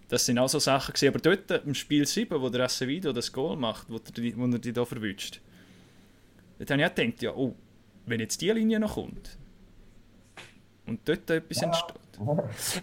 das 0.09 0.27
sind 0.27 0.37
auch 0.37 0.47
so 0.47 0.59
Sachen 0.59 0.93
gewesen. 0.93 1.07
Aber 1.09 1.19
dort 1.19 1.65
im 1.65 1.73
Spiel 1.73 2.05
7, 2.05 2.39
wo 2.39 2.49
der 2.49 2.65
Acevedo 2.65 3.13
das 3.13 3.33
Goal 3.33 3.57
macht, 3.57 3.89
wo, 3.89 3.97
der, 3.97 4.37
wo 4.37 4.45
er 4.45 4.59
die 4.59 4.71
da 4.71 4.85
verwünscht, 4.85 5.41
dort 6.59 6.69
habe 6.69 6.81
ich 6.83 6.87
auch 6.87 6.93
gedacht, 6.93 7.21
ja, 7.23 7.33
oh, 7.33 7.55
wenn 8.05 8.19
jetzt 8.19 8.39
die 8.39 8.51
Linie 8.51 8.79
noch 8.79 8.93
kommt, 8.93 9.39
und 10.85 10.99
dort 11.05 11.29
etwas 11.31 11.63
entsteht. 11.63 11.95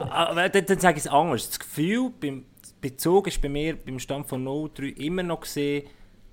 Aber 0.00 0.48
dann, 0.48 0.66
dann 0.66 0.80
sage 0.80 0.98
ich 0.98 1.04
es 1.04 1.10
anders. 1.10 1.48
Das 1.50 1.60
Gefühl 1.60 2.10
beim 2.18 2.46
Bezug 2.80 3.28
ist 3.28 3.40
bei 3.40 3.48
mir 3.48 3.76
beim 3.76 4.00
Stand 4.00 4.26
von 4.26 4.44
0-3 4.44 4.96
immer 4.96 5.22
noch 5.22 5.40
gesehen, 5.40 5.86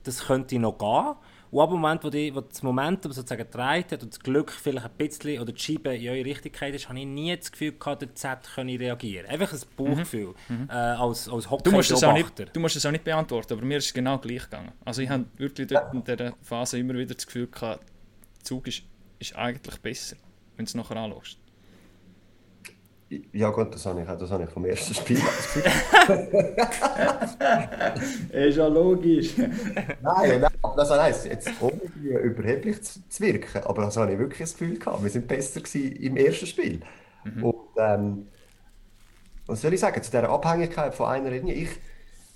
das 0.04 0.26
könnte 0.26 0.58
noch 0.58 0.78
gehen. 0.78 1.16
Und 1.56 1.62
ab 1.62 1.70
dem 1.70 1.80
Moment, 1.80 2.04
wo, 2.04 2.10
die, 2.10 2.36
wo 2.36 2.42
das 2.42 2.62
Momentum 2.64 3.14
sozusagen 3.14 3.50
gedreht 3.50 3.94
hat 3.94 4.04
und 4.04 4.12
das 4.12 4.20
Glück 4.20 4.52
vielleicht 4.52 4.88
ein 4.88 4.92
bisschen 4.98 5.40
oder 5.40 5.54
die 5.54 5.62
Scheibe 5.62 5.96
in 5.96 6.10
eure 6.10 6.26
Richtigkeit 6.26 6.76
ist, 6.76 6.90
habe 6.90 7.00
ich 7.00 7.06
nie 7.06 7.34
das 7.34 7.50
Gefühl 7.50 7.72
gehabt, 7.72 8.02
der 8.02 8.14
Z 8.14 8.40
könne 8.54 8.78
reagieren. 8.78 9.26
Einfach 9.28 9.54
ein 9.54 9.60
Bauchgefühl 9.78 10.34
mhm. 10.50 10.64
mhm. 10.64 10.70
äh, 10.70 10.74
als, 10.74 11.30
als 11.30 11.48
du 11.64 11.72
musst, 11.72 11.92
es 11.92 12.04
auch 12.04 12.12
nicht, 12.12 12.54
du 12.54 12.60
musst 12.60 12.76
es 12.76 12.86
auch 12.86 12.92
nicht 12.92 13.06
beantworten, 13.06 13.54
aber 13.54 13.64
mir 13.64 13.78
ist 13.78 13.86
es 13.86 13.94
genau 13.94 14.18
gleich 14.18 14.44
gegangen. 14.44 14.74
Also 14.84 15.02
ich 15.02 15.10
habe 15.10 15.28
wirklich 15.38 15.68
dort 15.68 15.94
in 15.94 16.04
dieser 16.04 16.34
Phase 16.42 16.78
immer 16.78 16.96
wieder 16.96 17.16
das 17.16 17.26
Gefühl 17.26 17.48
gehabt, 17.48 17.86
der 18.36 18.44
Zug 18.44 18.68
ist, 18.68 18.84
ist 19.20 19.34
eigentlich 19.38 19.80
besser, 19.80 20.18
wenn 20.58 20.66
du 20.66 20.70
es 20.70 20.76
nachher 20.76 20.98
anschaust. 20.98 21.38
Ja 23.34 23.50
gut, 23.50 23.74
das 23.74 23.86
habe 23.86 24.02
ich, 24.02 24.08
das 24.08 24.32
habe 24.32 24.44
ich 24.44 24.50
vom 24.50 24.66
ersten 24.66 24.94
Spiel 24.94 25.18
Ist 28.32 28.58
ja 28.58 28.68
logisch. 28.68 29.38
nein, 29.38 30.42
nein, 30.42 30.52
das 30.76 30.92
heisst, 30.92 31.26
jetzt 31.26 31.50
ohne 31.62 31.82
überheblich 32.20 32.82
zu, 32.82 33.02
wirken, 33.20 33.64
aber 33.64 33.84
das 33.84 33.98
habe 33.98 34.14
ich 34.14 34.20
wirklich 34.20 34.40
das 34.40 34.58
Gefühl 34.58 34.78
gehabt. 34.80 35.04
Wir 35.04 35.10
sind 35.10 35.28
besser 35.28 35.62
im 35.76 36.18
ersten 36.18 36.46
Spiel. 36.46 36.82
Mhm. 37.24 37.44
Und 37.44 37.56
ähm, 37.78 38.28
was 39.48 39.62
soll 39.62 39.74
ich 39.74 39.80
sagen, 39.80 40.02
zu 40.02 40.12
dieser 40.12 40.30
Abhängigkeit 40.30 40.96
von 40.96 41.08
einer 41.08 41.30
Linie, 41.30 41.54
ich, 41.54 41.70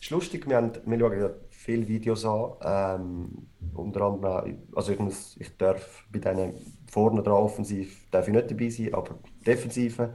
ist 0.02 0.10
lustig, 0.12 0.48
wir, 0.48 0.58
haben, 0.58 0.72
wir 0.86 1.00
schauen 1.00 1.20
ja 1.20 1.30
viele 1.50 1.88
Videos 1.88 2.26
an, 2.26 2.52
ähm, 2.64 3.48
unter 3.74 4.02
anderem, 4.02 4.58
also 4.76 4.92
ich, 4.92 5.00
muss, 5.00 5.36
ich 5.40 5.56
darf 5.58 6.06
bei 6.12 6.20
denen 6.20 6.54
vorne 6.90 7.22
dran 7.22 7.34
offensiv 7.34 8.10
darf 8.12 8.28
ich 8.28 8.34
nicht 8.34 8.50
dabei 8.50 8.70
sein, 8.70 8.94
aber 8.94 9.20
defensive 9.46 10.14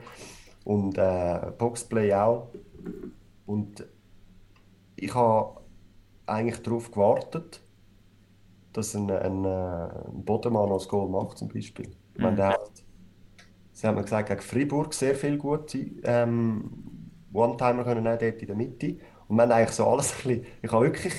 und 0.64 0.98
äh, 0.98 1.52
Boxplay 1.56 2.12
auch. 2.14 2.48
Und 3.46 3.86
ich 4.96 5.14
habe 5.14 5.60
eigentlich 6.26 6.62
darauf 6.62 6.90
gewartet, 6.90 7.60
dass 8.72 8.94
ein, 8.94 9.10
ein, 9.10 9.44
äh, 9.44 9.48
ein 9.48 10.24
Bodemann 10.24 10.70
das 10.70 10.88
Goal 10.88 11.08
macht, 11.08 11.38
zum 11.38 11.48
Beispiel. 11.48 11.90
Mhm. 12.16 12.36
Der 12.36 12.48
hat, 12.48 12.70
sie 13.72 13.86
haben 13.86 13.96
mir 13.96 14.02
gesagt, 14.02 14.28
gegen 14.28 14.40
Fribourg 14.40 14.92
sehr 14.94 15.14
viel 15.14 15.36
gute 15.38 15.78
ähm, 16.04 16.70
One-Timer 17.32 17.84
können 17.84 18.06
auch 18.06 18.18
dort 18.18 18.40
in 18.40 18.46
der 18.46 18.56
Mitte. 18.56 18.96
Und 19.28 19.40
haben 19.40 19.52
eigentlich 19.52 19.70
so 19.70 19.86
alles 19.86 20.12
ein 20.12 20.28
bisschen, 20.28 20.46
ich 20.62 20.72
habe 20.72 20.84
wirklich, 20.86 21.14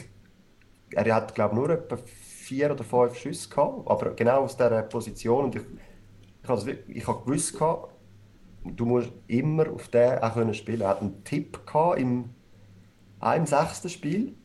er 0.92 1.16
hat 1.16 1.36
glaube 1.36 1.56
nur 1.56 1.70
etwa 1.70 1.98
vier 1.98 2.72
oder 2.72 2.84
fünf 2.84 3.16
Schüsse 3.16 3.50
gehabt, 3.50 3.90
aber 3.90 4.14
genau 4.14 4.42
aus 4.42 4.56
dieser 4.56 4.84
Position. 4.84 5.46
Und 5.46 5.56
ich, 5.56 5.64
ich, 6.44 6.50
also, 6.50 6.68
ich 6.88 7.08
habe 7.08 7.24
gewusst, 7.24 7.54
gehabt, 7.54 7.95
du 8.66 8.86
musst 8.86 9.12
immer 9.28 9.72
auf 9.72 9.88
den 9.90 10.20
auch 10.20 10.34
können 10.34 10.54
spielen. 10.54 10.82
Er 10.82 10.90
hat 10.90 11.02
einen 11.02 11.24
Tipp 11.24 11.66
gehabt 11.66 12.00
im 12.00 12.30
einem 13.20 13.46
sechsten 13.46 13.90
Spiel, 13.90 14.36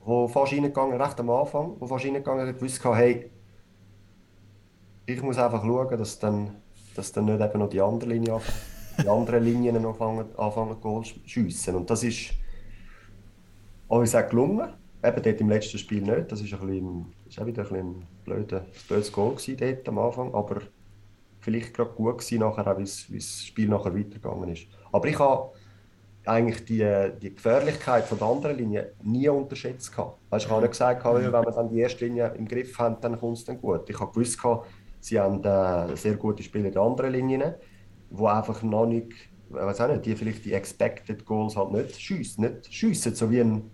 wo 0.00 0.28
fast 0.28 0.52
reingegangen, 0.52 1.00
recht 1.00 1.20
am 1.20 1.30
Anfang, 1.30 1.76
wo 1.78 1.86
fast 1.86 2.04
reingegangen 2.04 2.48
hat, 2.48 2.58
gewusst 2.58 2.82
gehabt, 2.82 2.98
hey, 2.98 3.30
ich 5.06 5.22
muss 5.22 5.38
einfach 5.38 5.62
schauen, 5.62 5.98
dass 5.98 6.18
dann, 6.18 6.56
dass 6.94 7.12
dann 7.12 7.26
nicht 7.26 7.40
eben 7.40 7.58
noch 7.58 7.68
die 7.68 7.80
andere 7.80 8.10
Linie 8.10 8.40
die 9.02 9.08
anderen 9.08 9.42
Linien 9.42 9.80
noch 9.82 10.00
anfangen, 10.00 10.26
anfangen 10.36 10.80
Goal 10.80 11.04
zu 11.04 11.14
schiessen. 11.24 11.74
Und 11.74 11.90
das 11.90 12.02
ist 12.02 12.32
uns 13.88 14.14
auch 14.14 14.28
gelungen. 14.28 14.72
Eben 15.02 15.22
dort 15.22 15.40
im 15.40 15.48
letzten 15.48 15.78
Spiel 15.78 16.02
nicht. 16.02 16.32
Das 16.32 16.40
ist, 16.40 16.52
ein 16.54 16.60
bisschen, 16.60 17.12
das 17.24 17.34
ist 17.34 17.40
auch 17.40 17.46
wieder 17.46 17.70
ein, 17.70 18.06
bisschen 18.24 18.58
ein 18.58 18.66
blödes 18.88 19.12
Goal 19.12 19.34
gewesen 19.34 19.56
dort 19.58 19.88
am 19.88 19.98
Anfang. 19.98 20.34
Aber 20.34 20.62
vielleicht 21.44 21.74
gerade 21.74 21.90
gut 21.90 22.18
gewesen, 22.18 22.40
nachher, 22.40 22.66
auch 22.66 22.78
wie 22.78 23.16
das 23.18 23.44
Spiel 23.44 23.68
nachher 23.68 23.94
weitergegangen 23.94 24.48
ist. 24.50 24.66
Aber 24.92 25.06
ich 25.06 25.18
habe 25.18 25.50
eigentlich 26.26 26.64
die, 26.64 27.10
die 27.20 27.34
Gefährlichkeit 27.34 28.04
von 28.04 28.18
der 28.18 28.26
anderen 28.28 28.56
Linie 28.56 28.92
nie 29.02 29.28
unterschätzt. 29.28 29.92
Gehabt. 29.92 30.18
Weißt, 30.30 30.46
ich 30.46 30.50
habe 30.50 30.62
nicht 30.62 30.70
gesagt, 30.70 31.02
gehabt, 31.02 31.18
wenn 31.22 31.30
wir 31.32 31.42
dann 31.52 31.68
die 31.68 31.80
erste 31.80 32.06
Linie 32.06 32.34
im 32.38 32.48
Griff 32.48 32.78
haben, 32.78 32.96
dann 33.00 33.18
kommt 33.20 33.36
es 33.38 33.44
dann 33.44 33.60
gut. 33.60 33.88
Ich 33.90 34.00
habe 34.00 34.10
gewusst, 34.10 34.40
gehabt, 34.40 34.66
sie 35.00 35.20
haben 35.20 35.44
äh, 35.44 35.94
sehr 35.96 36.16
gute 36.16 36.42
Spieler 36.42 36.68
in 36.68 36.78
anderen 36.78 37.12
Linien, 37.12 37.54
die 38.10 38.24
einfach 38.26 38.62
noch 38.62 38.86
nicht, 38.86 39.12
ich 39.12 39.54
weiß 39.54 39.82
auch 39.82 39.88
nicht, 39.88 40.06
die 40.06 40.16
vielleicht 40.16 40.44
die 40.46 40.54
Expected 40.54 41.24
Goals 41.26 41.56
halt 41.56 41.72
nicht 41.72 42.00
schiessen. 42.00 42.44
Nicht 42.44 42.72
schiessen, 42.72 43.14
so 43.14 43.30
wie 43.30 43.40
ein, 43.40 43.70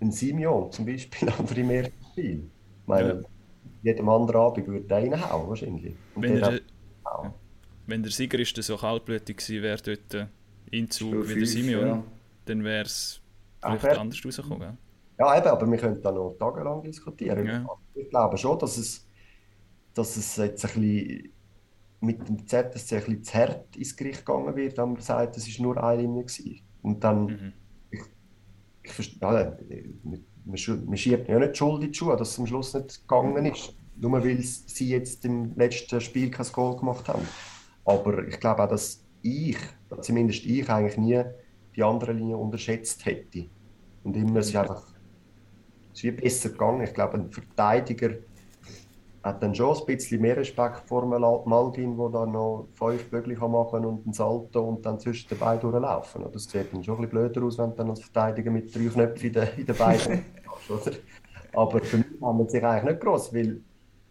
ein 0.00 0.12
Simeon 0.12 0.70
zum 0.70 0.86
Beispiel 0.86 1.28
einfach 1.38 1.56
im 1.56 1.70
ersten 1.70 2.04
Spiel. 2.12 2.50
Ich 2.82 2.86
meine, 2.86 3.08
Ja. 3.14 3.20
jedem 3.82 4.08
anderen 4.08 4.40
Abend 4.42 4.66
würde 4.68 4.86
der 4.86 4.98
reinhauen 4.98 5.48
wahrscheinlich. 5.48 5.96
Und 6.14 6.22
Wenn 6.22 6.34
der 6.36 6.60
auch. 7.10 7.32
wenn 7.86 8.02
der 8.02 8.12
Sieger 8.12 8.38
ist, 8.38 8.56
der 8.56 8.64
so 8.64 8.76
kaltblütig 8.76 9.36
gewesen 9.38 9.62
wäre, 9.62 9.78
dort 9.82 10.14
äh, 10.14 10.26
in 10.70 10.90
Zug 10.90 11.28
wie 11.28 11.34
der 11.34 11.46
Simeon, 11.46 11.86
ja. 11.86 12.04
dann 12.46 12.62
wäre 12.64 12.84
es 12.84 13.20
Auch 13.60 13.70
vielleicht 13.70 13.80
fair. 13.86 14.00
anders 14.00 14.24
rausgekommen. 14.24 14.60
gell? 14.60 14.76
Ja, 15.18 15.36
eben, 15.38 15.48
aber 15.48 15.70
wir 15.70 15.78
können 15.78 16.00
da 16.02 16.12
noch 16.12 16.34
tagelang 16.38 16.82
diskutieren. 16.82 17.46
Ja. 17.46 17.66
Ich 17.94 18.08
glaube 18.08 18.38
schon, 18.38 18.58
dass 18.58 18.76
es, 18.78 19.06
dass 19.94 20.16
es 20.16 20.36
jetzt 20.36 20.64
ein 20.64 20.80
bisschen 20.80 21.32
mit 22.00 22.26
dem 22.28 22.46
ZSC 22.46 22.96
ein 22.96 23.04
bisschen 23.04 23.24
zu 23.24 23.34
hart 23.34 23.76
ins 23.76 23.94
Gericht 23.96 24.24
gegangen 24.24 24.56
wird, 24.56 24.78
wenn 24.78 24.92
man 24.92 25.02
sagt, 25.02 25.36
es 25.36 25.46
war 25.58 25.62
nur 25.66 25.84
eine 25.84 26.00
Linie. 26.02 26.22
Gewesen. 26.24 26.62
Und 26.82 27.04
dann, 27.04 27.26
Mhm. 27.26 27.52
ich, 27.90 28.00
ich 28.84 28.92
verstehe, 28.92 29.58
ja, 29.68 30.18
man, 30.46 30.56
schiebt 30.96 31.28
ja 31.28 31.38
nicht 31.38 31.52
die 31.52 31.58
Schuld 31.58 31.82
in 31.82 31.92
die 31.92 31.94
Schuhe, 31.98 32.16
dass 32.16 32.30
es 32.30 32.38
am 32.38 32.46
Schluss 32.46 32.72
nicht 32.72 33.00
gegangen 33.02 33.44
ist. 33.44 33.74
Nur 34.00 34.12
weil 34.12 34.38
sie 34.40 34.88
jetzt 34.88 35.24
im 35.24 35.54
letzten 35.56 36.00
Spiel 36.00 36.30
kein 36.30 36.46
Goal 36.52 36.76
gemacht 36.76 37.06
haben. 37.08 37.26
Aber 37.84 38.26
ich 38.26 38.40
glaube 38.40 38.62
auch, 38.62 38.68
dass 38.68 39.04
ich, 39.22 39.58
zumindest 40.00 40.44
ich, 40.46 40.68
eigentlich 40.68 40.96
nie 40.96 41.22
die 41.76 41.82
andere 41.82 42.12
Linie 42.12 42.36
unterschätzt 42.36 43.04
hätte. 43.04 43.46
Und 44.02 44.16
immer, 44.16 44.40
ist 44.40 44.56
einfach 44.56 44.86
es 45.92 46.04
ist 46.04 46.16
besser 46.16 46.50
gegangen. 46.50 46.82
Ich 46.82 46.94
glaube, 46.94 47.18
ein 47.18 47.30
Verteidiger 47.30 48.10
hat 49.22 49.42
dann 49.42 49.54
schon 49.54 49.76
ein 49.76 49.86
bisschen 49.86 50.20
mehr 50.22 50.36
Respekt 50.36 50.88
vor 50.88 51.02
einem 51.02 51.20
Mal- 51.20 51.42
Maldin, 51.44 51.96
der 51.96 52.08
dann 52.08 52.32
noch 52.32 52.68
fünf 52.74 53.10
kann 53.10 53.50
machen 53.50 53.84
und 53.84 54.06
ein 54.06 54.12
Salto 54.14 54.62
und 54.66 54.86
dann 54.86 54.98
zwischen 54.98 55.28
den 55.28 55.38
Beinen 55.38 55.60
durchlaufen. 55.60 56.24
Das 56.32 56.44
sieht 56.44 56.72
dann 56.72 56.82
schon 56.82 56.96
ein 56.96 57.02
bisschen 57.02 57.10
blöder 57.10 57.42
aus, 57.42 57.58
wenn 57.58 57.70
du 57.70 57.76
dann 57.76 57.90
als 57.90 58.00
Verteidiger 58.00 58.50
mit 58.50 58.74
drei 58.74 58.86
Knöpfen 58.86 59.26
in 59.26 59.32
den, 59.34 59.48
in 59.58 59.66
den 59.66 59.76
Beinen 59.76 60.24
hast? 60.68 61.00
Aber 61.52 61.80
für 61.80 61.98
mich 61.98 62.06
haben 62.22 62.38
wir 62.38 62.48
sich 62.48 62.64
eigentlich 62.64 62.92
nicht 62.92 63.00
gross, 63.00 63.34
weil 63.34 63.60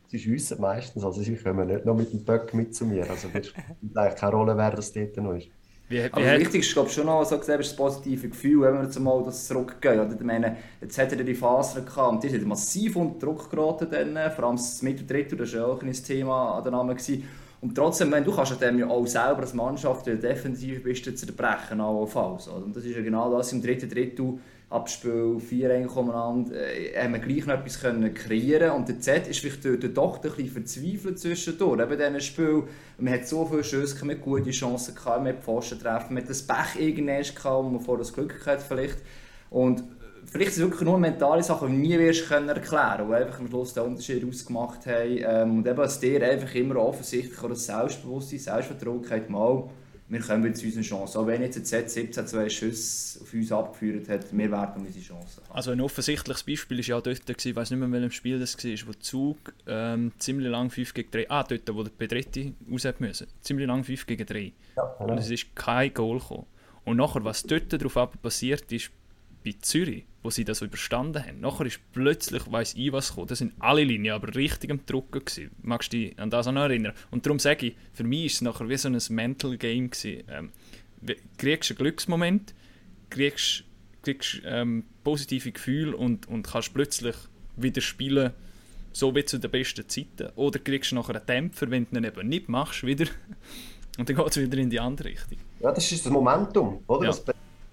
sie 0.10 0.20
schiessen 0.20 0.60
meistens, 0.60 1.04
also 1.04 1.22
sie 1.22 1.36
kommen 1.36 1.68
nicht 1.68 1.86
noch 1.86 1.96
mit 1.96 2.12
dem 2.12 2.24
Böck 2.24 2.54
mit 2.54 2.76
zu 2.76 2.86
mir. 2.86 3.10
Also 3.10 3.28
das 3.32 3.48
spielt 3.48 3.98
eigentlich 3.98 4.16
keine 4.20 4.34
Rolle, 4.34 4.58
wer 4.58 4.72
das 4.72 4.92
dort 4.92 5.16
noch 5.18 5.34
ist. 5.34 5.48
Wie, 5.88 6.04
Aber 6.04 6.18
wie 6.18 6.22
das 6.22 6.32
hat, 6.32 6.40
Wichtigste 6.40 6.70
ist, 6.70 6.74
glaube 6.74 6.90
ich, 6.90 6.96
schon 6.96 7.06
noch, 7.06 7.24
so 7.24 7.38
gesehen, 7.38 7.60
ist 7.60 7.72
das 7.72 7.76
positive 7.76 8.30
Gefühl, 8.30 8.62
wenn 8.62 8.76
wir 8.76 8.84
jetzt 8.84 9.00
mal 9.00 9.24
das 9.24 9.48
zurückgehen. 9.48 10.00
Oder? 10.00 10.14
Ich 10.14 10.22
meine, 10.22 10.58
jetzt 10.82 10.98
hat 10.98 11.12
er 11.12 11.24
die 11.24 11.34
Phase 11.34 11.84
gehabt 11.84 12.14
und 12.14 12.24
die 12.24 12.30
sind 12.30 12.46
massiv 12.46 12.96
unter 12.96 13.26
Druck 13.26 13.50
geraten, 13.50 13.88
dann, 13.90 14.32
vor 14.32 14.46
allem 14.46 14.56
das 14.56 14.82
Mitteldrittel, 14.82 15.38
das 15.38 15.54
war 15.54 15.62
ja 15.62 15.66
auch 15.66 15.82
ein 15.82 15.92
Thema 15.92 16.58
an 16.58 16.64
der 16.64 16.72
Name. 16.72 16.94
Gewesen. 16.94 17.24
Und 17.62 17.76
trotzdem, 17.76 18.12
wenn 18.12 18.24
du 18.24 18.34
kannst 18.34 18.52
ja 18.52 18.58
dem 18.58 18.80
ja 18.80 18.88
auch 18.88 19.06
selber 19.06 19.42
als 19.42 19.54
Mannschaft, 19.54 20.06
wenn 20.06 20.22
du 20.22 20.28
defensiv 20.28 20.84
bist, 20.84 21.06
zu 21.06 21.14
zerbrechen, 21.14 21.82
allenfalls. 21.82 22.48
Oder? 22.48 22.66
Und 22.66 22.76
das 22.76 22.86
ist 22.86 22.96
ja 22.96 23.02
genau 23.02 23.36
das 23.36 23.52
im 23.52 23.62
dritten 23.62 23.90
Drittel, 23.90 24.40
Abspiel, 24.70 25.40
vier 25.40 25.72
eng 25.72 25.88
umeinander, 25.88 26.56
äh, 26.56 26.96
haben 26.96 27.14
wir 27.14 27.20
gleich 27.20 27.46
noch 27.48 27.56
etwas 27.56 27.82
können 27.82 28.14
kreieren 28.14 28.72
und 28.72 28.88
der 28.88 29.00
Z 29.00 29.28
ist 29.28 29.40
vielleicht 29.40 29.66
dort 29.66 29.98
doch 29.98 30.18
ein 30.18 30.22
bisschen 30.22 30.48
verzweifelt 30.48 31.18
zwischendurch. 31.18 31.82
Eben 31.82 31.92
in 31.94 31.98
diesen 31.98 32.22
Spiel, 32.22 32.64
man 33.00 33.14
hat 33.14 33.28
so 33.28 33.46
viele 33.46 33.64
Schüsse, 33.64 34.06
man 34.06 34.16
hat 34.16 34.24
gute 34.24 34.52
Chancen 34.52 34.94
gehabt, 34.94 35.24
man 35.24 35.34
hat 35.34 35.44
Pfosten 35.44 35.80
treffen, 35.80 36.14
man 36.14 36.22
hat 36.22 36.30
das 36.30 36.44
Pech 36.44 36.80
irgendwann 36.80 37.24
gehabt, 37.24 37.46
wo 37.46 37.70
man 37.70 37.80
vor 37.80 37.98
das 37.98 38.14
Glück 38.14 38.46
hatte 38.46 38.64
vielleicht. 38.64 39.00
Und 39.50 39.84
vielleicht 40.26 40.54
sind 40.54 40.66
es 40.66 40.70
wirklich 40.70 40.88
nur 40.88 41.00
mentale 41.00 41.42
Sachen, 41.42 41.70
die 41.70 41.88
nie 41.88 42.12
können 42.14 42.50
erklären, 42.50 43.08
die 43.08 43.16
einfach 43.16 43.40
am 43.40 43.48
Schluss 43.48 43.74
den 43.74 43.84
Unterschied 43.84 44.24
ausgemacht 44.24 44.86
haben. 44.86 45.18
Ähm, 45.18 45.58
und 45.58 45.68
eben, 45.68 45.78
dass 45.78 46.00
dir 46.00 46.24
einfach 46.24 46.54
immer 46.54 46.76
offensichtlich 46.76 47.40
das 47.40 47.66
Selbstbewusstsein, 47.66 48.38
Selbstvertrauen 48.38 49.10
hat, 49.10 49.32
mal, 49.32 49.64
wir 50.10 50.20
kommen 50.22 50.44
wieder 50.44 50.56
zu 50.56 50.66
unseren 50.66 50.84
Chancen. 50.84 51.18
Auch 51.20 51.28
wenn 51.28 51.42
jetzt 51.42 51.56
der 51.56 51.64
Z 51.64 51.90
17 51.90 52.28
zwei 52.28 52.50
Schüsse 52.50 53.22
auf 53.22 53.34
uns 53.34 53.52
abgeführt 53.52 54.10
hat, 54.10 54.36
wir 54.36 54.52
werden 54.52 54.86
unsere 54.86 55.06
Chancen 55.06 55.44
haben. 55.44 55.56
also 55.56 55.72
ein 55.72 55.82
offensichtliches 55.82 56.44
Beispiel 56.44 56.80
war 56.80 56.86
ja 56.86 56.98
auch 56.98 57.02
dort, 57.02 57.26
gewesen, 57.26 57.50
ich 57.50 57.56
weiß 57.56 57.70
nicht 57.70 57.80
mehr, 57.80 57.88
in 57.88 57.94
welchem 57.94 58.12
Spiel 58.12 58.40
das 58.40 58.58
war, 58.58 58.88
wo 58.88 58.94
Zug 58.94 59.38
ähm, 59.68 60.12
ziemlich 60.18 60.50
lang 60.50 60.72
5 60.72 60.94
gegen 60.96 61.12
3, 61.12 61.30
ah, 61.30 61.44
dort, 61.44 61.74
wo 61.74 61.84
der 61.84 61.92
Pedretti 61.92 62.56
raus 62.72 62.88
müssen, 62.98 63.28
ziemlich 63.42 63.68
lang 63.68 63.84
5 63.84 64.08
gegen 64.08 64.26
3. 64.26 64.52
Ja, 64.76 64.84
Und 64.84 65.18
es 65.20 65.30
ist 65.30 65.56
kein 65.56 65.94
Goal 65.94 66.20
gekommen. 66.20 66.48
Und 66.86 66.98
nachher, 66.98 67.24
was 67.24 67.44
dort 67.44 67.72
darauf 67.72 67.98
aber 67.98 68.18
passiert 68.18 68.72
ist, 68.72 68.90
bei 69.44 69.56
Zürich, 69.62 70.04
wo 70.22 70.30
sie 70.30 70.44
das 70.44 70.60
so 70.60 70.66
überstanden 70.66 71.24
haben, 71.26 71.40
nachher 71.40 71.66
ist 71.66 71.80
plötzlich, 71.94 72.52
weiss 72.52 72.74
ich 72.76 72.92
was 72.92 73.10
gekommen, 73.10 73.28
das 73.28 73.40
sind 73.40 73.54
alle 73.60 73.84
Linien 73.84 74.16
aber 74.16 74.36
richtig 74.36 74.72
am 74.72 74.86
Drucken 74.86 75.24
gewesen. 75.24 75.52
Magst 75.62 75.94
du 75.94 75.98
dich 75.98 76.20
an 76.20 76.30
das 76.30 76.48
auch 76.48 76.52
noch 76.52 76.64
erinnern? 76.64 76.94
Und 77.12 77.26
darum 77.26 77.40
sage 77.40 77.68
ich, 77.68 77.76
für 77.94 78.04
mich 78.04 78.26
ist 78.26 78.36
es 78.36 78.42
nachher 78.42 78.68
wie 78.68 78.78
so 78.78 78.90
ein 78.90 79.00
Mental 79.10 79.58
Game 79.58 79.90
gewesen. 79.90 80.24
Ähm, 80.30 80.52
kriegst 81.38 81.72
einen 81.72 81.78
Glücksmoment, 81.78 82.54
kriegst, 83.10 83.64
kriegst 84.02 84.42
ähm, 84.46 84.84
positive 85.04 85.52
Gefühle 85.52 85.96
und, 85.96 86.28
und 86.28 86.44
kannst 86.44 86.74
plötzlich 86.74 87.16
wieder 87.56 87.82
spielen, 87.82 88.34
so 88.92 89.16
wie 89.16 89.24
zu 89.24 89.40
den 89.40 89.52
besten 89.52 89.88
Zeiten. 89.88 90.30
Oder 90.36 90.60
kriegst 90.60 90.92
du 90.92 90.96
nachher 90.96 91.16
einen 91.16 91.26
Dämpfer, 91.26 91.72
wenn 91.72 91.88
du 91.90 91.98
ihn 91.98 92.04
eben 92.04 92.28
nicht 92.28 92.50
machst, 92.50 92.86
wieder. 92.86 93.06
Und 93.98 94.08
dann 94.08 94.16
geht 94.16 94.28
es 94.28 94.38
wieder 94.38 94.58
in 94.58 94.70
die 94.70 94.80
andere 94.80 95.10
Richtung. 95.10 95.38
Ja, 95.60 95.74
das 95.74 95.92
ist 95.92 96.06
das 96.06 96.12
Momentum, 96.12 96.82
oder? 96.88 97.04
Ja. 97.04 97.08
Das 97.10 97.22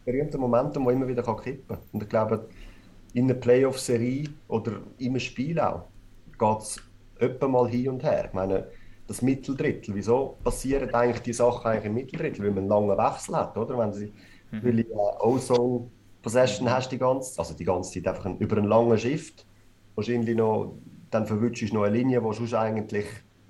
berühmte 0.07 0.39
Momentum, 0.39 0.87
das 0.87 0.95
immer 0.95 1.09
wieder 1.09 1.23
kann 1.23 1.37
kippen 1.37 1.77
kann. 1.77 1.79
Und 1.93 2.03
ich 2.03 2.09
glaube, 2.09 2.49
in 3.13 3.25
einer 3.25 3.35
Playoff-Serie 3.35 4.29
oder 4.49 4.81
im 4.99 5.19
Spiel 5.19 5.61
auch 5.61 5.85
geht 6.39 6.59
es 6.59 6.81
öppe 7.21 7.49
mal 7.49 7.69
hin 7.69 7.91
und 7.91 8.03
her. 8.03 8.27
Ich 8.27 8.33
meine, 8.33 8.69
das 9.07 9.21
Mitteldrittel, 9.21 9.95
wieso 9.95 10.37
passieren 10.43 10.93
eigentlich 10.95 11.23
die 11.23 11.33
Sachen 11.33 11.67
eigentlich 11.67 11.85
im 11.85 11.95
Mitteldrittel? 11.95 12.45
Weil 12.45 12.51
man 12.51 12.59
einen 12.61 12.69
langen 12.69 12.99
Wechsel 12.99 13.37
hat, 13.37 13.57
oder? 13.57 13.79
Wenn 13.79 13.93
sie 13.93 14.13
weil 14.51 14.79
ich, 14.81 14.91
äh, 14.91 14.95
Ozone 15.21 15.91
Possession 16.23 16.71
hast 16.71 16.91
die 16.91 16.99
ganze, 16.99 17.39
also 17.39 17.55
die 17.55 17.65
ganze 17.65 17.93
Zeit 17.93 18.09
einfach 18.09 18.27
ein, 18.27 18.39
über 18.39 18.57
einen 18.57 18.67
langen 18.67 18.99
Shift, 18.99 19.47
wahrscheinlich 19.95 20.37
noch, 20.37 20.75
dann 21.11 21.27
verwutschst 21.27 21.71
du 21.71 21.75
noch 21.75 21.85
eine 21.85 21.97
Linie, 21.97 22.21
die 22.21 22.35
sonst 22.35 22.55
eigentlich 22.55 23.07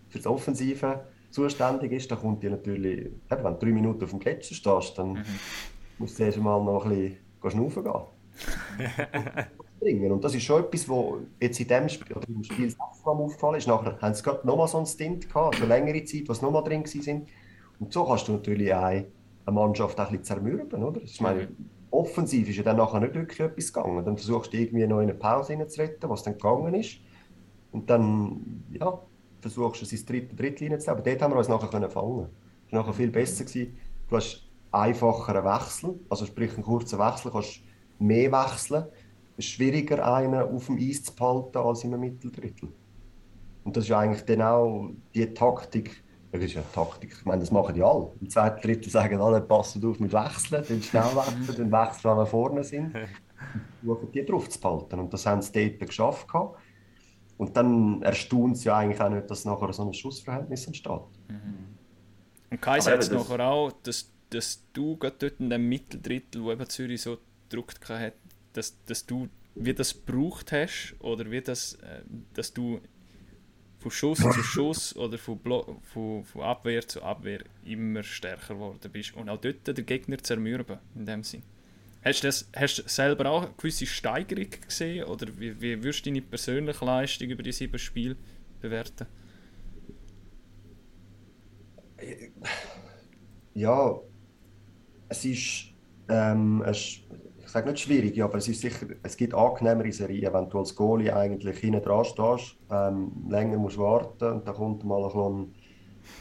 für 0.09 0.19
das 0.19 0.27
Offensive 0.27 1.01
zuständig 1.31 1.93
ist, 1.93 2.11
dann 2.11 2.19
kommt 2.19 2.43
die 2.43 2.49
natürlich, 2.49 3.11
wenn 3.29 3.43
du 3.43 3.53
drei 3.59 3.73
Minuten 3.73 4.05
auf 4.05 4.11
dem 4.11 4.19
Gletscher 4.19 4.55
stehst, 4.55 4.99
dann 4.99 5.25
musst 5.99 6.19
du 6.19 6.25
erst 6.25 6.39
mal 6.39 6.63
noch 6.63 6.85
ein 6.85 7.17
bisschen 7.41 7.51
schnaufen 7.51 7.85
gehen. 7.85 8.03
Bringen. 9.81 10.13
Und 10.13 10.25
das 10.25 10.35
ist 10.35 10.43
schon 10.43 10.65
etwas, 10.65 10.89
was 10.89 11.19
jetzt 11.41 11.61
in 11.61 11.69
dem 11.69 11.89
Spiel, 11.89 12.17
im 12.29 12.45
Spiel 12.45 12.71
6 12.71 12.79
mal 13.05 13.13
aufgefallen 13.13 13.57
ist. 13.57 13.67
Nachher 13.67 13.99
haben 14.01 14.15
sie 14.15 14.23
gerade 14.23 14.47
nochmal 14.47 14.69
so 14.69 14.79
einen 14.79 14.87
Stint 14.87 15.29
gehabt, 15.29 15.55
also 15.55 15.67
längere 15.67 16.03
Zeit, 16.05 16.29
was 16.29 16.41
nochmal 16.41 16.65
drin 16.65 16.85
sind. 16.87 17.29
Und 17.79 17.93
so 17.93 18.05
kannst 18.05 18.29
du 18.29 18.33
natürlich 18.33 18.73
auch 18.73 18.85
eine 18.85 19.07
Mannschaft 19.51 19.99
ein 20.01 20.07
bisschen 20.07 20.25
zermürben, 20.25 20.83
oder? 20.83 21.03
Ich 21.03 21.21
meine, 21.21 21.49
offensiv 21.91 22.49
ist 22.49 22.57
ja 22.57 22.63
dann 22.63 22.79
nachher 22.79 23.01
nicht 23.01 23.15
wirklich 23.15 23.41
etwas 23.41 23.73
gegangen. 23.73 24.05
Dann 24.05 24.17
versuchst 24.17 24.53
du 24.53 24.57
irgendwie 24.57 24.87
noch 24.87 25.01
in 25.01 25.11
eine 25.11 25.15
Pause 25.15 25.53
reinzuretten, 25.53 26.09
was 26.09 26.23
dann 26.23 26.35
gegangen 26.35 26.75
ist. 26.75 26.99
Und 27.73 27.91
dann, 27.91 28.65
ja, 28.71 28.99
versuchst 29.41 29.83
du 29.83 29.85
es 29.85 29.93
ins 29.93 30.05
dritte 30.05 30.35
Drittlinie 30.35 30.79
zu 30.79 30.91
Aber 30.91 31.03
dort 31.03 31.21
haben 31.21 31.33
wir 31.33 31.39
uns 31.39 31.49
nachher 31.49 31.69
können 31.69 31.91
fangen. 31.91 32.29
Es 32.67 32.73
war 32.73 32.81
nachher 32.81 32.95
viel 32.95 33.11
besser. 33.11 33.45
Gewesen. 33.45 33.77
Du 34.09 34.17
hast 34.17 34.46
einfacheren 34.73 35.45
Wechsel, 35.45 35.99
also 36.09 36.27
sprich 36.27 36.55
einen 36.55 36.63
kurzen 36.63 36.99
Wechsel, 36.99 37.31
kannst 37.31 37.61
mehr 37.99 38.31
wechseln. 38.33 38.85
Es 39.37 39.45
ist 39.45 39.53
schwieriger, 39.53 40.13
einen 40.15 40.43
auf 40.43 40.67
dem 40.67 40.79
Eis 40.79 41.03
zu 41.03 41.15
behalten 41.15 41.59
als 41.59 41.85
im 41.85 41.99
Mitteldrittel. 41.99 42.69
Und 43.65 43.77
das 43.77 43.85
ist 43.85 43.91
ja 43.91 43.99
eigentlich 43.99 44.25
dann 44.25 44.43
auch 44.43 44.91
die 45.15 45.27
Taktik, 45.35 46.03
das 46.33 46.43
ist 46.43 46.55
ja 46.55 46.63
Taktik, 46.73 47.17
ich 47.19 47.25
meine, 47.25 47.41
das 47.41 47.51
machen 47.51 47.75
die 47.75 47.83
alle. 47.83 48.13
Im 48.21 48.31
zweiten 48.31 48.61
Drittel 48.61 48.91
sagen 48.91 49.21
alle, 49.21 49.41
passt 49.41 49.83
auf 49.85 49.99
mit 49.99 50.13
Wechseln, 50.13 50.65
dann 50.69 50.83
schnell 50.83 51.17
wechseln, 51.17 51.71
dann 51.71 51.73
wechseln, 51.73 52.11
wenn 52.11 52.19
wir 52.19 52.27
vorne 52.27 52.65
sind. 52.65 52.95
Und 52.95 52.95
versuchen, 53.81 54.13
die 54.13 54.25
drauf 54.25 54.49
zu 54.49 54.61
behalten. 54.61 55.01
Und 55.01 55.13
das 55.13 55.27
haben 55.27 55.43
sie 55.43 55.53
dort 55.53 55.89
geschafft. 55.89 56.29
gehabt. 56.29 56.59
Und 57.39 57.57
dann 57.57 58.03
erstaunt 58.03 58.57
es 58.57 58.65
ja 58.65 58.79
eigentlich 58.79 59.01
auch 59.01 59.11
nicht, 59.11 59.31
dass 59.31 59.45
nachher 59.45 59.73
so 59.73 59.83
ein 59.83 59.93
Schussverhältnis 59.93 60.67
entsteht. 60.67 61.03
Und 62.51 62.61
Kai 62.61 62.73
Aber 62.73 62.83
sagt 62.83 63.03
es 63.03 63.11
nachher 63.11 63.41
auch, 63.47 63.73
dass, 63.83 64.11
dass 64.31 64.63
du 64.73 64.97
gerade 64.97 65.17
dort 65.19 65.41
in 65.41 65.51
dem 65.51 65.69
Mitteldrittel, 65.69 66.43
wo 66.43 66.53
eben 66.53 66.69
Zürich 66.69 67.03
so 67.03 67.19
gedruckt 67.49 67.89
hat, 67.89 68.15
dass, 68.53 68.77
dass 68.85 69.07
du 69.07 69.29
wie 69.55 69.73
das 69.73 69.95
gebraucht 69.95 70.53
hast 70.53 70.95
oder 71.01 71.31
wie 71.31 71.41
das, 71.41 71.75
äh, 71.75 72.03
dass 72.35 72.53
du 72.53 72.81
von 73.79 73.91
Schuss 73.91 74.19
zu 74.19 74.33
Schuss 74.43 74.97
oder 74.97 75.19
von, 75.19 75.39
Blo 75.39 75.81
von, 75.83 76.25
von 76.25 76.43
Abwehr 76.43 76.87
zu 76.87 77.03
Abwehr 77.03 77.41
immer 77.65 78.03
stärker 78.03 78.55
geworden 78.55 78.91
bist 78.93 79.15
und 79.15 79.29
auch 79.29 79.41
dort 79.41 79.67
den 79.67 79.87
Gegner 79.87 80.19
zermürben, 80.19 80.79
in 80.95 81.07
dem 81.07 81.25
Sinn. 81.25 81.43
Hast 82.05 82.23
du, 82.23 82.29
das, 82.29 82.49
hast 82.55 82.79
du 82.79 82.83
selber 82.87 83.29
auch 83.31 83.43
eine 83.43 83.55
gewisse 83.57 83.87
Steigerung 83.87 84.51
gesehen 84.51 85.05
oder 85.05 85.27
wie, 85.39 85.61
wie 85.61 85.83
würdest 85.83 86.07
du 86.07 86.11
deine 86.11 86.23
persönliche 86.23 86.85
Leistung 86.85 87.31
über 87.31 87.43
die 87.43 87.53
sieben 87.53 87.79
Spiele 87.79 88.17
bewerten? 88.61 89.07
Ja, 93.55 93.99
es 95.09 95.25
ist, 95.25 95.75
ähm, 96.09 96.63
es, 96.67 97.01
ich 97.39 97.49
sage 97.49 97.71
nicht 97.71 97.81
schwierig, 97.81 98.23
aber 98.23 98.39
es 98.39 98.49
ist 98.49 98.61
sicher, 98.61 98.87
es 99.03 99.17
gibt 99.17 99.35
angenehmere 99.35 99.93
Serien, 99.93 100.33
wenn 100.33 100.49
du 100.49 100.59
als 100.59 100.75
Goalie 100.75 101.15
eigentlich 101.15 101.59
hinten 101.59 101.83
dran 101.83 102.05
stehst, 102.05 102.57
ähm, 102.71 103.13
länger 103.29 103.59
musst 103.59 103.79
warten 103.79 104.33
und 104.33 104.49
dann 104.49 104.55
kommt 104.55 104.85
mal 104.85 105.05
ein 105.05 105.55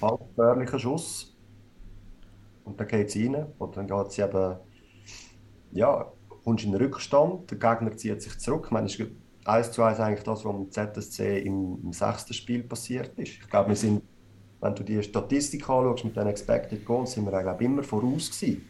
halbgefährlicher 0.01 0.79
Schuss 0.79 1.35
und 2.63 2.79
dann 2.79 2.87
geht 2.87 3.09
es 3.09 3.15
rein 3.15 3.45
und 3.57 3.77
dann 3.77 3.87
geht 3.87 4.07
es 4.07 4.19
eben, 4.19 4.57
ja, 5.71 6.11
kommst 6.43 6.63
in 6.63 6.71
den 6.71 6.81
Rückstand, 6.81 7.49
der 7.49 7.57
Gegner 7.57 7.97
zieht 7.97 8.21
sich 8.21 8.37
zurück. 8.39 8.65
Ich 8.65 8.71
meine, 8.71 8.85
es 8.85 8.99
ist 8.99 9.11
1 9.45 9.71
zu 9.71 9.83
1 9.83 9.99
eigentlich 9.99 10.23
das, 10.23 10.45
was 10.45 10.55
im 10.55 10.71
ZSC 10.71 11.39
im, 11.39 11.79
im 11.83 11.93
sechsten 11.93 12.33
Spiel 12.33 12.63
passiert 12.63 13.17
ist. 13.17 13.33
Ich 13.33 13.49
glaube, 13.49 13.69
wir 13.69 13.75
sind 13.75 14.03
wenn 14.65 14.75
du 14.75 14.83
die 14.83 15.01
Statistik 15.03 15.69
anschaust 15.69 16.05
mit 16.05 16.15
den 16.15 16.27
Expected 16.27 16.83
Goals, 16.83 17.11
sind 17.11 17.25
wir 17.25 17.33
eigentlich 17.33 17.67
immer 17.67 17.83
voraus 17.83 18.31
gewesen. 18.31 18.67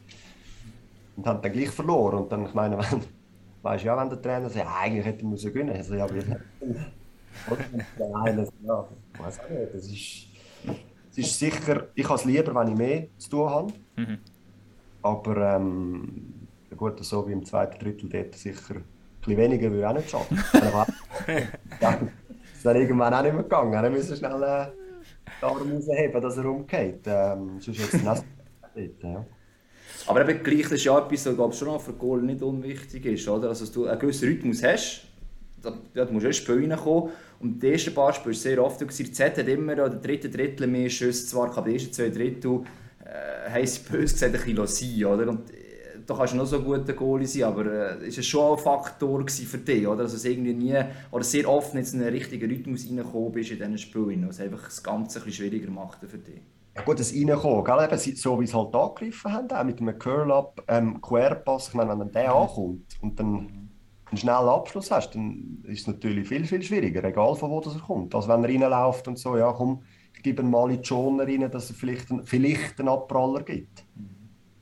Und 1.15 1.25
haben 1.25 1.41
dann 1.41 1.51
gleich 1.51 1.69
verloren. 1.69 2.19
Und 2.19 2.31
dann, 2.31 2.45
ich 2.45 2.53
meine, 2.53 2.77
wenn, 2.91 3.01
weißt 3.61 3.85
ja, 3.85 3.97
wenn 3.97 4.09
der 4.09 4.21
Trainer 4.21 4.49
sagt, 4.49 4.65
ja, 4.65 4.75
eigentlich 4.77 5.05
hätte 5.05 5.23
er 5.23 5.29
müssen 5.29 5.53
gewinnen. 5.53 5.75
Also, 5.75 5.95
ja, 5.95 6.05
dann 7.97 8.15
einer 8.15 8.45
sagt, 8.45 8.57
ja, 8.63 8.87
ich 9.13 9.19
weiß 9.19 9.39
auch 9.39 9.49
nicht. 9.49 9.73
Das 9.73 9.85
ist, 9.85 10.27
es 11.11 11.17
ist 11.17 11.39
sicher, 11.39 11.87
ich 11.95 12.05
habe 12.05 12.15
es 12.15 12.25
lieber, 12.25 12.53
wenn 12.55 12.67
ich 12.67 12.77
mehr 12.77 13.07
zu 13.17 13.29
tun 13.29 13.49
habe. 13.49 13.73
Mhm. 13.95 14.17
Aber 15.01 15.55
ähm, 15.55 16.47
ja 16.69 16.75
gut, 16.75 17.03
so 17.05 17.25
wie 17.27 17.31
im 17.31 17.45
zweiten 17.45 17.79
Drittel 17.79 18.09
dort 18.09 18.35
sicher 18.35 18.75
ein 18.75 18.83
bisschen 19.21 19.37
weniger 19.37 19.71
würde 19.71 19.89
auch 19.89 19.93
nicht 19.93 20.09
schaden. 20.09 20.43
Aber 20.53 20.87
ja, 21.79 21.99
ist 22.53 22.65
dann 22.65 22.75
irgendwann 22.75 23.13
auch 23.13 23.21
nicht 23.21 23.33
mehr 23.33 23.43
gegangen. 23.43 23.71
Dann 23.71 23.93
müssen 23.93 24.09
wir 24.09 24.17
schnell 24.17 24.43
äh, 24.43 24.84
den 25.41 25.49
Arm 25.49 25.71
rausheben, 25.71 26.21
dass 26.21 26.37
er 26.37 26.45
umgeht. 26.45 27.01
Ähm, 27.05 27.59
sonst 27.59 27.79
jetzt 27.79 28.05
dort, 28.75 29.03
ja. 29.03 29.25
Aber 30.07 30.27
eben 30.27 30.43
gleich, 30.43 30.63
das 30.63 30.73
ist 30.73 30.83
ja 30.83 30.97
etwas, 30.97 31.25
was 31.25 31.35
glaub, 31.35 31.53
schon 31.55 31.69
auch 31.69 31.81
für 31.81 31.93
Goal 31.93 32.21
nicht 32.21 32.41
unwichtig 32.41 33.05
ist. 33.05 33.27
Oder? 33.27 33.49
Also, 33.49 33.65
dass 33.65 33.73
du 33.73 33.87
einen 33.87 33.99
gewissen 33.99 34.27
Rhythmus 34.27 34.63
hast, 34.63 35.07
da, 35.61 35.73
ja, 35.93 36.05
du 36.05 36.13
musst 36.13 36.25
erst 36.25 36.39
Spiel 36.39 36.69
reinkommen. 36.69 37.11
Und 37.39 37.61
die 37.61 37.71
ersten 37.71 37.93
paar 37.93 38.13
Spiele 38.13 38.35
sehr 38.35 38.63
oft, 38.63 38.79
du 38.81 38.85
siehst, 38.89 39.15
Z 39.15 39.37
hat 39.37 39.47
immer 39.47 39.75
ja, 39.75 39.89
der 39.89 39.99
dritte 39.99 40.29
Drittel 40.29 40.67
mehr 40.67 40.89
Schüsse, 40.89 41.27
zwar 41.27 41.53
kann 41.53 41.65
die 41.65 41.73
ersten 41.73 41.91
zwei 41.91 42.09
Drittel, 42.09 42.61
äh, 43.03 43.49
heisst 43.49 43.89
böse 43.91 44.13
gesagt, 44.13 44.35
ein 44.35 44.55
bisschen 44.55 44.67
sein, 44.67 45.05
oder? 45.05 45.29
Und 45.29 45.41
da 46.05 46.15
kannst 46.15 46.33
du 46.33 46.37
noch 46.37 46.45
so 46.45 46.61
guter 46.61 46.93
Goalie 46.93 47.27
sein, 47.27 47.43
aber 47.43 47.65
äh, 48.01 48.07
ist 48.07 48.17
es 48.17 48.25
schon 48.25 48.57
ein 48.57 48.63
Faktor 48.63 49.25
für 49.27 49.57
dich, 49.57 49.87
oder? 49.87 50.03
Dass 50.03 50.21
du 50.21 50.29
irgendwie 50.29 50.53
nie, 50.53 50.77
oder 51.11 51.23
sehr 51.23 51.49
oft 51.49 51.73
nicht 51.73 51.93
in 51.93 52.01
einen 52.01 52.09
richtigen 52.13 52.49
Rhythmus 52.49 52.85
reingekommen 52.87 53.31
bist 53.31 53.51
in 53.51 53.57
diesen 53.57 53.77
Spielen, 53.77 54.27
was 54.27 54.39
einfach 54.39 54.63
das 54.65 54.83
Ganze 54.83 55.19
ein 55.19 55.25
bisschen 55.25 55.45
schwieriger 55.49 55.71
macht 55.71 55.99
für 55.99 56.17
dich. 56.17 56.41
Ja 56.75 56.83
gut, 56.83 56.99
das 56.99 57.13
Reinkommen, 57.13 57.63
gell? 57.63 57.83
Eben, 57.85 58.15
so 58.17 58.39
wie 58.39 58.47
sie 58.47 58.53
halt 58.57 58.75
angegriffen 58.75 59.31
haben, 59.31 59.49
auch 59.49 59.63
mit 59.63 59.79
einem 59.79 59.97
Curl-Up, 59.97 60.63
ähm, 60.67 61.01
Querpass, 61.01 61.69
ich 61.69 61.73
meine, 61.73 61.91
wenn 61.91 61.99
dann 61.99 62.11
der 62.11 62.35
ankommt 62.35 62.97
und 63.01 63.17
dann 63.19 63.69
einen 64.07 64.17
schnellen 64.17 64.49
Abschluss 64.49 64.91
hast, 64.91 65.15
dann 65.15 65.63
ist 65.63 65.81
es 65.81 65.87
natürlich 65.87 66.27
viel, 66.27 66.45
viel 66.45 66.61
schwieriger, 66.61 67.03
egal 67.03 67.35
von 67.35 67.49
wo 67.49 67.61
das 67.61 67.75
er 67.75 67.81
kommt. 67.81 68.13
Also 68.13 68.27
wenn 68.27 68.43
er 68.43 68.49
reinläuft 68.49 69.07
und 69.07 69.17
so, 69.17 69.37
ja 69.37 69.51
komm, 69.51 69.83
ich 70.15 70.21
gebe 70.23 70.43
mal 70.43 70.69
in 70.69 70.77
die 70.77 70.81
Zone 70.83 71.23
rein, 71.23 71.49
dass 71.49 71.69
er 71.69 71.75
vielleicht, 71.75 72.11
einen- 72.11 72.25
vielleicht 72.25 72.79
einen 72.79 72.89
Abpraller 72.89 73.43
gibt. 73.43 73.74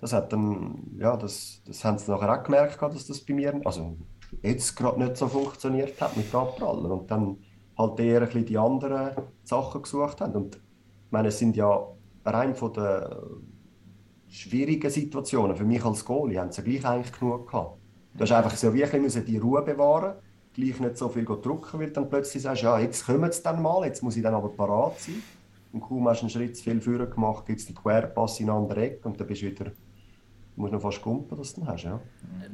Das 0.04 0.12
hat 0.12 0.34
dann, 0.34 0.97
ja, 0.97 1.16
das, 1.16 1.62
das 1.66 1.86
haben 1.86 1.97
sie 1.97 2.12
nachher 2.12 2.38
auch 2.38 2.43
gemerkt, 2.43 2.82
dass 2.82 3.08
das 3.08 3.22
bei 3.22 3.34
mir, 3.34 3.62
also 3.64 3.95
jetzt 4.41 4.76
gerade 4.76 5.01
nicht 5.01 5.16
so 5.16 5.30
funktioniert 5.30 6.01
hat 6.01 6.18
mit 6.18 6.30
den 6.30 6.39
Abprallern 6.41 6.91
und 6.91 7.10
dann 7.10 7.38
halt 7.78 7.97
eher 8.01 8.20
ein 8.20 8.26
bisschen 8.26 8.45
die 8.45 8.58
anderen 8.58 9.12
Sachen 9.45 9.82
gesucht 9.82 10.20
haben. 10.20 10.34
Und 10.34 10.56
ich 10.58 11.12
meine, 11.12 11.30
es 11.30 11.39
sind 11.39 11.56
ja 11.56 11.88
rein 12.26 12.54
von 12.54 12.74
den 12.74 13.01
schwierigen 14.28 14.89
Situationen, 14.89 15.56
für 15.56 15.64
mich 15.64 15.86
als 15.86 16.04
Goalie, 16.04 16.38
haben 16.38 16.51
sie 16.51 16.64
gleich 16.64 16.86
eigentlich 16.86 17.18
genug 17.18 17.49
gehabt. 17.49 17.78
Du 18.16 18.24
hast 18.24 18.32
einfach 18.34 18.58
so 18.58 18.74
wirklich 18.74 19.01
müssen 19.01 19.24
die 19.24 19.38
Ruhe 19.38 19.62
bewahren, 19.62 20.16
gleich 20.54 20.82
nicht 20.82 20.97
so 20.97 21.08
viel 21.08 21.24
drucken, 21.24 21.80
weil 21.80 21.91
dann 21.91 22.10
plötzlich 22.10 22.43
sagst, 22.43 22.64
ja, 22.64 22.78
jetzt 22.78 23.06
kommen 23.06 23.32
sie 23.32 23.41
dann 23.41 23.62
mal, 23.62 23.86
jetzt 23.86 24.04
muss 24.04 24.18
ich 24.18 24.24
dann 24.24 24.34
aber 24.34 24.49
parat 24.49 24.99
sein. 24.99 25.24
Und 25.72 25.80
kaum 25.80 26.10
hast 26.10 26.20
du 26.20 26.26
einen 26.26 26.30
Schritt 26.30 26.58
zu 26.58 26.64
viel 26.64 26.82
vorher 26.82 27.08
gemacht, 27.08 27.45
gibt 27.45 27.62
es 27.62 27.68
den 27.68 27.76
Querpass 27.76 28.41
in 28.41 28.49
andere 28.49 28.82
Ecke 28.84 29.08
und 29.08 29.18
dann 29.18 29.28
bist 29.28 29.41
du 29.41 29.45
wieder, 29.45 29.72
du 30.56 30.62
musst 30.62 30.74
noch 30.74 30.82
fast 30.82 31.01
kumpen, 31.01 31.38
dass 31.38 31.54
du 31.54 31.62
den 31.62 31.68
hast, 31.68 31.84
ja. 31.84 31.99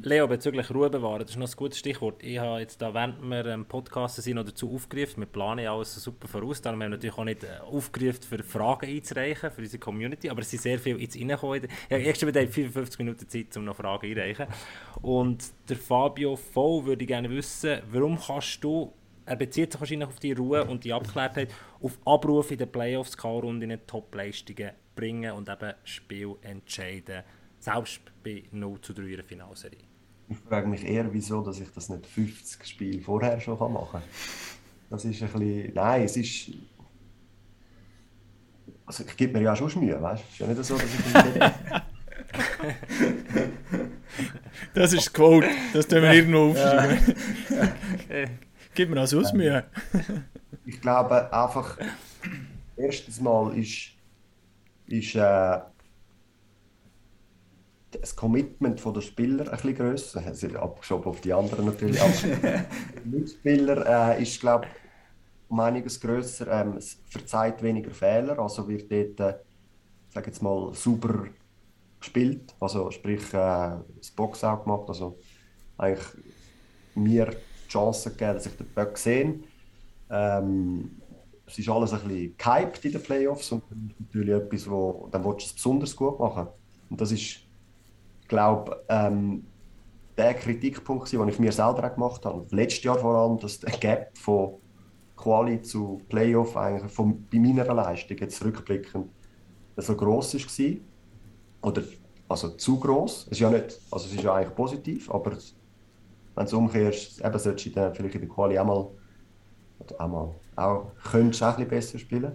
Leo, 0.02 0.28
bezüglich 0.28 0.70
Ruhe 0.72 0.89
bewahren, 0.89 1.20
das 1.20 1.32
ist 1.32 1.38
noch 1.38 1.50
ein 1.50 1.56
gutes 1.56 1.80
Stichwort. 1.80 2.24
Ich 2.24 2.39
habe 2.39 2.62
jetzt 2.62 2.82
da, 2.82 2.93
während 2.93 3.22
wir 3.22 3.45
im 3.47 3.66
Podcast 3.66 4.16
sind, 4.16 4.36
noch 4.36 4.45
dazu 4.45 4.74
aufgerufen, 4.74 5.22
wir 5.22 5.28
planen 5.28 5.66
ja 5.66 5.74
alles 5.74 5.95
super 5.95 6.28
voraus, 6.28 6.62
darum 6.62 6.82
haben 6.82 6.91
wir 6.91 6.97
natürlich 6.97 7.18
auch 7.18 7.26
nicht 7.26 7.43
äh, 7.43 7.60
aufgerufen, 7.60 8.22
für 8.22 8.43
Fragen 8.43 8.88
einzureichen 8.89 9.52
für 9.52 9.62
unsere 9.62 9.80
Community, 9.80 10.30
aber 10.30 10.41
es 10.41 10.50
sind 10.50 10.62
sehr 10.62 10.80
viele 10.80 11.00
jetzt 11.00 11.18
reingekommen. 11.18 11.68
Ja, 11.89 11.97
erst 11.97 12.26
wieder 12.26 12.41
55 12.47 13.00
Minuten 13.00 13.28
Zeit, 13.28 13.58
um 13.58 13.66
noch 13.66 13.76
Fragen 13.76 14.08
einzureichen. 14.08 14.47
Und 15.02 15.43
der 15.68 15.78
Fabio 15.78 16.36
V 16.36 16.86
würde 16.86 17.06
gerne 17.06 17.30
wissen, 17.30 17.82
warum 17.91 18.18
kannst 18.18 18.64
du, 18.64 18.93
er 19.26 19.36
bezieht 19.36 19.74
sich 19.74 19.82
wahrscheinlich 19.82 20.08
auf 20.08 20.20
die 20.20 20.32
Ruhe 20.32 20.64
und 20.64 20.86
die 20.86 20.93
Abgeklärtheit, 20.93 21.54
auf 21.82 21.97
Abruf 22.06 22.52
in 22.52 22.58
den 22.60 22.72
Playoffs, 22.72 23.18
K-Runden, 23.18 23.78
Top-Leistungen 23.86 24.72
bringen 24.95 25.32
und 25.32 25.50
eben 25.50 25.74
Spiel 25.84 26.36
entscheiden, 26.41 27.24
selbst 27.60 28.01
bei 28.24 28.43
0 28.51 28.82
zu 28.82 28.93
3 28.93 29.01
in 29.03 29.16
der 29.18 29.24
Finalserie. 29.24 29.80
Ich 30.30 30.38
frage 30.38 30.68
mich 30.68 30.86
eher, 30.86 31.12
wieso 31.12 31.41
dass 31.41 31.60
ich 31.60 31.72
das 31.74 31.89
nicht 31.89 32.05
50 32.05 32.66
Spiele 32.66 33.01
vorher 33.01 33.39
schon 33.39 33.57
machen 33.57 33.88
kann. 33.91 34.03
Das 34.89 35.05
ist 35.05 35.22
ein 35.22 35.32
bisschen. 35.32 35.74
Nein, 35.74 36.03
es 36.03 36.18
ist. 36.18 36.51
Also 38.86 39.03
ich 39.05 39.18
gebe 39.18 39.38
mir 39.38 39.43
ja 39.43 39.55
schon 39.55 39.72
Mühe, 39.80 40.01
weißt 40.01 40.24
du? 40.24 40.28
Es 40.28 40.34
ist 40.34 40.39
ja 40.39 40.47
nicht 40.47 40.64
so, 40.64 40.78
dass 40.78 40.86
ich. 40.86 41.14
Das 44.74 44.93
ist 44.93 45.05
das 45.05 45.14
Quote, 45.14 45.47
das 45.74 45.88
tun 45.88 46.01
wir 46.01 46.14
irgendwo 46.14 46.51
aufschreiben. 46.51 46.97
Gib 48.76 48.89
mir 48.89 48.99
also 48.99 49.20
aus 49.20 49.34
Mühe. 49.34 49.66
ich 50.66 50.80
glaube 50.80 51.32
einfach, 51.34 51.78
erstens 52.78 53.20
mal 53.20 53.55
ist, 53.57 53.91
ist 54.88 55.16
äh, 55.16 55.60
das 57.91 58.15
Commitment 58.15 58.83
der 58.83 59.01
Spieler 59.01 59.45
ein 59.45 59.51
bisschen 59.51 59.75
grösser. 59.75 60.23
Also 60.25 60.47
abgeschoben 60.57 61.05
auf 61.05 61.21
die 61.21 61.33
anderen 61.33 61.65
natürlich. 61.65 62.01
Aber 62.01 62.11
der 62.41 62.65
Mitspieler 63.05 64.17
äh, 64.17 64.21
ist, 64.21 64.39
glaube 64.39 64.65
ich, 64.65 64.71
um 65.49 65.59
einiges 65.59 65.99
grösser. 65.99 66.47
Ähm, 66.47 66.77
es 66.77 66.97
verzeiht 67.07 67.61
weniger 67.63 67.91
Fehler, 67.91 68.37
also 68.39 68.67
wird 68.67 68.91
dort, 68.91 69.19
äh, 69.19 69.39
sage 70.09 70.27
jetzt 70.27 70.41
mal, 70.41 70.73
sauber 70.73 71.27
gespielt. 71.99 72.55
Also 72.59 72.91
sprich, 72.91 73.33
äh, 73.33 73.77
das 73.97 74.11
Boxout 74.15 74.63
gemacht. 74.63 74.87
Also 74.87 75.17
eigentlich 75.77 76.05
mir 76.95 77.25
die 77.25 77.67
Chance 77.69 78.11
gegeben, 78.11 78.33
dass 78.33 78.45
ich 78.45 78.55
den 78.55 78.67
Böck 78.67 78.97
sehe. 78.97 79.39
Ähm, 80.09 80.91
es 81.45 81.57
ist 81.57 81.69
alles 81.69 81.93
ein 81.93 82.07
bisschen 82.07 82.37
gehypt 82.37 82.85
in 82.85 82.91
den 82.91 83.01
Playoffs 83.01 83.51
und 83.51 83.63
natürlich 83.99 84.35
etwas, 84.35 84.69
wo 84.69 85.07
dann 85.11 85.23
willst 85.23 85.41
du 85.41 85.45
es 85.45 85.53
besonders 85.53 85.95
gut 85.95 86.19
machen. 86.19 86.47
Und 86.89 87.01
das 87.01 87.11
ist, 87.11 87.39
glaube 88.30 88.82
ähm, 88.88 89.45
der 90.17 90.34
Kritikpunkt, 90.36 91.11
den 91.11 91.27
ich 91.27 91.39
mir 91.39 91.51
selber 91.51 91.86
auch 91.86 91.93
gemacht 91.93 92.25
habe. 92.25 92.45
Letztes 92.51 92.84
Jahr 92.84 92.97
vor 92.97 93.15
allem, 93.15 93.38
dass 93.39 93.59
der 93.59 93.71
Gap 93.77 94.17
von 94.17 94.53
Quali 95.17 95.61
zu 95.61 95.99
Playoff 96.07 96.55
eigentlich 96.55 96.91
von, 96.91 97.25
bei 97.30 97.39
meiner 97.39 97.73
Leistung 97.73 98.17
jetzt 98.17 98.43
rückblickend 98.43 99.09
so 99.75 99.95
gross 99.95 100.34
war. 100.34 101.69
Oder 101.69 101.84
also 102.30 102.49
zu 102.49 102.80
gross. 102.80 103.25
Es 103.25 103.32
ist 103.34 103.39
ja 103.39 103.49
nicht, 103.49 103.80
also 103.91 104.05
es 104.05 104.13
ist 104.13 104.23
ja 104.23 104.34
eigentlich 104.34 104.55
positiv, 104.55 105.09
aber 105.09 105.32
wenn 105.32 105.39
du 106.36 106.43
es 106.43 106.53
umkehrst, 106.53 107.25
eben 107.25 107.39
solltest 107.39 107.65
du 107.65 107.69
dann 107.71 107.95
vielleicht 107.95 108.15
in 108.15 108.21
der 108.21 108.30
Quali 108.30 108.57
auch 108.59 108.65
mal, 108.65 108.88
oder 109.80 110.01
auch 110.01 110.07
mal, 110.07 110.36
auch, 110.55 110.91
könntest 111.11 111.43
auch 111.43 111.57
ein 111.57 111.67
besser 111.67 111.97
spielen. 111.97 112.34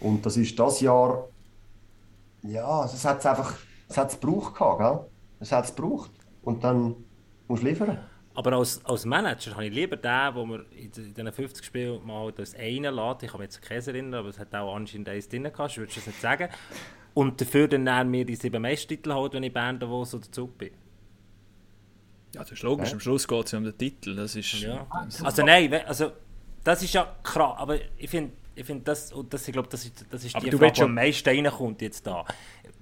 Und 0.00 0.24
das 0.26 0.36
ist 0.36 0.58
das 0.58 0.80
Jahr, 0.80 1.28
ja, 2.42 2.84
es 2.84 3.04
hat 3.04 3.20
es 3.20 3.26
einfach, 3.26 3.54
es 3.88 3.96
hat 3.96 4.12
es 4.12 4.20
gehabt, 4.20 4.78
gell? 4.78 5.00
Es 5.40 5.50
hat 5.52 5.64
es 5.64 5.74
gebraucht. 5.74 6.10
Und 6.42 6.62
dann 6.64 6.94
musst 7.48 7.62
du 7.62 7.66
liefern. 7.66 7.98
Aber 8.34 8.52
als, 8.52 8.82
als 8.84 9.04
Manager 9.04 9.52
habe 9.54 9.66
ich 9.66 9.74
lieber 9.74 9.96
den, 9.96 10.34
wo 10.34 10.46
man 10.46 10.64
in 10.70 10.90
diesen 10.92 11.32
50 11.32 11.64
Spielen 11.64 12.06
mal 12.06 12.30
das 12.32 12.54
eine 12.54 12.90
lässt. 12.90 13.22
Ich 13.24 13.32
habe 13.32 13.42
jetzt 13.42 13.60
keinen 13.60 13.82
erinnern, 13.86 14.14
aber 14.14 14.28
es 14.28 14.38
hat 14.38 14.54
auch 14.54 14.74
anscheinend 14.74 15.08
eins 15.08 15.28
drin 15.28 15.42
gehabt, 15.42 15.72
ich 15.72 15.78
würde 15.78 15.92
es 15.94 16.06
nicht 16.06 16.20
sagen. 16.20 16.48
Und 17.12 17.40
dafür 17.40 17.66
dann, 17.66 18.08
mir 18.08 18.24
die 18.24 18.36
sieben 18.36 18.62
Meistertitel 18.62 19.12
holt, 19.12 19.32
wenn 19.34 19.42
ich 19.42 19.52
Bern 19.52 19.80
Davos 19.80 20.14
oder 20.14 20.30
Zug 20.30 20.56
bin. 20.56 20.70
Ja, 22.34 22.42
das 22.42 22.52
ist 22.52 22.62
logisch. 22.62 22.92
Am 22.92 23.00
Schluss 23.00 23.26
geht 23.26 23.46
es 23.46 23.52
ja 23.52 23.58
um 23.58 23.64
den 23.64 23.76
Titel. 23.76 24.14
Das 24.14 24.36
ist, 24.36 24.52
Ja. 24.60 24.86
Also 25.24 25.42
nein, 25.44 25.72
also 25.86 26.12
das 26.62 26.82
ist 26.84 26.94
ja 26.94 27.16
krass, 27.24 27.54
aber 27.58 27.78
ich 27.98 28.08
finde, 28.08 28.32
ich 28.54 28.64
finde 28.64 28.84
das, 28.84 29.12
und 29.12 29.32
das, 29.34 29.46
ich 29.48 29.52
glaube, 29.52 29.68
das 29.68 29.84
ist, 29.84 30.04
das 30.10 30.24
ist 30.24 30.36
Aber 30.36 30.44
die 30.44 30.50
du 30.50 30.58
Frage, 30.58 30.66
willst 30.68 30.76
die 30.76 30.80
ja- 30.82 30.86
am 30.86 30.94
meisten 30.94 31.28
reinkommt 31.28 31.82
jetzt 31.82 32.06
da. 32.06 32.24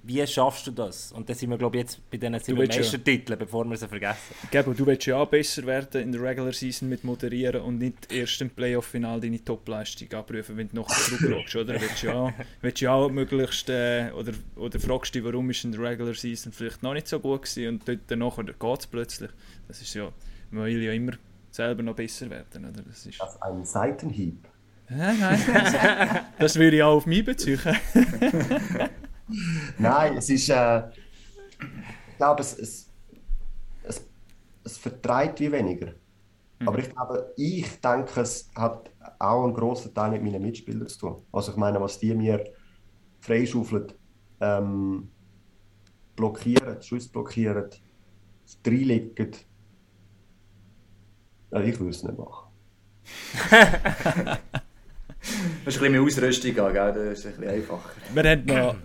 Wie 0.03 0.25
schaffst 0.25 0.65
du 0.65 0.71
das? 0.71 1.11
Und 1.11 1.29
da 1.29 1.33
sind 1.33 1.49
wir, 1.49 1.57
glaube 1.57 1.77
ich, 1.77 1.83
jetzt 1.83 2.09
bei 2.09 2.17
diesen 2.17 2.39
sieben 2.39 2.57
willst 2.57 2.73
ja- 2.75 2.81
Meistertiteln, 2.81 3.37
bevor 3.37 3.65
wir 3.65 3.75
sie 3.77 3.87
vergessen. 3.87 4.33
Gebo, 4.49 4.73
du 4.73 4.85
willst 4.85 5.05
ja 5.05 5.17
auch 5.17 5.27
besser 5.27 5.65
werden 5.65 6.01
in 6.01 6.11
der 6.11 6.21
Regular 6.21 6.53
Season 6.53 6.87
mit 6.87 7.03
moderieren 7.03 7.61
und 7.61 7.79
nicht 7.79 8.11
erst 8.11 8.41
im 8.41 8.49
Playoff-Final 8.49 9.19
deine 9.19 9.43
Topleistung 9.43 10.11
abrufen, 10.13 10.57
wenn 10.57 10.69
du 10.69 10.77
noch 10.77 10.87
zurückschaust, 10.87 11.55
oder? 11.57 11.81
Willst 11.81 12.03
ja 12.03 12.13
auch, 12.13 12.31
willst 12.61 12.85
auch 12.85 13.09
möglichst, 13.09 13.69
äh, 13.69 14.11
oder, 14.15 14.31
oder 14.55 14.79
fragst 14.79 15.13
dich, 15.15 15.23
warum 15.23 15.49
ist 15.49 15.63
in 15.65 15.73
der 15.73 15.81
Regular 15.81 16.13
Season 16.13 16.51
vielleicht 16.51 16.81
noch 16.81 16.93
nicht 16.93 17.07
so 17.07 17.19
gut 17.19 17.41
gewesen 17.43 17.67
und 17.67 17.87
dort 17.87 17.99
danach 18.07 18.37
geht 18.37 18.79
es 18.79 18.87
plötzlich. 18.87 19.29
Das 19.67 19.81
ist 19.81 19.93
ja, 19.93 20.11
man 20.51 20.65
will 20.65 20.81
ja 20.81 20.93
immer 20.93 21.13
selber 21.51 21.83
noch 21.83 21.95
besser 21.95 22.29
werden, 22.29 22.65
oder? 22.65 22.81
Das 22.87 23.05
ist... 23.05 23.19
Das 23.19 23.35
ist 23.35 23.43
ein 23.43 23.65
Seitenhieb. 23.65 24.47
Nein, 24.89 25.19
nein, 25.19 25.39
das, 25.53 25.73
das 26.39 26.55
würde 26.55 26.77
ich 26.77 26.83
auch 26.83 26.95
auf 26.95 27.05
mich 27.05 27.23
beziehen. 27.23 27.59
Nein, 29.77 30.17
es 30.17 30.29
ist. 30.29 30.49
Äh, 30.49 30.89
ich 32.11 32.17
glaube, 32.17 32.41
es, 32.41 32.57
es, 32.57 32.91
es, 33.83 34.05
es 34.63 34.77
vertreibt 34.77 35.39
wie 35.39 35.51
weniger. 35.51 35.93
Aber 36.65 36.79
ich 36.79 36.89
glaube, 36.89 37.33
ich 37.37 37.79
denke, 37.79 38.19
es 38.19 38.49
hat 38.53 38.91
auch 39.17 39.45
einen 39.45 39.53
grossen 39.53 39.93
Teil 39.93 40.11
mit 40.11 40.23
meinen 40.23 40.41
Mitspielern 40.41 40.87
zu 40.87 40.99
tun. 40.99 41.21
Also, 41.31 41.51
ich 41.51 41.57
meine, 41.57 41.79
was 41.79 41.99
die 41.99 42.13
mir 42.13 42.43
freischaufeln, 43.21 43.93
ähm, 44.41 45.09
blockieren, 46.15 46.81
Schuss 46.81 47.07
blockieren, 47.07 47.69
reinlegen. 48.65 49.31
Ja, 51.51 51.61
ich 51.61 51.79
würde 51.79 51.91
es 51.91 52.03
nicht 52.03 52.17
machen. 52.17 52.49
Du 55.21 55.65
musst 55.65 55.77
ein 55.77 55.81
bisschen 55.81 55.91
mehr 55.91 56.01
Ausrüstung 56.01 56.53
gell? 56.53 56.73
das 56.73 57.19
ist 57.19 57.25
ein 57.25 57.33
bisschen 57.33 57.49
einfacher. 57.49 57.89
Wir 58.13 58.23
haben 58.23 58.45
noch... 58.45 58.75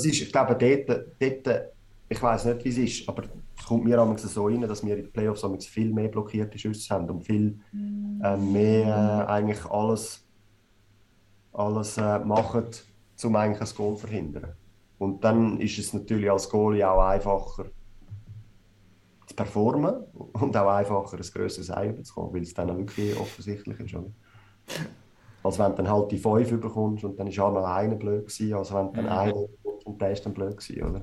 Es 0.00 0.12
ist, 0.12 0.22
ich 0.22 0.32
glaube, 0.32 0.56
dort, 0.56 1.06
dort 1.18 1.72
ich 2.12 2.20
weiß 2.20 2.46
nicht, 2.46 2.64
wie 2.64 2.68
es 2.70 2.78
ist, 2.78 3.08
aber 3.08 3.22
es 3.56 3.64
kommt 3.64 3.84
mir 3.84 3.96
manchmal 3.96 4.18
so 4.18 4.46
rein, 4.46 4.62
dass 4.62 4.84
wir 4.84 4.96
in 4.96 5.04
den 5.04 5.12
Playoffs 5.12 5.46
viel 5.66 5.92
mehr 5.92 6.08
blockierte 6.08 6.58
Schüsse 6.58 6.92
haben 6.92 7.08
und 7.08 7.22
viel 7.22 7.60
äh, 7.72 8.36
mehr 8.36 9.26
äh, 9.28 9.30
eigentlich 9.30 9.64
alles, 9.66 10.26
alles 11.52 11.96
äh, 11.98 12.18
machen, 12.18 12.66
um 13.22 13.36
eigentlich 13.36 13.70
ein 13.70 13.76
Goal 13.76 13.96
zu 13.96 14.06
verhindern. 14.08 14.54
Und 14.98 15.22
dann 15.22 15.60
ist 15.60 15.78
es 15.78 15.94
natürlich 15.94 16.28
als 16.28 16.48
Goalie 16.48 16.88
auch 16.88 17.00
einfacher 17.00 17.66
zu 19.26 19.34
performen 19.36 20.02
und 20.12 20.56
auch 20.56 20.68
einfacher 20.68 21.16
ein 21.16 21.22
grösseres 21.22 21.70
Ei 21.70 21.92
zu 22.02 22.32
weil 22.32 22.42
es 22.42 22.54
dann 22.54 22.70
auch 22.70 22.76
wirklich 22.76 23.18
offensichtlich 23.18 23.78
ist. 23.78 23.94
Oder? 23.94 24.10
Als 25.42 25.58
wenn 25.58 25.70
du 25.70 25.76
dann 25.76 25.88
halt 25.88 26.12
die 26.12 26.18
5 26.18 26.60
bekommst 26.60 27.02
und 27.02 27.18
dann 27.18 27.28
ist 27.28 27.38
auch 27.38 27.50
noch 27.50 27.64
einer 27.64 27.94
blöd 27.94 28.26
gewesen, 28.26 28.52
als 28.52 28.74
wenn 28.74 28.88
du 28.88 28.92
dann 28.92 29.08
einer 29.08 29.32
bekommst 29.32 29.69
und 29.90 30.00
der 30.00 30.12
ist 30.12 30.24
dann 30.24 30.34
blöd 30.34 30.56
gewesen, 30.56 30.82
oder? 30.82 31.02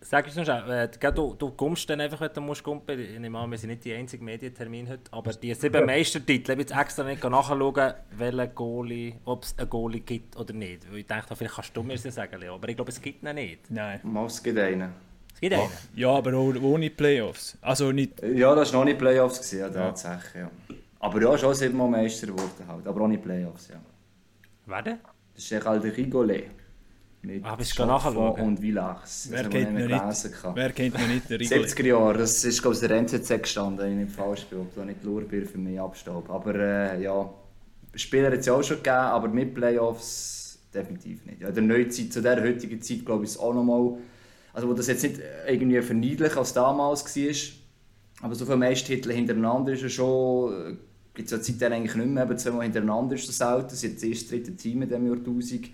Sag 0.00 0.26
uns 0.26 0.36
noch 0.36 0.44
schnell, 0.44 0.70
äh, 0.70 1.12
du, 1.12 1.34
du 1.34 1.50
kommst 1.52 1.88
dann 1.88 1.98
einfach, 1.98 2.20
wenn 2.20 2.32
du 2.34 2.42
musst 2.42 2.62
kumpen. 2.62 3.00
Ich 3.00 3.18
nehme 3.18 3.38
an, 3.38 3.50
wir 3.50 3.56
sind 3.56 3.70
nicht 3.70 3.86
die 3.86 3.94
einzige 3.94 4.22
Medientermin 4.22 4.86
heute, 4.86 5.10
aber 5.10 5.32
die 5.32 5.54
sieben 5.54 5.86
Meistertitel, 5.86 6.52
ich 6.52 6.58
jetzt 6.58 6.76
extra 6.76 7.04
nicht 7.04 7.24
nachschauen, 7.24 7.94
welchen 8.18 8.54
Goalie, 8.54 9.14
ob 9.24 9.44
es 9.44 9.58
einen 9.58 9.70
Goalie 9.70 10.00
gibt 10.00 10.36
oder 10.36 10.52
nicht. 10.52 10.90
Weil 10.90 10.98
ich 10.98 11.06
dachte, 11.06 11.34
vielleicht 11.34 11.54
kannst 11.54 11.74
du 11.74 11.82
mir 11.82 11.96
das 11.96 12.14
sagen, 12.14 12.38
Leo, 12.38 12.54
aber 12.54 12.68
ich 12.68 12.76
glaube, 12.76 12.90
es 12.90 13.00
gibt 13.00 13.24
ihn 13.24 13.34
nicht. 13.34 13.70
Nein. 13.70 14.00
Mal, 14.02 14.26
es 14.26 14.42
gibt 14.42 14.58
einen. 14.58 14.92
Es 15.32 15.40
gibt 15.40 15.54
einen. 15.54 15.70
Ja, 15.96 16.10
aber 16.10 16.34
ohne 16.34 16.90
Playoffs. 16.90 17.56
Also 17.62 17.90
nicht... 17.90 18.22
Ja, 18.22 18.54
das 18.54 18.74
war 18.74 18.80
noch 18.80 18.84
nicht 18.84 18.98
Playoffs, 18.98 19.38
gewesen, 19.38 19.58
ja, 19.60 19.70
tatsächlich. 19.70 20.42
Ja. 20.42 20.50
Aber 21.00 21.22
ja, 21.22 21.38
schon 21.38 21.54
siebenmal 21.54 21.88
Meister 21.88 22.26
geworden, 22.26 22.68
halt. 22.68 22.86
aber 22.86 23.00
ohne 23.00 23.16
Playoffs. 23.16 23.68
Ja. 23.68 23.76
Wer 24.66 24.82
denn? 24.82 24.98
Das 25.34 25.42
ist 25.42 25.50
der 25.50 25.66
alte 25.66 25.96
Rigolet. 25.96 26.50
Mit 27.24 27.44
Ah, 27.44 27.56
bist? 27.56 27.74
Chaffon 27.74 28.16
und 28.16 28.60
Villars. 28.60 29.28
Wer 29.30 29.48
kennt 29.48 29.70
ihn 29.70 29.86
nicht? 29.86 29.90
Wer 30.54 30.72
kennt 30.72 30.98
ihn 30.98 31.08
nicht? 31.08 31.30
Der 31.30 31.40
Rigoli. 31.40 31.64
70er 31.64 31.86
Jahre, 31.86 32.18
das 32.18 32.44
ist 32.44 32.60
glaube 32.60 32.74
ich 32.74 32.80
der 32.80 32.90
NZZ 32.90 33.42
gestanden, 33.42 33.90
ich 33.90 33.96
nicht 34.06 34.12
falsch 34.14 34.44
bin, 34.46 34.60
ob 34.60 34.74
da 34.74 34.84
nicht 34.84 35.02
Lurbier 35.02 35.46
für 35.46 35.58
mich 35.58 35.80
abstaub. 35.80 36.28
Aber 36.28 36.54
äh, 36.54 37.02
ja, 37.02 37.32
Spieler 37.94 38.30
hat 38.30 38.38
es 38.40 38.46
ja 38.46 38.52
auch 38.52 38.62
schon 38.62 38.78
gegeben, 38.78 38.96
aber 38.96 39.28
mit 39.28 39.54
Playoffs 39.54 40.58
definitiv 40.74 41.24
nicht. 41.24 41.40
Ja, 41.40 41.48
in 41.48 41.54
der 41.54 41.62
Neuzeit, 41.62 42.12
zu 42.12 42.20
der 42.20 42.42
heutigen 42.42 42.82
Zeit 42.82 43.06
glaube 43.06 43.24
ich 43.24 43.30
es 43.30 43.38
auch 43.38 43.54
nochmal, 43.54 43.98
also 44.52 44.68
wo 44.68 44.74
das 44.74 44.88
jetzt 44.88 45.02
nicht 45.02 45.20
irgendwie 45.48 45.80
verniedlich 45.80 46.36
als 46.36 46.52
damals 46.52 47.04
war, 47.04 47.34
aber 48.22 48.34
so 48.34 48.44
viele 48.44 48.56
Meistertitel 48.56 49.12
hintereinander 49.12 49.72
ist 49.72 49.82
ja 49.82 49.88
schon, 49.88 50.78
gibt 51.14 51.26
es 51.26 51.32
ja 51.32 51.42
seitdem 51.42 51.72
eigentlich 51.72 51.94
nicht 51.94 52.08
mehr, 52.08 52.24
eben 52.24 52.38
zweimal 52.38 52.62
hintereinander 52.62 53.14
ist 53.14 53.28
das 53.28 53.38
selten, 53.38 53.64
das 53.64 53.74
ist 53.74 53.82
jetzt 53.82 54.02
das 54.02 54.08
erste, 54.08 54.28
dritte 54.30 54.56
Team 54.56 54.82
in 54.82 54.88
diesem 54.88 55.06
Jahrtausend. 55.06 55.70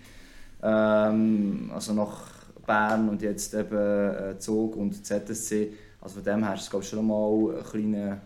Ähm, 0.63 1.71
also 1.73 1.93
nach 1.93 2.31
Bern 2.65 3.09
und 3.09 3.21
jetzt 3.21 3.53
eben 3.53 3.77
äh, 3.77 4.37
Zug 4.37 4.75
und 4.75 5.05
ZSC. 5.05 5.73
Also 5.99 6.15
von 6.15 6.23
dem 6.23 6.43
her 6.43 6.55
ist 6.55 6.63
es 6.63 6.69
glaube 6.69 6.83
ich 6.83 6.89
schon 6.89 7.05
mal 7.05 7.53
eine 7.53 7.63
kleine, 7.63 8.21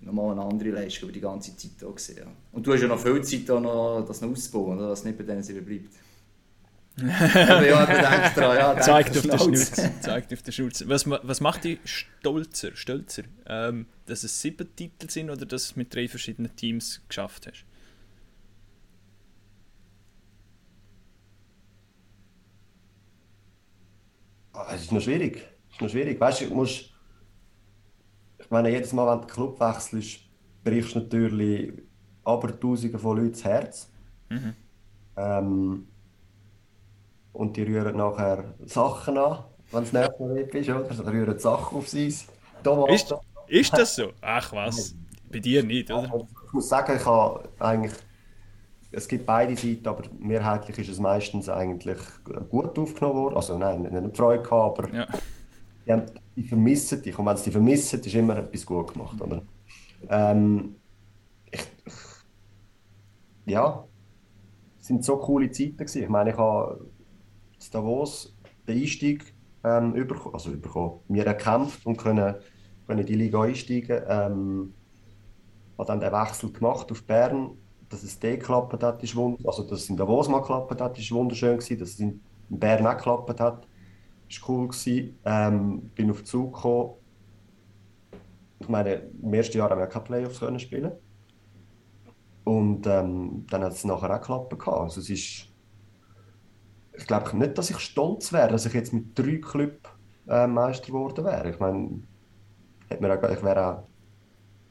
nochmal 0.00 0.32
eine 0.32 0.42
andere 0.42 0.70
Leistung 0.70 1.08
über 1.08 1.14
die 1.14 1.20
ganze 1.20 1.56
Zeit 1.56 1.84
auch 1.84 1.94
gesehen. 1.94 2.28
Und 2.52 2.66
du 2.66 2.72
hast 2.72 2.82
ja 2.82 2.88
noch 2.88 2.98
viel 2.98 3.22
Zeit, 3.22 3.48
da 3.48 3.60
noch, 3.60 4.04
das 4.06 4.20
noch 4.20 4.30
auszubauen, 4.30 4.78
dass 4.78 5.00
es 5.00 5.04
nicht 5.04 5.18
bei 5.18 5.24
denen 5.24 5.42
sie 5.42 5.54
bleibt. 5.60 5.94
Aber 6.98 7.66
ja, 7.66 7.86
denk 7.86 8.34
dran, 8.34 8.56
ja, 8.56 8.72
denk 8.72 8.84
Zeigt 8.84 9.16
auf 9.16 9.22
den 9.22 9.38
Schnauze. 9.38 9.90
Zeigt 10.00 10.32
auf 10.32 10.42
den 10.42 10.52
Schnauze. 10.52 10.88
Was, 10.88 11.08
was 11.08 11.40
macht 11.40 11.62
dich 11.62 11.78
stolzer, 11.84 12.74
stolzer? 12.74 13.22
Ähm, 13.46 13.86
dass 14.06 14.24
es 14.24 14.40
sieben 14.40 14.74
Titel 14.74 15.08
sind 15.08 15.30
oder 15.30 15.46
dass 15.46 15.68
du 15.68 15.70
es 15.70 15.76
mit 15.76 15.94
drei 15.94 16.08
verschiedenen 16.08 16.54
Teams 16.56 17.00
geschafft 17.08 17.46
hast? 17.46 17.64
Es 24.72 24.82
ist 24.82 24.92
noch 24.92 25.00
schwierig. 25.00 25.36
Es 25.68 25.74
ist 25.74 25.82
noch 25.82 25.88
schwierig. 25.90 26.20
Weißt 26.20 26.40
du, 26.40 26.44
ich 26.46 26.50
muss. 26.50 26.90
Ich 28.38 28.50
meine, 28.50 28.70
jedes 28.70 28.92
Mal, 28.92 29.06
wenn 29.10 29.20
du 29.20 29.26
den 29.26 29.34
Club 29.34 29.60
wechselst, 29.60 30.20
brichst 30.64 30.94
du 30.94 31.00
natürlich 31.00 31.72
aber 32.24 32.58
Tausende 32.58 32.98
von 32.98 33.16
Leuten 33.16 33.32
das 33.32 33.44
Herz. 33.44 33.92
Ähm, 35.16 35.88
und 37.32 37.56
die 37.56 37.62
rühren 37.62 37.96
nachher 37.96 38.54
Sachen 38.66 39.18
an, 39.18 39.44
wenn 39.70 39.82
es 39.82 39.92
nicht 39.92 40.20
mehr 40.20 40.54
ist, 40.54 40.68
oder? 40.68 40.94
Sie 40.94 41.06
rühren 41.06 41.38
Sachen 41.38 41.78
aufs 41.78 41.94
Eis. 41.94 42.26
Tomaten. 42.62 42.94
Ist, 42.94 43.14
ist 43.48 43.72
das 43.72 43.94
so? 43.94 44.12
Ach 44.20 44.52
was, 44.52 44.94
bei 45.30 45.38
dir 45.38 45.62
nicht, 45.62 45.90
oder? 45.90 46.12
Und 46.12 46.28
Ich 46.46 46.52
muss 46.52 46.68
sagen, 46.68 46.96
ich 46.96 47.04
habe 47.06 47.48
eigentlich. 47.58 47.92
Es 48.90 49.06
gibt 49.08 49.26
beide 49.26 49.56
Seiten, 49.56 49.86
aber 49.86 50.04
mehrheitlich 50.18 50.78
ist 50.78 50.88
es 50.88 50.98
meistens 50.98 51.48
eigentlich 51.48 51.98
gut 52.48 52.78
aufgenommen 52.78 53.16
worden. 53.16 53.36
Also 53.36 53.58
nein, 53.58 53.82
nicht 53.82 54.16
Freude 54.16 54.42
gehabt, 54.42 54.78
aber 54.78 54.88
Ja. 54.92 55.06
die, 55.86 55.92
haben, 55.92 56.06
die 56.36 56.44
vermissen 56.44 57.02
dich. 57.02 57.18
Und 57.18 57.26
wenn 57.26 57.36
sie 57.36 57.44
dich 57.44 57.52
vermissen, 57.52 58.00
ist 58.00 58.14
immer 58.14 58.36
etwas 58.38 58.66
gut 58.66 58.92
gemacht. 58.94 59.20
Oder? 59.20 59.42
Ähm, 60.08 60.76
ich, 61.52 61.62
ich, 61.86 61.94
ja, 63.46 63.88
es 64.80 64.86
sind 64.86 65.04
so 65.04 65.18
coole 65.18 65.50
Zeiten 65.50 65.76
gewesen. 65.78 66.02
Ich 66.02 66.08
meine, 66.08 66.30
ich 66.32 66.36
habe 66.38 66.90
in 67.60 67.70
Davos 67.72 68.36
den 68.68 68.80
Einstieg 68.80 69.34
ähm, 69.64 69.94
überkommen, 69.94 70.34
also 70.34 70.50
überkommen, 70.52 71.00
mir 71.08 71.26
erkämpft 71.26 71.86
und 71.86 71.96
können, 71.98 72.36
können 72.86 73.00
in 73.00 73.06
die 73.06 73.14
Liga 73.16 73.42
einsteigen. 73.42 74.02
Ähm, 74.08 74.74
habe 75.78 75.86
dann 75.86 76.00
den 76.00 76.12
Wechsel 76.12 76.52
gemacht 76.52 76.90
auf 76.92 77.06
Bern, 77.06 77.56
dass 77.88 78.02
es 78.02 78.18
dort 78.18 78.40
geklappt 78.40 78.82
hat, 78.82 79.02
ist 79.02 79.16
wund 79.16 79.46
also 79.46 79.62
dass 79.62 79.80
es 79.80 79.90
in 79.90 79.96
Davos 79.96 80.28
mal 80.28 80.40
geklappt 80.40 80.80
hat, 80.80 80.98
ist 80.98 81.10
wunderschön 81.12 81.58
gewesen, 81.58 81.78
dass 81.78 81.90
es 81.90 82.00
in 82.00 82.20
Bern 82.48 82.86
auch 82.86 82.96
geklappt 82.96 83.40
hat, 83.40 83.66
ist 84.28 84.48
cool 84.48 84.68
gewesen. 84.68 85.18
Ähm, 85.24 85.90
bin 85.94 86.10
auf 86.10 86.18
den 86.18 86.26
Zug 86.26 86.54
gekommen. 86.54 86.94
Ich 88.60 88.68
meine, 88.68 88.94
im 89.22 89.32
ersten 89.34 89.56
Jahr 89.56 89.70
haben 89.70 89.80
wir 89.80 89.86
keine 89.86 90.04
Playoffs 90.04 90.40
können 90.40 90.58
spielen 90.58 90.92
und 92.44 92.86
ähm, 92.86 93.46
dann 93.50 93.62
hat 93.62 93.72
es 93.72 93.84
nachher 93.84 94.10
auch 94.10 94.48
geklappt. 94.48 94.68
Also 94.68 95.00
es 95.00 95.10
ist, 95.10 95.48
ich 96.96 97.06
glaube 97.06 97.36
nicht, 97.36 97.58
dass 97.58 97.70
ich 97.70 97.78
stolz 97.78 98.32
wäre, 98.32 98.48
dass 98.48 98.66
ich 98.66 98.72
jetzt 98.72 98.92
mit 98.92 99.18
drei 99.18 99.36
Clubs 99.36 99.90
äh, 100.26 100.46
Meister 100.46 100.86
geworden 100.86 101.24
wäre. 101.24 101.50
Ich 101.50 101.58
meine, 101.58 102.02
ich 102.90 103.00
wäre 103.00 103.66
auch 103.66 103.87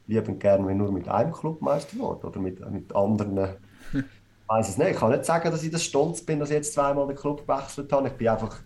lieb 0.07 0.27
und 0.27 0.39
gerne 0.39 0.73
nur 0.73 0.91
mit 0.91 1.07
einem 1.07 1.31
Club 1.31 1.61
Meister 1.61 1.95
geworden 1.95 2.25
oder 2.25 2.39
mit, 2.39 2.71
mit 2.71 2.95
anderen. 2.95 3.57
Ich 3.93 4.03
weiß 4.47 4.69
es 4.69 4.77
nicht. 4.77 4.91
Ich 4.91 4.97
kann 4.97 5.11
nicht 5.11 5.25
sagen, 5.25 5.51
dass 5.51 5.63
ich 5.63 5.71
das 5.71 5.83
stolz 5.83 6.21
bin, 6.21 6.39
dass 6.39 6.49
ich 6.49 6.55
jetzt 6.55 6.73
zweimal 6.73 7.07
den 7.07 7.15
Club 7.15 7.45
gewechselt 7.45 7.91
habe. 7.91 8.07
Ich 8.07 8.13
bin 8.13 8.29
einfach 8.29 8.57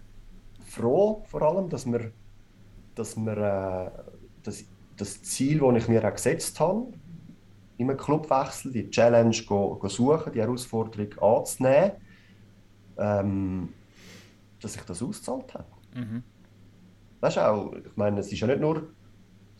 froh, 0.67 1.23
vor 1.25 1.41
allem, 1.41 1.69
dass 1.69 1.85
wir, 1.85 2.11
dass 2.95 3.17
wir, 3.17 3.37
äh, 3.37 3.91
dass, 4.43 4.63
das 4.97 5.23
Ziel, 5.23 5.59
das 5.59 5.83
ich 5.83 5.87
mir 5.89 6.07
auch 6.07 6.13
gesetzt 6.13 6.59
habe, 6.59 6.93
einem 7.79 7.97
Clubwechsel, 7.97 8.71
die 8.71 8.89
Challenge 8.89 9.35
go, 9.47 9.75
go 9.75 9.87
suchen, 9.87 10.31
die 10.33 10.41
Herausforderung 10.41 11.17
anzunehmen, 11.19 11.93
ähm, 12.97 13.69
dass 14.61 14.75
ich 14.75 14.81
das 14.83 15.01
ausgezahlt 15.01 15.53
habe. 15.53 15.65
Mhm. 15.95 16.23
Das 17.19 17.35
ist 17.35 17.41
auch, 17.41 17.73
ich 17.73 17.97
meine, 17.97 18.19
es 18.19 18.31
ist 18.31 18.39
ja 18.39 18.47
nicht 18.47 18.61
nur, 18.61 18.83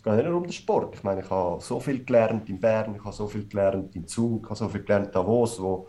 es 0.02 0.06
geht 0.06 0.16
nicht 0.16 0.26
nur 0.26 0.38
um 0.38 0.44
den 0.44 0.52
Sport. 0.52 0.96
Ich 0.96 1.04
meine, 1.04 1.22
ich 1.22 1.30
habe 1.30 1.62
so 1.62 1.80
viel 1.80 2.04
gelernt 2.04 2.50
in 2.50 2.60
Bern, 2.60 2.96
ich 2.96 3.04
habe 3.04 3.16
so 3.16 3.28
viel 3.28 3.48
gelernt 3.48 3.96
in 3.96 4.08
Zug, 4.08 4.42
ich 4.42 4.50
habe 4.50 4.56
so 4.56 4.68
viel 4.68 4.82
gelernt 4.82 5.08
in 5.08 5.12
Davos, 5.12 5.62
wo, 5.62 5.88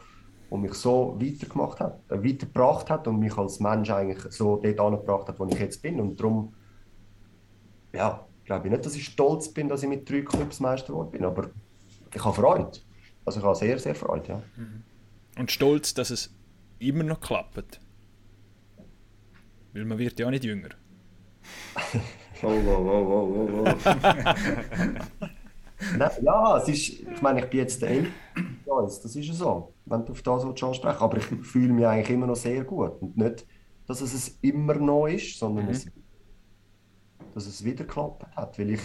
wo 0.50 0.58
mich 0.58 0.74
so 0.74 1.16
weitergemacht 1.18 1.80
hat, 1.80 1.98
äh, 2.10 2.22
weitergebracht 2.22 2.90
hat 2.90 3.08
und 3.08 3.18
mich 3.18 3.34
als 3.38 3.58
Mensch 3.58 3.88
eigentlich 3.88 4.30
so 4.30 4.56
dort 4.56 4.78
angebracht 4.78 5.28
hat, 5.28 5.40
wo 5.40 5.46
ich 5.46 5.58
jetzt 5.58 5.80
bin. 5.80 5.98
Und 5.98 6.20
darum, 6.20 6.52
ja, 7.94 8.26
glaube 8.44 8.66
ich 8.66 8.72
nicht, 8.72 8.84
dass 8.84 8.94
ich 8.96 9.06
stolz 9.06 9.48
bin, 9.48 9.70
dass 9.70 9.82
ich 9.82 9.88
mit 9.88 10.08
drei 10.10 10.20
Clubs 10.20 10.60
Meister 10.60 10.88
geworden 10.88 11.10
bin, 11.12 11.24
aber 11.24 11.48
ich 12.14 12.22
habe 12.22 12.36
Freude. 12.36 12.70
Also 13.24 13.40
ich 13.40 13.46
habe 13.46 13.56
sehr, 13.56 13.78
sehr 13.78 13.94
Freude, 13.94 14.28
ja. 14.28 14.42
Und 15.38 15.50
stolz, 15.50 15.94
dass 15.94 16.10
es 16.10 16.34
immer 16.80 17.04
noch 17.04 17.20
klappt. 17.20 17.80
Weil 19.72 19.86
man 19.86 19.96
wird 19.96 20.20
ja 20.20 20.26
auch 20.26 20.30
nicht 20.30 20.44
jünger. 20.44 20.68
Oh, 22.42 22.48
oh, 22.48 22.70
oh, 22.70 23.06
oh, 23.08 23.64
oh, 23.64 23.74
oh. 25.20 25.26
Nein, 25.96 26.10
ja, 26.22 26.58
es 26.58 26.68
ist, 26.68 26.88
ich 27.00 27.22
meine, 27.22 27.40
ich 27.40 27.50
bin 27.50 27.60
jetzt 27.60 27.82
der 27.82 27.90
Älteste 27.90 28.12
das 28.74 29.16
ist 29.16 29.26
ja 29.26 29.34
so, 29.34 29.74
wenn 29.84 30.04
du 30.04 30.12
auf 30.12 30.22
das 30.22 30.46
willst 30.46 30.62
ansprechen 30.62 31.00
aber 31.00 31.18
ich 31.18 31.24
fühle 31.24 31.72
mich 31.72 31.86
eigentlich 31.86 32.10
immer 32.10 32.26
noch 32.26 32.36
sehr 32.36 32.64
gut. 32.64 33.00
Und 33.00 33.16
nicht, 33.16 33.46
dass 33.86 34.00
es 34.00 34.14
es 34.14 34.38
immer 34.40 34.74
noch 34.74 35.06
ist, 35.06 35.38
sondern 35.38 35.68
es, 35.68 35.86
dass 37.34 37.46
es 37.46 37.64
wieder 37.64 37.84
geklappt 37.84 38.24
hat, 38.34 38.58
weil 38.58 38.70
ich 38.70 38.80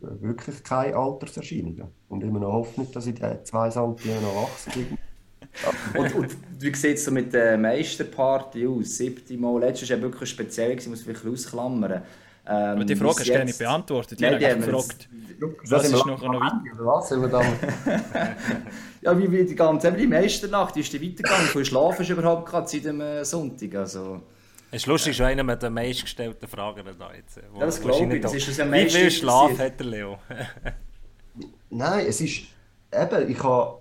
wirklich 0.00 0.62
keine 0.62 0.96
Alterserscheinungen 0.96 1.88
und 2.08 2.22
immer 2.22 2.40
noch 2.40 2.52
Hoffnung, 2.52 2.90
dass 2.92 3.06
ich 3.06 3.14
die 3.14 3.42
zwei 3.44 3.70
Santi 3.70 4.10
immer 4.10 4.20
noch 4.20 4.42
wachsen 4.42 4.72
bin. 4.72 4.98
Und, 5.98 6.14
und 6.14 6.36
wie 6.60 6.74
sieht 6.74 6.96
es 6.96 7.04
so 7.04 7.10
mit 7.10 7.34
der 7.34 7.58
Meisterparty 7.58 8.66
aus? 8.66 8.96
Siebte 8.96 9.36
Mal. 9.36 9.60
Letztes 9.60 9.90
Jahr 9.90 10.00
war 10.00 10.08
wirklich 10.08 10.30
speziell, 10.30 10.70
gewesen, 10.70 10.88
muss 10.88 11.00
ich 11.00 11.04
vielleicht 11.04 11.26
ausklammern. 11.26 12.02
Ähm, 12.44 12.54
Aber 12.54 12.84
die 12.84 12.96
Frage 12.96 13.14
hast 13.20 13.26
du 13.28 13.32
ja 13.32 13.44
nicht 13.44 13.58
beantwortet. 13.58 14.20
Nein, 14.20 14.38
die 14.38 14.46
haben 14.46 14.60
gefragt, 14.60 15.08
was 15.64 15.84
ist 15.84 15.92
noch 16.06 16.20
noch 16.20 16.40
weiter? 16.40 17.42
Ja, 19.02 19.18
wie, 19.18 19.30
wie 19.32 19.44
die 19.44 19.54
ganze 19.56 19.92
die 19.92 20.06
Meisternacht, 20.06 20.76
wie 20.76 20.80
ist 20.80 20.92
die 20.92 21.00
weitergegangen? 21.02 21.44
Wie 21.46 21.48
viel 21.48 21.64
Schlaf 21.64 21.98
hast 21.98 22.08
du 22.08 22.12
überhaupt 22.12 22.46
gehabt 22.46 22.68
seit 22.68 22.84
dem 22.84 23.00
äh, 23.00 23.24
Sonntag? 23.24 23.74
Also, 23.74 24.22
Es 24.70 24.82
ist 24.82 24.86
lustig, 24.86 25.16
schon 25.16 25.26
einer 25.26 25.56
der 25.56 25.70
meistgestellten 25.70 26.46
Fragen 26.48 26.84
da 26.98 27.12
jetzt. 27.12 27.40
Wo- 27.52 27.58
Ja, 27.60 27.66
das 27.66 27.80
glaube 27.80 28.14
ich, 28.16 28.20
das 28.22 28.30
da- 28.30 28.36
ist 28.36 28.48
uns 28.48 28.60
am 28.60 28.72
Wie 28.72 28.88
viel 28.88 29.10
Schlaf 29.10 29.58
hat 29.58 29.78
der 29.80 29.86
Leo? 29.86 30.18
Nein, 31.70 32.06
es 32.06 32.20
ist 32.20 32.42
eben, 32.92 33.30
ich 33.30 33.42
habe 33.42 33.78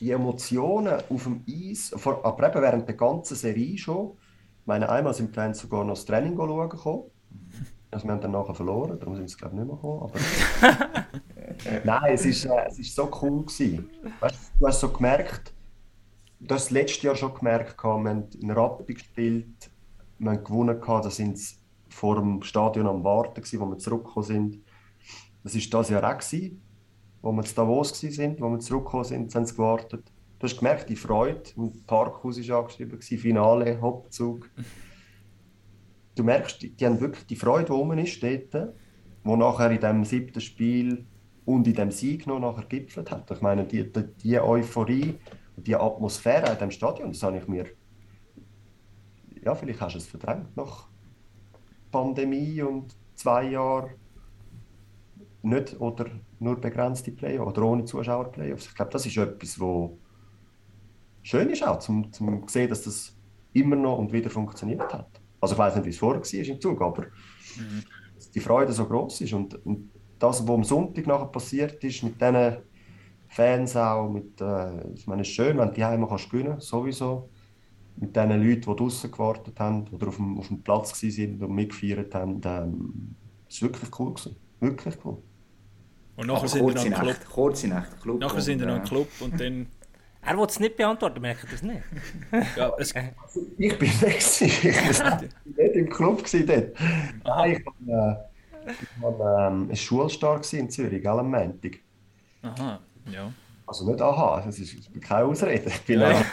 die 0.00 0.10
Emotionen 0.12 1.02
auf 1.10 1.22
dem 1.24 1.44
Eis, 1.48 1.92
vor, 1.96 2.24
aber 2.24 2.48
eben 2.50 2.62
während 2.62 2.86
der 2.88 2.94
ganzen 2.96 3.34
Serie 3.34 3.76
schon. 3.78 4.16
Meine, 4.68 4.90
einmal 4.90 5.14
sind 5.14 5.34
wir 5.34 5.42
dann 5.42 5.54
sogar 5.54 5.82
noch 5.82 5.94
das 5.94 6.04
Training 6.04 6.36
schauen 6.36 6.68
gekommen. 6.68 7.04
Also 7.90 8.06
wir 8.06 8.12
haben 8.12 8.20
dann 8.20 8.32
nachher 8.32 8.54
verloren, 8.54 8.98
darum 8.98 9.16
sind 9.16 9.30
sie 9.30 9.36
glaube 9.38 9.54
ich 9.54 9.60
nicht 9.60 9.66
mehr 9.66 9.76
gekommen. 9.76 10.02
Aber 10.02 11.06
Nein, 11.84 12.12
es 12.12 12.26
ist, 12.26 12.44
äh, 12.44 12.66
es 12.66 12.78
ist 12.78 12.94
so 12.94 13.10
cool 13.22 13.46
gewesen. 13.46 13.88
Weißt, 14.20 14.52
du, 14.60 14.66
hast 14.66 14.80
so 14.80 14.90
gemerkt, 14.90 15.54
du 16.38 16.54
hast 16.54 16.66
das 16.66 16.70
letzte 16.70 17.06
Jahr 17.06 17.16
schon 17.16 17.32
gemerkt, 17.32 17.82
wir 17.82 17.90
haben 17.90 18.28
in 18.38 18.50
Rappi 18.50 18.92
gespielt, 18.92 19.70
wir 20.18 20.32
haben 20.32 20.44
gewonnen, 20.44 20.78
da 20.86 21.10
sind 21.10 21.38
sie 21.38 21.54
vor 21.88 22.16
dem 22.16 22.42
Stadion 22.42 22.88
am 22.88 23.02
Warten 23.02 23.36
gewesen, 23.36 23.60
wo 23.60 23.66
wir 23.70 23.78
zurückgekommen 23.78 24.26
sind. 24.26 24.64
Das 25.44 25.54
war 25.54 25.80
das 25.80 25.88
Jahr 25.88 26.04
auch, 26.04 26.18
gewesen, 26.18 26.60
wo 27.22 27.32
wir 27.32 27.42
zu 27.42 27.54
Davos 27.54 27.98
sind, 27.98 28.38
wo 28.38 28.50
wir 28.50 28.58
zurückgekommen 28.58 29.04
sind, 29.04 29.34
haben 29.34 29.46
sie 29.46 29.54
gewartet. 29.54 30.12
Du 30.38 30.46
hast 30.46 30.56
gemerkt, 30.56 30.88
die 30.88 30.96
Freude, 30.96 31.42
im 31.56 31.72
Parkhaus 31.84 32.48
war 32.48 32.60
angeschrieben, 32.60 33.00
Finale, 33.00 33.80
Hauptzug. 33.80 34.48
Du 36.14 36.22
merkst, 36.22 36.62
die, 36.62 36.70
die 36.70 36.86
haben 36.86 37.00
wirklich 37.00 37.26
die 37.26 37.36
Freude, 37.36 37.66
die 37.66 37.72
rum 37.72 37.92
ist 37.98 38.22
dort, 38.22 38.74
wo 39.24 39.34
nachher 39.36 39.70
in 39.70 39.80
dem 39.80 40.04
siebten 40.04 40.40
Spiel 40.40 41.06
und 41.44 41.66
in 41.66 41.74
dem 41.74 41.90
Sieg 41.90 42.26
noch 42.26 42.38
nachher 42.38 42.66
gipfelt 42.66 43.10
hat. 43.10 43.28
Ich 43.30 43.40
meine, 43.40 43.64
die, 43.64 43.90
die, 43.92 44.04
die 44.22 44.38
Euphorie 44.38 45.18
und 45.56 45.66
die 45.66 45.74
Atmosphäre 45.74 46.52
in 46.52 46.58
dem 46.58 46.70
Stadion, 46.70 47.10
das 47.10 47.22
habe 47.22 47.38
ich 47.38 47.48
mir, 47.48 47.66
ja, 49.42 49.54
vielleicht 49.54 49.80
hast 49.80 49.94
du 49.94 49.98
es 49.98 50.06
verdrängt 50.06 50.56
nach 50.56 50.88
Pandemie 51.90 52.62
und 52.62 52.94
zwei 53.14 53.50
Jahren 53.50 53.90
nicht 55.42 55.80
oder 55.80 56.06
nur 56.38 56.60
begrenzte 56.60 57.10
Playoffs 57.10 57.56
oder 57.56 57.62
ohne 57.66 57.84
Zuschauer-Playoffs. 57.84 58.66
Ich 58.66 58.74
glaube, 58.74 58.92
das 58.92 59.06
ist 59.06 59.16
etwas, 59.16 59.58
wo 59.58 59.98
schön 61.22 61.50
ist 61.50 61.66
auch, 61.66 61.78
zum, 61.78 62.12
zum 62.12 62.46
sehen, 62.48 62.68
dass 62.68 62.82
das 62.82 63.16
immer 63.52 63.76
noch 63.76 63.98
und 63.98 64.12
wieder 64.12 64.30
funktioniert 64.30 64.92
hat. 64.92 65.20
Also 65.40 65.54
ich 65.54 65.58
weiß 65.58 65.76
nicht, 65.76 65.84
wie 65.84 65.90
es 65.90 65.98
vorher 65.98 66.22
war 66.22 66.54
im 66.54 66.60
Zug, 66.60 66.82
aber 66.82 67.06
dass 68.14 68.30
die 68.30 68.40
Freude 68.40 68.72
so 68.72 68.84
groß 68.86 69.20
ist 69.20 69.32
und, 69.32 69.54
und 69.64 69.90
das, 70.18 70.46
was 70.46 70.54
am 70.54 70.64
Sonntag 70.64 71.06
nachher 71.06 71.26
passiert 71.26 71.82
ist, 71.84 72.02
mit 72.02 72.20
diesen 72.20 72.56
Fans 73.28 73.76
auch, 73.76 74.08
mit, 74.08 74.40
äh, 74.40 74.92
ich 74.94 75.06
meine, 75.06 75.22
es 75.22 75.28
ist 75.28 75.34
schön, 75.34 75.58
wenn 75.58 75.68
du 75.68 75.74
die 75.74 75.84
Heime 75.84 76.08
kannst 76.08 76.30
gewinnen, 76.30 76.60
sowieso. 76.60 77.28
Mit 77.96 78.14
den 78.14 78.30
Leuten, 78.30 78.60
die 78.60 78.76
draußen 78.76 79.10
gewartet 79.10 79.58
haben 79.58 79.86
oder 79.88 80.08
auf 80.08 80.16
dem, 80.16 80.38
auf 80.38 80.48
dem 80.48 80.62
Platz 80.62 80.98
sind 80.98 81.42
und 81.42 81.52
mitgefeiert 81.52 82.14
haben, 82.14 82.40
ähm, 82.44 83.14
es 83.48 83.60
war 83.60 83.68
wirklich 83.68 83.98
cool. 83.98 84.14
Gewesen. 84.14 84.36
Wirklich 84.60 84.94
cool. 85.04 85.22
Und 86.16 86.26
nachher 86.26 86.38
aber 86.38 86.48
sind 86.48 86.66
wir 86.66 86.74
noch 86.74 86.84
im 86.84 86.94
Club. 86.94 87.16
Kurze 87.30 87.68
Nacht, 87.68 88.00
Club. 88.00 88.20
Nachher 88.20 88.40
sind 88.40 88.60
wir 88.60 88.66
noch 88.66 88.76
im 88.76 88.80
und, 88.80 88.86
äh, 88.86 88.88
Club 88.88 89.08
und 89.20 89.40
dann... 89.40 89.66
Er 90.22 90.36
will 90.36 90.46
es 90.46 90.60
nicht 90.60 90.76
beantworten, 90.76 91.20
merkt 91.20 91.44
ihr 91.44 91.50
das 91.50 91.62
nicht? 91.62 91.82
Ja, 92.56 92.72
es, 92.78 92.92
Ich 93.56 93.78
bin 93.78 94.00
weg. 94.00 94.18
Ich 94.18 95.00
war 95.00 95.20
nicht 95.20 95.74
im 95.76 95.88
Club 95.88 96.22
dort. 96.46 96.68
Nein, 97.24 97.52
ich 97.52 97.66
war 97.86 98.12
äh, 98.12 98.70
ich 98.70 99.02
war, 99.02 99.48
ähm, 99.48 99.68
ein 99.70 99.76
Schulstar 99.76 100.36
gewesen 100.36 100.58
in 100.60 100.70
Zürich, 100.70 101.02
gell, 101.02 101.18
am 101.18 101.30
Montag. 101.30 101.78
aha, 102.42 102.80
ja. 103.10 103.32
Also 103.66 103.88
nicht 103.90 104.00
aha, 104.02 104.42
das 104.44 104.58
ist, 104.58 104.76
keine 105.02 105.24
Ausrede. 105.26 105.68
Ich 105.68 105.80
bin, 105.82 106.00
Ja. 106.00 106.10
äh, 106.10 106.24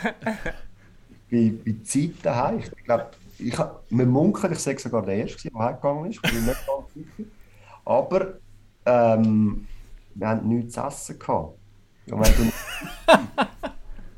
bei, 1.31 1.53
bei 1.65 1.75
Zeit 1.83 2.11
daheim. 2.23 2.59
Ich 2.59 2.83
glaube, 2.83 3.07
ich, 3.37 3.57
wir 3.89 4.05
munkeln, 4.05 4.53
ich 4.53 4.59
sage 4.59 4.79
sogar 4.79 5.03
der 5.03 5.15
Erste, 5.15 5.49
der 5.49 5.59
heimgegangen 5.59 6.11
ist. 6.11 6.19
Ich 6.23 6.31
bin 6.31 6.45
nicht 6.45 6.65
ganz 6.67 6.93
sicher. 6.93 7.29
Aber 7.85 8.33
ähm, 8.85 9.67
wir 10.15 10.27
hatten 10.27 10.47
nichts 10.47 10.73
zu 10.73 10.81
essen. 10.81 11.19
Gehabt. 11.19 11.57
Und 12.09 12.19
wenn 12.19 12.33
du, 12.37 12.51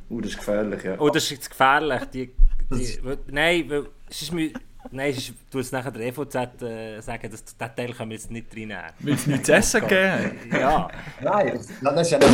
Uh, 0.09 0.21
das 0.21 0.31
ist 0.31 0.37
gefährlich, 0.37 0.83
ja. 0.83 0.95
Oh, 0.99 1.09
das 1.09 1.23
ist 1.23 1.31
jetzt 1.31 1.49
gefährlich. 1.49 2.01
Die, 2.13 2.31
die, 2.71 2.99
nein, 3.27 3.69
weil, 3.69 3.87
es 4.09 4.21
ist 4.21 4.33
mir, 4.33 4.51
nein, 4.91 5.11
es 5.11 5.17
ist, 5.17 5.33
du 5.51 5.59
es 5.59 5.71
nachher 5.71 5.91
der 5.91 6.07
EVZ 6.07 6.61
äh, 6.61 7.01
sagen, 7.01 7.29
dass 7.29 7.43
den 7.43 7.75
Teil 7.75 7.93
können 7.93 8.11
wir 8.11 8.17
jetzt 8.17 8.31
nicht 8.31 8.51
reinnehmen. 8.51 8.91
Weil 8.99 9.13
es 9.13 9.27
nichts 9.27 9.47
zu 9.47 9.53
essen 9.53 9.81
gegeben 9.81 10.51
hat. 10.51 10.59
Ja, 10.59 10.87
nein, 11.21 11.59
das, 11.81 12.01
ist 12.01 12.11
ja 12.11 12.19
nicht. 12.19 12.31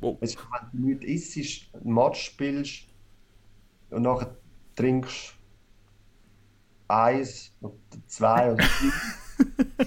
Weißt 0.00 0.36
du, 0.36 0.38
wenn 0.38 0.68
du 0.72 0.88
nichts 0.88 1.36
isst, 1.36 1.74
ein 1.74 1.92
Match 1.92 2.26
spielst 2.26 2.84
und 3.90 4.02
nachher 4.02 4.36
trinkst 4.76 5.34
eins 6.86 7.52
oder 7.60 7.74
zwei 8.06 8.52
oder 8.52 8.64
drei, 8.64 9.86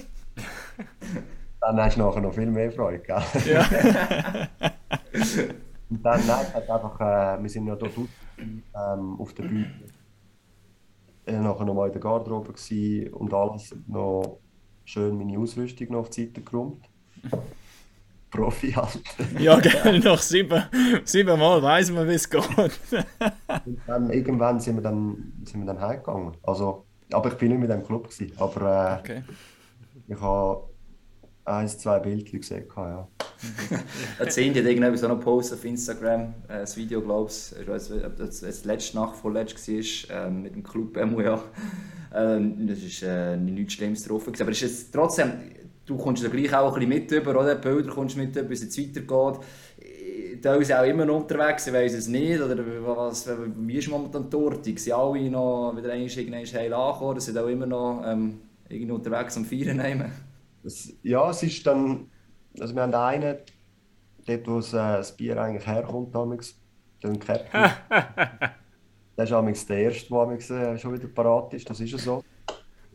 dann 1.60 1.80
hast 1.80 1.96
du 1.96 2.00
nachher 2.00 2.20
noch 2.20 2.34
viel 2.34 2.46
mehr 2.46 2.70
Freude, 2.70 2.98
gell? 2.98 3.22
Ja. 3.46 4.48
Und 5.90 6.02
dann, 6.04 6.26
nein, 6.26 6.52
hat 6.52 6.68
einfach, 6.68 7.00
äh, 7.00 7.42
wir 7.42 7.48
sind 7.50 7.66
ja 7.66 7.76
dort 7.76 7.94
ähm, 8.38 9.20
auf 9.20 9.34
der 9.34 9.44
Bühne. 9.44 9.70
Äh, 11.26 11.38
nachher 11.40 11.64
noch 11.64 11.74
mal 11.74 11.86
in 11.86 11.92
der 11.92 12.00
Garderobe 12.00 12.52
gewesen 12.52 13.12
und 13.14 13.32
alles. 13.34 13.74
Noch 13.86 14.40
schön 14.84 15.16
meine 15.18 15.38
Ausrüstung 15.38 15.88
noch 15.92 16.00
auf 16.00 16.10
die 16.10 16.26
Seite 16.26 16.42
geräumt. 16.42 16.88
Profi 18.30 18.72
halt. 18.72 19.00
Ja, 19.38 19.58
gell, 19.58 20.00
nach 20.04 20.20
sieben, 20.20 20.62
sieben 21.04 21.38
Mal 21.38 21.62
weiss 21.62 21.90
man, 21.90 22.06
wie 22.08 22.12
es 22.12 22.28
geht. 22.28 22.44
Und 23.64 23.82
dann 23.86 24.10
irgendwann 24.10 24.60
sind 24.60 24.76
wir 24.76 24.82
dann, 24.82 25.32
sind 25.44 25.60
wir 25.60 25.66
dann 25.66 25.80
heimgegangen. 25.80 26.36
Also, 26.42 26.86
aber 27.12 27.30
ich 27.32 27.38
bin 27.38 27.50
nicht 27.50 27.60
mit 27.60 27.70
dem 27.70 27.82
Club 27.84 28.08
gewesen. 28.10 28.36
Aber 28.38 29.00
äh, 29.00 29.00
Okay. 29.00 29.22
ich 30.08 30.20
habe 30.20 30.70
eins, 31.48 31.78
zwei 31.78 31.98
Bildchen 31.98 32.40
gesehen. 32.40 32.64
Ja. 32.76 33.08
Jetzt 34.20 34.34
sehen 34.34 34.52
die 34.52 34.60
irgendetwas 34.60 35.04
auch 35.04 35.08
noch 35.08 35.20
Post 35.20 35.52
auf 35.52 35.64
Instagram, 35.64 36.34
äh, 36.48 36.60
das 36.60 36.76
Video, 36.76 37.00
glaube 37.00 37.30
ich, 37.30 37.60
ich 37.60 37.68
weiß 37.68 37.90
nicht, 37.90 38.04
ob 38.04 38.16
das 38.16 38.40
das 38.40 38.64
letzte 38.64 38.96
Nacht 38.96 39.16
vorletzt 39.16 39.56
war, 39.68 40.26
ähm, 40.26 40.42
mit 40.42 40.54
dem 40.54 40.62
Club 40.62 40.96
MUA. 40.96 41.42
Ähm, 42.14 42.66
das 42.66 42.78
ist 42.78 43.02
äh, 43.02 43.36
nichts 43.36 43.74
Schlimmes 43.74 44.04
drauf. 44.04 44.26
Aber 44.26 44.50
ist 44.50 44.60
jetzt 44.60 44.92
trotzdem, 44.92 45.32
du 45.86 45.96
kommst 45.96 46.22
ja 46.22 46.28
gleich 46.28 46.54
auch 46.54 46.74
ein 46.76 46.88
bisschen 46.88 46.88
mit 46.88 47.12
über, 47.12 47.38
oder? 47.40 47.54
Bilder 47.54 47.90
kommst 47.90 48.16
mit 48.16 48.34
über, 48.34 48.42
bis 48.48 48.62
es 48.64 48.78
weitergeht. 48.78 49.40
Äh, 49.80 50.36
Da 50.40 50.54
ist 50.56 50.72
auch 50.72 50.84
immer 50.84 51.04
noch 51.04 51.20
unterwegs, 51.20 51.66
ich 51.66 51.72
weiß 51.72 51.94
es 51.94 52.08
nicht. 52.08 52.40
Oder 52.40 52.56
was, 52.84 53.28
wie 53.56 53.78
ist 53.78 53.88
momentan 53.88 54.24
die 54.24 54.30
Torte? 54.30 54.76
Sind 54.76 54.92
alle 54.92 55.30
noch 55.30 55.74
wieder 55.76 55.92
einmal 55.92 56.08
heil 56.08 56.72
angekommen? 56.74 57.20
Sind 57.20 57.38
auch 57.38 57.48
immer 57.48 57.66
noch 57.66 58.02
ähm, 58.04 58.40
Irgendwo 58.68 58.96
unterwegs 58.96 59.36
am 59.36 59.44
Feiern 59.46 59.78
nehmen. 59.78 60.27
Es, 60.68 60.94
ja, 61.02 61.30
es 61.30 61.42
ist 61.42 61.66
dann, 61.66 62.10
also 62.60 62.74
wir 62.74 62.82
haben 62.82 62.94
einen, 62.94 63.38
dort 64.26 64.46
wo 64.46 64.58
es, 64.58 64.74
äh, 64.74 64.76
das 64.76 65.16
Bier 65.16 65.40
eigentlich 65.40 65.66
herkommt, 65.66 66.14
damals, 66.14 66.60
den 67.02 67.18
Captain. 67.18 67.70
der 69.16 69.24
ist 69.24 69.32
amigs 69.32 69.66
der 69.66 69.78
Erste, 69.78 70.08
der 70.10 70.72
äh, 70.72 70.78
schon 70.78 70.92
wieder 70.92 71.08
parat 71.08 71.54
ist, 71.54 71.70
das 71.70 71.80
ist 71.80 71.92
ja 71.92 71.98
so. 71.98 72.22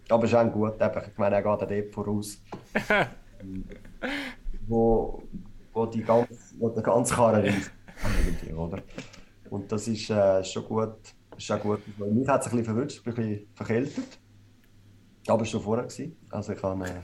Aber 0.07 0.23
es 0.25 0.29
ist 0.29 0.35
auch 0.35 0.51
gut, 0.51 0.79
eben, 0.79 1.01
ich 1.07 1.17
meine, 1.17 1.35
er 1.37 1.41
geht 1.41 1.71
dort 1.71 1.93
voraus. 1.93 2.41
Wo, 4.67 5.23
wo 5.73 5.85
die 5.87 6.03
ganze, 6.03 6.37
wo 6.57 6.69
der 6.69 6.83
ganze 6.83 7.15
Karren 7.15 7.43
ist, 7.43 7.69
oder? 8.55 8.81
Und 9.49 9.69
das 9.69 9.87
ist 9.89 10.09
äh, 10.09 10.41
schon 10.43 10.63
gut, 10.63 10.95
ist 11.35 11.51
auch 11.51 11.59
gut. 11.59 11.81
Mich 11.97 12.27
hat 12.29 12.41
es 12.41 12.47
ein 12.47 12.51
bisschen 12.51 12.65
verwünscht, 12.65 13.05
ein 13.05 13.13
bisschen 13.13 13.47
verkältet. 13.55 14.19
Aber 15.27 15.41
es 15.41 15.47
war 15.47 15.59
schon 15.59 15.61
vorher. 15.61 15.85
Gewesen. 15.85 16.15
Also 16.29 16.53
ich 16.53 16.63
habe, 16.63 16.85
äh, 16.85 17.01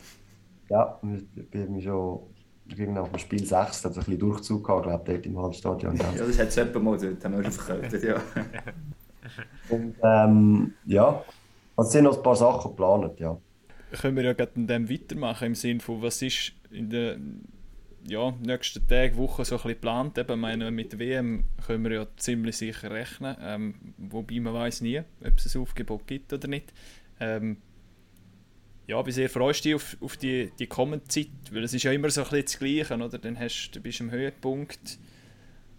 ja, 0.69 0.99
ich 1.35 1.49
bin 1.49 1.81
schon 1.81 2.19
irgendwie 2.67 2.91
nach 2.91 3.07
dem 3.07 3.19
Spiel 3.19 3.45
6 3.45 3.51
hat 3.55 3.69
es 3.69 3.85
ein 3.85 3.93
bisschen 3.93 4.19
Durchzug 4.19 4.65
gehabt, 4.65 4.83
glaube 4.83 5.01
ich, 5.03 5.13
dort 5.13 5.25
im 5.25 5.37
Halbstadion. 5.39 5.95
Ja. 5.95 6.13
Ja, 6.15 6.25
das 6.25 6.39
hat 6.39 6.49
es 6.49 6.57
etwa 6.57 6.79
mal 6.79 6.97
dort, 6.97 7.23
haben 7.23 7.35
wir 7.35 7.43
schon 7.43 7.51
verkältet, 7.51 8.03
ja. 8.03 8.15
Und 9.69 9.95
ähm, 10.03 10.73
ja, 10.85 11.23
also 11.75 11.87
es 11.87 11.91
sind 11.91 12.03
noch 12.03 12.17
ein 12.17 12.23
paar 12.23 12.35
Sachen 12.35 12.71
geplant, 12.71 13.19
ja. 13.19 13.37
Können 13.91 14.17
wir 14.17 14.23
ja 14.23 14.33
gerade 14.33 14.51
in 14.55 14.67
dem 14.67 14.89
weitermachen, 14.89 15.47
im 15.47 15.55
Sinne 15.55 15.79
von, 15.79 16.01
was 16.01 16.21
ist 16.21 16.53
in 16.69 16.89
den 16.89 17.47
ja, 18.07 18.31
nächsten 18.39 18.87
Tagen, 18.87 19.17
Wochen 19.17 19.43
so 19.43 19.55
ein 19.55 19.57
bisschen 19.57 19.71
geplant. 19.71 20.17
Eben, 20.17 20.31
ich 20.31 20.37
meine, 20.37 20.71
mit 20.71 20.97
WM 20.99 21.43
können 21.65 21.83
wir 21.83 21.91
ja 21.91 22.07
ziemlich 22.17 22.57
sicher 22.57 22.91
rechnen, 22.91 23.35
ähm, 23.41 23.75
wobei 23.97 24.39
man 24.39 24.53
weiß 24.53 24.81
nie, 24.81 24.99
ob 24.99 25.37
es 25.37 25.55
ein 25.55 25.61
Aufgebot 25.61 26.07
gibt 26.07 26.31
oder 26.31 26.47
nicht. 26.47 26.71
Ähm, 27.19 27.57
ja, 28.89 29.05
wie 29.05 29.11
sehr 29.11 29.29
freust 29.29 29.63
du 29.63 29.69
dich 29.69 29.75
auf, 29.75 29.97
auf 30.01 30.17
die, 30.17 30.51
die 30.57 30.65
kommende 30.65 31.07
Zeit? 31.07 31.27
Weil 31.51 31.63
es 31.63 31.75
ist 31.75 31.83
ja 31.83 31.91
immer 31.91 32.09
so 32.09 32.21
ein 32.21 32.29
bisschen 32.29 32.45
das 32.45 32.59
Gleiche, 32.59 32.95
oder? 32.95 33.19
Dann 33.19 33.39
hast, 33.39 33.69
du 33.71 33.79
bist 33.79 34.01
am 34.01 34.09
Höhepunkt 34.09 34.97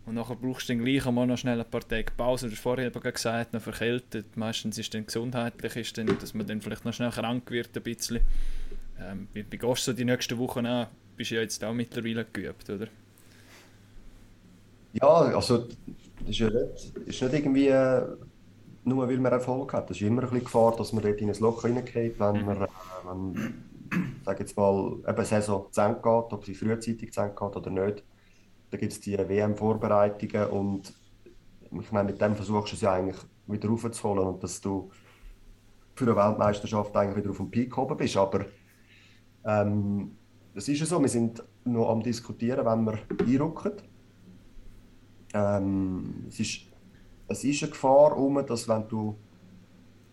und 0.06 0.14
nachher 0.14 0.36
brauchst 0.36 0.68
du 0.68 0.74
dann 0.74 0.84
gleich 0.84 1.04
einmal 1.04 1.26
noch 1.26 1.36
schnell 1.36 1.58
ein 1.58 1.68
paar 1.68 1.80
Tage 1.80 2.12
Pause. 2.16 2.46
Du 2.46 2.52
hast 2.52 2.60
vorher 2.60 2.86
eben 2.86 3.00
gesagt, 3.00 3.52
noch 3.52 3.62
verkältet. 3.62 4.36
Meistens 4.36 4.78
ist 4.78 4.94
dann 4.94 5.06
gesundheitlich, 5.06 5.74
ist 5.74 5.98
dann, 5.98 6.06
dass 6.20 6.34
man 6.34 6.46
dann 6.46 6.60
vielleicht 6.60 6.84
noch 6.84 6.94
schnell 6.94 7.10
krank 7.10 7.50
wird 7.50 7.76
ein 7.76 7.82
bisschen. 7.82 8.20
Ähm, 9.00 9.26
wie, 9.32 9.44
wie 9.50 9.58
gehst 9.58 9.88
du 9.88 9.90
so 9.90 9.92
die 9.92 10.04
nächsten 10.04 10.38
Wochen 10.38 10.64
an? 10.64 10.86
Bist 11.16 11.32
du 11.32 11.34
ja 11.34 11.40
jetzt 11.40 11.64
auch 11.64 11.74
mittlerweile 11.74 12.24
geübt, 12.32 12.70
oder? 12.70 12.86
Ja, 14.92 15.08
also 15.08 15.58
das 15.58 16.28
ist 16.28 16.38
ja 16.38 16.48
nicht, 16.48 16.96
ist 17.06 17.22
nicht 17.22 17.34
irgendwie 17.34 17.66
äh, 17.66 18.02
nur 18.84 19.08
weil 19.08 19.18
man 19.18 19.32
Erfolg 19.32 19.72
hat. 19.72 19.90
Es 19.90 19.96
ist 19.96 20.06
immer 20.06 20.22
ein 20.22 20.28
bisschen 20.28 20.44
Gefahr, 20.44 20.76
dass 20.76 20.92
man 20.92 21.02
dort 21.02 21.20
in 21.20 21.28
ein 21.28 21.38
Loch 21.40 21.64
reingeht, 21.64 22.20
wenn 22.20 22.44
man, 22.44 22.62
äh, 22.62 22.66
wenn, 23.04 23.64
sag 24.24 24.40
jetzt 24.40 24.56
mal, 24.56 24.98
eben 25.06 25.24
Saison 25.24 25.66
zu 25.70 25.80
Ende 25.80 25.96
geht, 25.96 26.32
ob 26.32 26.44
sie 26.44 26.54
frühzeitig 26.54 27.12
zu 27.12 27.20
Ende 27.20 27.34
geht 27.34 27.56
oder 27.56 27.70
nicht. 27.70 28.04
Da 28.70 28.76
gibt 28.76 28.92
es 28.92 29.00
die 29.00 29.18
WM-Vorbereitungen 29.18 30.46
und 30.48 30.94
ich 31.72 31.92
meine, 31.92 32.10
mit 32.10 32.20
dem 32.20 32.34
versuchst 32.34 32.72
du 32.72 32.76
es 32.76 32.82
ja 32.82 32.92
eigentlich 32.94 33.18
wieder 33.46 33.68
raufzuholen 33.68 34.26
und 34.26 34.42
dass 34.42 34.60
du 34.60 34.90
für 35.94 36.04
eine 36.04 36.16
Weltmeisterschaft 36.16 36.96
eigentlich 36.96 37.16
wieder 37.16 37.30
auf 37.30 37.36
dem 37.36 37.50
Peak 37.50 37.76
oben 37.76 37.96
bist. 37.96 38.16
Aber 38.16 38.46
ähm, 39.44 40.16
es 40.54 40.68
ist 40.68 40.80
ja 40.80 40.86
so, 40.86 41.00
wir 41.00 41.08
sind 41.08 41.42
noch 41.64 41.90
am 41.90 42.02
diskutieren, 42.02 42.64
wenn 42.64 42.84
wir 42.84 42.98
einrücken. 43.26 43.72
Ähm, 45.32 46.24
es, 46.28 46.40
ist, 46.40 46.60
es 47.28 47.44
ist 47.44 47.62
eine 47.62 47.70
Gefahr, 47.70 48.16
dass 48.44 48.68
wenn 48.68 48.88
du 48.88 49.16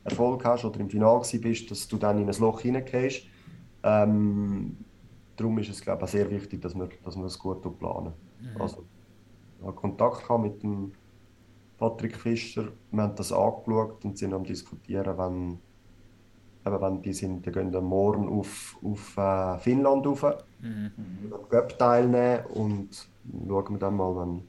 Erfolg 0.08 0.43
hast 0.45 0.66
oder 0.66 0.80
im 0.80 0.89
Finale 0.89 1.22
bist, 1.39 1.70
dass 1.72 1.88
du 1.88 1.97
dann 1.97 2.20
in 2.20 2.30
ein 2.30 2.39
Loch 2.39 2.62
hineingehst. 2.62 3.24
Ähm, 3.84 4.78
darum 5.36 5.58
ist 5.60 5.70
es 5.70 5.82
glaube 5.82 6.05
ich, 6.05 6.12
sehr 6.12 6.30
wichtig, 6.30 6.62
dass 6.62 6.76
wir, 6.76 6.89
dass 7.03 7.16
wir 7.16 7.24
das 7.24 7.38
gut 7.38 7.62
planen. 7.80 8.14
Also, 8.60 8.84
ich 9.60 9.66
habe 9.66 9.76
Kontakt 9.76 10.30
mit 10.39 10.62
dem 10.64 10.91
Patrick 11.78 12.16
Fischer, 12.16 12.70
wir 12.91 13.03
haben 13.03 13.16
das 13.16 13.32
angeschaut 13.32 14.03
und 14.03 14.18
sind 14.18 14.34
am 14.34 14.43
diskutieren, 14.43 15.18
wenn, 15.18 15.60
eben, 16.66 16.82
wenn 16.82 17.01
die 17.01 17.14
sind, 17.14 17.45
die 17.45 17.51
gehen 17.51 17.72
dann 17.72 17.86
morgen 17.86 18.28
auf, 18.30 18.78
auf 18.84 19.18
äh, 19.18 19.58
Finnland 19.60 20.05
rauf, 20.05 20.26
Mhm. 20.60 20.91
teilnehmen 21.78 22.45
und 22.47 23.08
schauen 23.47 23.70
wir 23.70 23.78
dann 23.78 23.95
mal, 23.95 24.16
wenn 24.16 24.41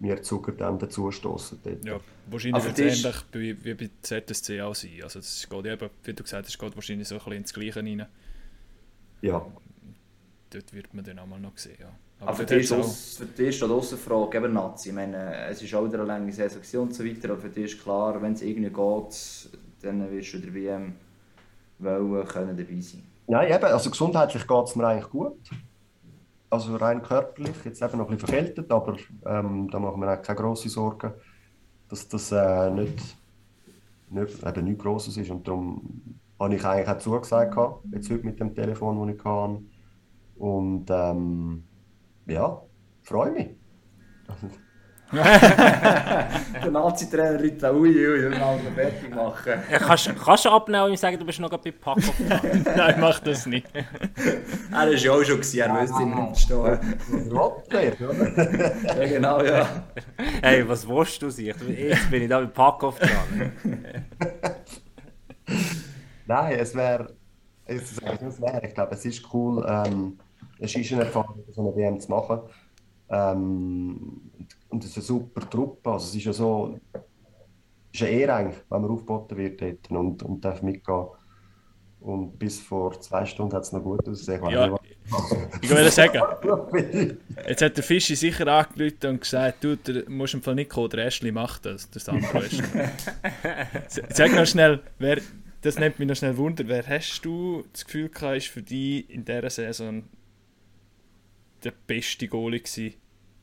wir 0.00 0.22
Zucker 0.22 0.52
dann 0.52 0.78
dazu 0.78 1.10
stoßen. 1.10 1.58
Dort. 1.62 1.84
Ja, 1.84 2.00
wahrscheinlich 2.30 2.54
Also 2.64 2.76
wird 2.76 2.78
es 2.90 3.04
ähnlich 3.04 3.16
wie, 3.32 3.64
wie 3.64 3.74
bei 3.74 3.90
ZSC 4.02 4.60
auch 4.62 4.74
sein. 4.74 4.90
Also 5.02 5.18
das 5.20 5.48
geht 5.48 5.66
eben, 5.66 5.90
wie 6.04 6.12
du 6.12 6.22
gesagt 6.22 6.44
hast, 6.46 6.52
es 6.54 6.58
geht 6.58 6.74
wahrscheinlich 6.74 7.08
so 7.08 7.14
ein 7.14 7.18
bisschen 7.20 7.32
ins 7.34 7.52
Gleiche 7.54 7.76
rein. 7.80 8.06
ja. 9.22 9.46
Dort 10.50 10.72
wird 10.72 10.94
man 10.94 11.04
dann 11.04 11.18
auch 11.18 11.26
mal 11.26 11.40
noch 11.40 11.56
sehen, 11.58 11.76
ja. 11.80 11.88
Aber 12.20 12.34
für 12.36 12.46
dort 12.46 12.60
dich, 12.60 12.72
auch- 12.72 12.78
ist 12.78 13.18
für 13.18 13.26
dich 13.26 13.56
steht 13.56 13.68
außer 13.70 13.96
Frage, 13.96 14.38
eben 14.38 14.52
Nazi. 14.52 14.90
Ich 14.90 14.94
meine, 14.94 15.34
es 15.48 15.60
ist 15.60 15.74
auch 15.74 15.84
wieder 15.84 15.98
eine 15.98 16.04
lange 16.06 16.32
Saison 16.32 16.82
und 16.82 16.94
so 16.94 17.04
weiter, 17.04 17.30
aber 17.30 17.40
für 17.40 17.48
dich 17.48 17.72
ist 17.74 17.82
klar, 17.82 18.22
wenn 18.22 18.34
es 18.34 18.42
irgendwie 18.42 18.70
geht, 18.70 19.48
dann 19.82 20.10
wirst 20.12 20.32
du 20.34 20.38
der 20.38 20.54
WM 20.54 20.94
wollen, 21.80 22.26
können 22.28 22.56
dabei 22.56 22.80
sein. 22.80 23.02
Nein, 23.26 23.52
eben, 23.52 23.64
also 23.64 23.90
gesundheitlich 23.90 24.46
geht 24.46 24.64
es 24.64 24.76
mir 24.76 24.86
eigentlich 24.86 25.10
gut. 25.10 25.38
Also 26.54 26.76
rein 26.76 27.02
körperlich, 27.02 27.64
jetzt 27.64 27.82
eben 27.82 27.98
noch 27.98 28.08
ein 28.08 28.14
bisschen 28.14 28.28
verkältet, 28.28 28.70
aber 28.70 28.96
ähm, 29.26 29.68
da 29.72 29.80
machen 29.80 30.00
wir 30.00 30.06
eigentlich 30.06 30.24
keine 30.24 30.38
grossen 30.38 30.70
Sorgen, 30.70 31.12
dass 31.88 32.08
das 32.08 32.30
äh, 32.30 32.70
nicht, 32.70 33.16
nicht, 34.08 34.40
eben 34.40 34.64
nichts 34.64 34.84
Grosses 34.84 35.16
ist. 35.16 35.30
Und 35.30 35.48
darum 35.48 36.20
habe 36.38 36.54
ich 36.54 36.64
eigentlich 36.64 36.88
auch 36.88 36.98
zugesagt, 36.98 37.56
gehabt, 37.56 37.84
jetzt 37.90 38.08
heute 38.08 38.24
mit 38.24 38.38
dem 38.38 38.54
Telefon, 38.54 39.04
das 39.04 39.16
ich 39.16 39.24
hatte. 39.24 39.62
Und 40.36 40.86
ähm, 40.90 41.64
ja, 42.26 42.62
freue 43.02 43.32
mich. 43.32 43.56
Der 45.14 46.70
Nazi-Trainer 46.70 47.40
Rita 47.40 47.70
Ui, 47.70 47.88
ui, 47.90 48.22
wir 48.22 48.30
müssen 48.30 48.66
ihn 48.66 48.74
fertig 48.74 49.14
machen. 49.14 49.52
Ja, 49.70 49.78
kannst, 49.78 50.10
kannst 50.24 50.44
du 50.44 50.50
abnehmen 50.50 50.84
und 50.84 50.90
ihm 50.92 50.96
sagen, 50.96 51.18
du 51.18 51.24
bist 51.24 51.38
noch 51.40 51.50
gerade 51.50 51.70
bei 51.72 51.94
dran? 51.94 52.02
Nein, 52.76 53.00
mach 53.00 53.20
das 53.20 53.46
nicht. 53.46 53.66
Er 54.72 54.78
war 54.78 54.88
ja 54.88 55.12
auch 55.12 55.22
schon, 55.22 55.36
gewesen, 55.36 55.60
er 55.60 55.80
wüsste 55.82 56.02
immer 56.02 56.28
nicht 56.28 56.48
verstehen. 56.48 57.30
Rottler, 57.30 57.92
oder? 58.00 58.98
Ja, 58.98 59.06
genau, 59.06 59.42
ja. 59.42 59.84
Hey, 60.42 60.68
was 60.68 60.88
willst 60.88 61.22
du 61.22 61.30
sich? 61.30 61.46
Jetzt 61.46 62.10
bin 62.10 62.22
ich 62.22 62.28
da 62.28 62.40
bei 62.40 62.46
Pack-Off 62.46 62.98
dran. 62.98 63.52
Nein, 66.26 66.58
es 66.58 66.74
wäre, 66.74 67.14
es, 67.66 67.92
es 67.92 68.40
wäre, 68.40 68.66
ich 68.66 68.74
glaube, 68.74 68.94
es 68.94 69.04
ist 69.04 69.22
cool, 69.32 69.64
ähm, 69.68 70.18
es 70.58 70.74
ist 70.74 70.92
eine 70.92 71.02
Erfahrung, 71.04 71.44
so 71.52 71.60
eine 71.60 71.76
WM 71.76 72.00
zu 72.00 72.10
machen. 72.10 72.40
Ähm, 73.10 74.30
und, 74.74 74.84
es 74.84 74.90
ist 74.90 74.96
eine 74.96 75.04
super 75.04 75.48
Truppe, 75.48 75.90
also 75.90 76.06
es 76.06 76.14
ist 76.14 76.24
ja 76.24 76.32
so, 76.32 76.78
es 77.92 78.00
ist 78.00 78.06
eine 78.06 78.10
Ehre 78.10 78.34
eigentlich, 78.34 78.58
wenn 78.68 78.82
man 78.82 78.90
aufgeboten 78.90 79.36
wird 79.38 79.60
dort 79.60 79.90
und, 79.90 80.22
und 80.22 80.44
darf 80.44 80.62
mitgehen. 80.62 81.06
Und 82.00 82.38
bis 82.38 82.60
vor 82.60 83.00
zwei 83.00 83.24
Stunden 83.24 83.54
hat 83.54 83.62
es 83.62 83.72
noch 83.72 83.82
gut 83.82 84.06
ausgesehen. 84.06 84.44
Ich 84.44 84.50
Ja, 84.52 84.78
ich 85.62 85.70
wollte 85.70 85.90
sagen, 85.90 86.20
jetzt 87.48 87.62
hat 87.62 87.76
der 87.76 87.82
Fischi 87.82 88.14
sicher 88.14 88.46
angerufen 88.46 89.06
und 89.06 89.20
gesagt, 89.22 89.64
du, 89.64 89.76
du 89.78 90.04
musst 90.10 90.34
im 90.34 90.42
Fall 90.42 90.54
nicht 90.54 90.68
kommen, 90.68 90.90
der 90.90 91.06
Ashley 91.06 91.32
macht 91.32 91.64
das, 91.64 91.88
das 91.88 92.06
andere. 92.10 92.44
Sag 93.88 94.34
noch 94.34 94.44
schnell, 94.44 94.82
wer, 94.98 95.18
das 95.62 95.78
nimmt 95.78 95.98
mich 95.98 96.06
noch 96.06 96.16
schnell 96.16 96.36
Wunder, 96.36 96.64
wer 96.66 96.86
hast 96.86 97.22
du 97.22 97.64
das 97.72 97.86
Gefühl 97.86 98.10
gehabt, 98.10 98.36
ist 98.36 98.48
für 98.48 98.62
dich 98.62 99.08
in 99.08 99.24
dieser 99.24 99.48
Saison 99.48 100.04
der 101.64 101.72
beste 101.86 102.28
Goalie 102.28 102.60
gewesen, 102.60 102.96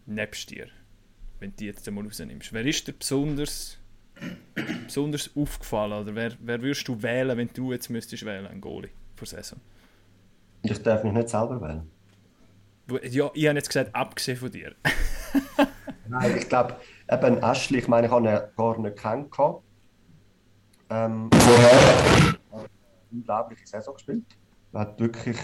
nebst 0.06 0.52
dir, 0.52 0.68
wenn 1.42 1.50
du 1.50 1.58
die 1.58 1.66
jetzt 1.66 1.88
einmal 1.88 2.06
rausnimmst? 2.06 2.54
Wer 2.54 2.66
ist 2.66 2.88
dir 2.88 2.94
besonders, 2.94 3.78
besonders 4.86 5.30
aufgefallen 5.36 6.04
oder 6.04 6.16
wer, 6.16 6.32
wer 6.40 6.62
würdest 6.62 6.88
du 6.88 7.02
wählen, 7.02 7.36
wenn 7.38 7.50
du 7.54 7.74
jetzt 7.74 7.90
müsstest 7.90 8.24
wählen, 8.26 8.46
einen 8.46 8.62
Goalie 8.62 8.92
vor 9.16 9.28
Saison? 9.28 9.60
ich 10.64 10.82
darf 10.84 11.04
mich 11.04 11.14
nicht 11.14 11.30
selber 11.30 11.60
wählen. 11.60 11.90
Ja, 13.10 13.32
ich 13.34 13.48
habe 13.48 13.58
jetzt 13.58 13.70
gesagt, 13.70 13.96
abgesehen 13.96 14.38
von 14.38 14.52
dir. 14.52 14.76
Nein, 16.08 16.38
ich 16.38 16.48
glaube, 16.48 16.76
eben 17.10 17.42
Ashley, 17.42 17.80
ich 17.80 17.88
meine, 17.88 18.08
ich 18.08 18.14
habe 18.14 18.28
ihn 18.28 18.40
gar 18.56 18.80
nicht 18.80 18.98
kennengelernt. 18.98 19.62
Ähm, 20.90 21.30
vorher 21.34 21.72
hat 21.72 22.40
er 22.52 22.58
eine 22.60 22.70
unglaubliche 23.12 23.66
Saison 23.66 23.94
gespielt. 23.94 24.26
Er 24.74 24.82
hat 24.82 25.00
wirklich 25.00 25.38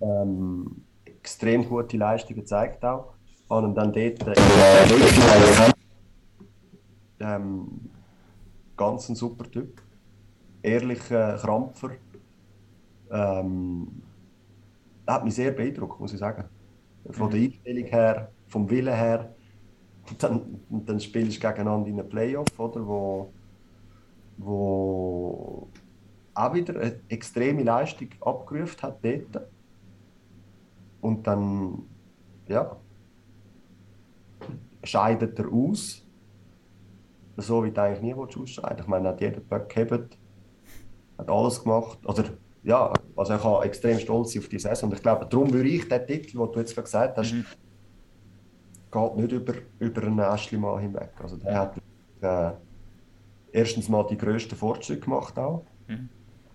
ähm, 0.00 0.84
extrem 1.04 1.68
gute 1.68 1.96
Leistungen 1.96 2.40
gezeigt 2.40 2.84
auch. 2.84 3.14
Ihn 3.50 3.74
dann 3.74 3.92
dort 3.92 4.26
äh. 4.28 5.72
Ähm, 7.22 7.90
ganz 8.76 9.08
ein 9.08 9.16
super 9.16 9.50
Typ. 9.50 9.82
Ehrlicher 10.62 11.36
Krampfer. 11.36 11.90
Ähm, 13.10 14.02
er 15.04 15.14
hat 15.14 15.24
mich 15.24 15.34
sehr 15.34 15.50
beeindruckt, 15.50 15.98
muss 15.98 16.12
ich 16.12 16.18
sagen. 16.18 16.44
Von 17.10 17.30
der 17.30 17.40
Einstellung 17.40 17.84
her, 17.86 18.30
vom 18.46 18.70
Willen 18.70 18.94
her. 18.94 19.34
Und 20.08 20.22
dann, 20.22 20.60
und 20.70 20.88
dann 20.88 21.00
spielst 21.00 21.42
du 21.42 21.48
gegeneinander 21.48 21.88
in 21.88 21.98
einem 21.98 22.08
Playoff, 22.08 22.58
oder? 22.58 22.86
Wo, 22.86 23.32
wo 24.38 25.68
auch 26.34 26.54
wieder 26.54 26.80
eine 26.80 27.00
extreme 27.08 27.64
Leistung 27.64 28.08
abgerufen 28.20 28.80
hat 28.82 29.04
dort. 29.04 29.46
Und 31.00 31.26
dann, 31.26 31.82
ja, 32.46 32.76
scheidet 34.82 35.38
er 35.38 35.52
aus. 35.52 36.04
So 37.36 37.64
wie 37.64 37.70
du 37.70 37.80
eigentlich 37.82 38.02
nie 38.02 38.14
ausscheiden 38.14 38.80
Ich 38.80 38.86
meine, 38.86 39.08
er 39.08 39.12
hat 39.12 39.20
jeden 39.20 39.42
Böck 39.44 39.68
gehabt, 39.68 40.18
hat 41.16 41.30
alles 41.30 41.62
gemacht. 41.62 41.98
Oder, 42.04 42.24
ja, 42.62 42.92
also 43.16 43.34
ich 43.34 43.40
kann 43.40 43.62
extrem 43.62 43.98
stolz 43.98 44.32
sein 44.32 44.42
auf 44.42 44.48
die 44.48 44.58
Saison. 44.58 44.90
Und 44.90 44.96
ich 44.96 45.02
glaube, 45.02 45.26
darum 45.26 45.52
würde 45.52 45.68
ich 45.68 45.88
den 45.88 46.06
Titel, 46.06 46.38
den 46.38 46.52
du 46.52 46.58
jetzt 46.58 46.74
gerade 46.74 46.84
gesagt 46.84 47.16
hast, 47.18 47.32
Mhm. 47.32 47.46
geht 48.92 49.16
nicht 49.16 49.32
über, 49.32 49.54
über 49.78 50.02
einen 50.02 50.18
Ashley-Mann 50.18 50.80
hinweg. 50.80 51.12
Also 51.22 51.36
der 51.36 51.58
hat 51.58 51.76
äh, 52.20 52.52
erstens 53.52 53.88
mal 53.88 54.06
die 54.06 54.18
grössten 54.18 54.56
Fortschritte 54.56 55.00
gemacht 55.00 55.38
auch. 55.38 55.64
Mhm. 55.88 56.08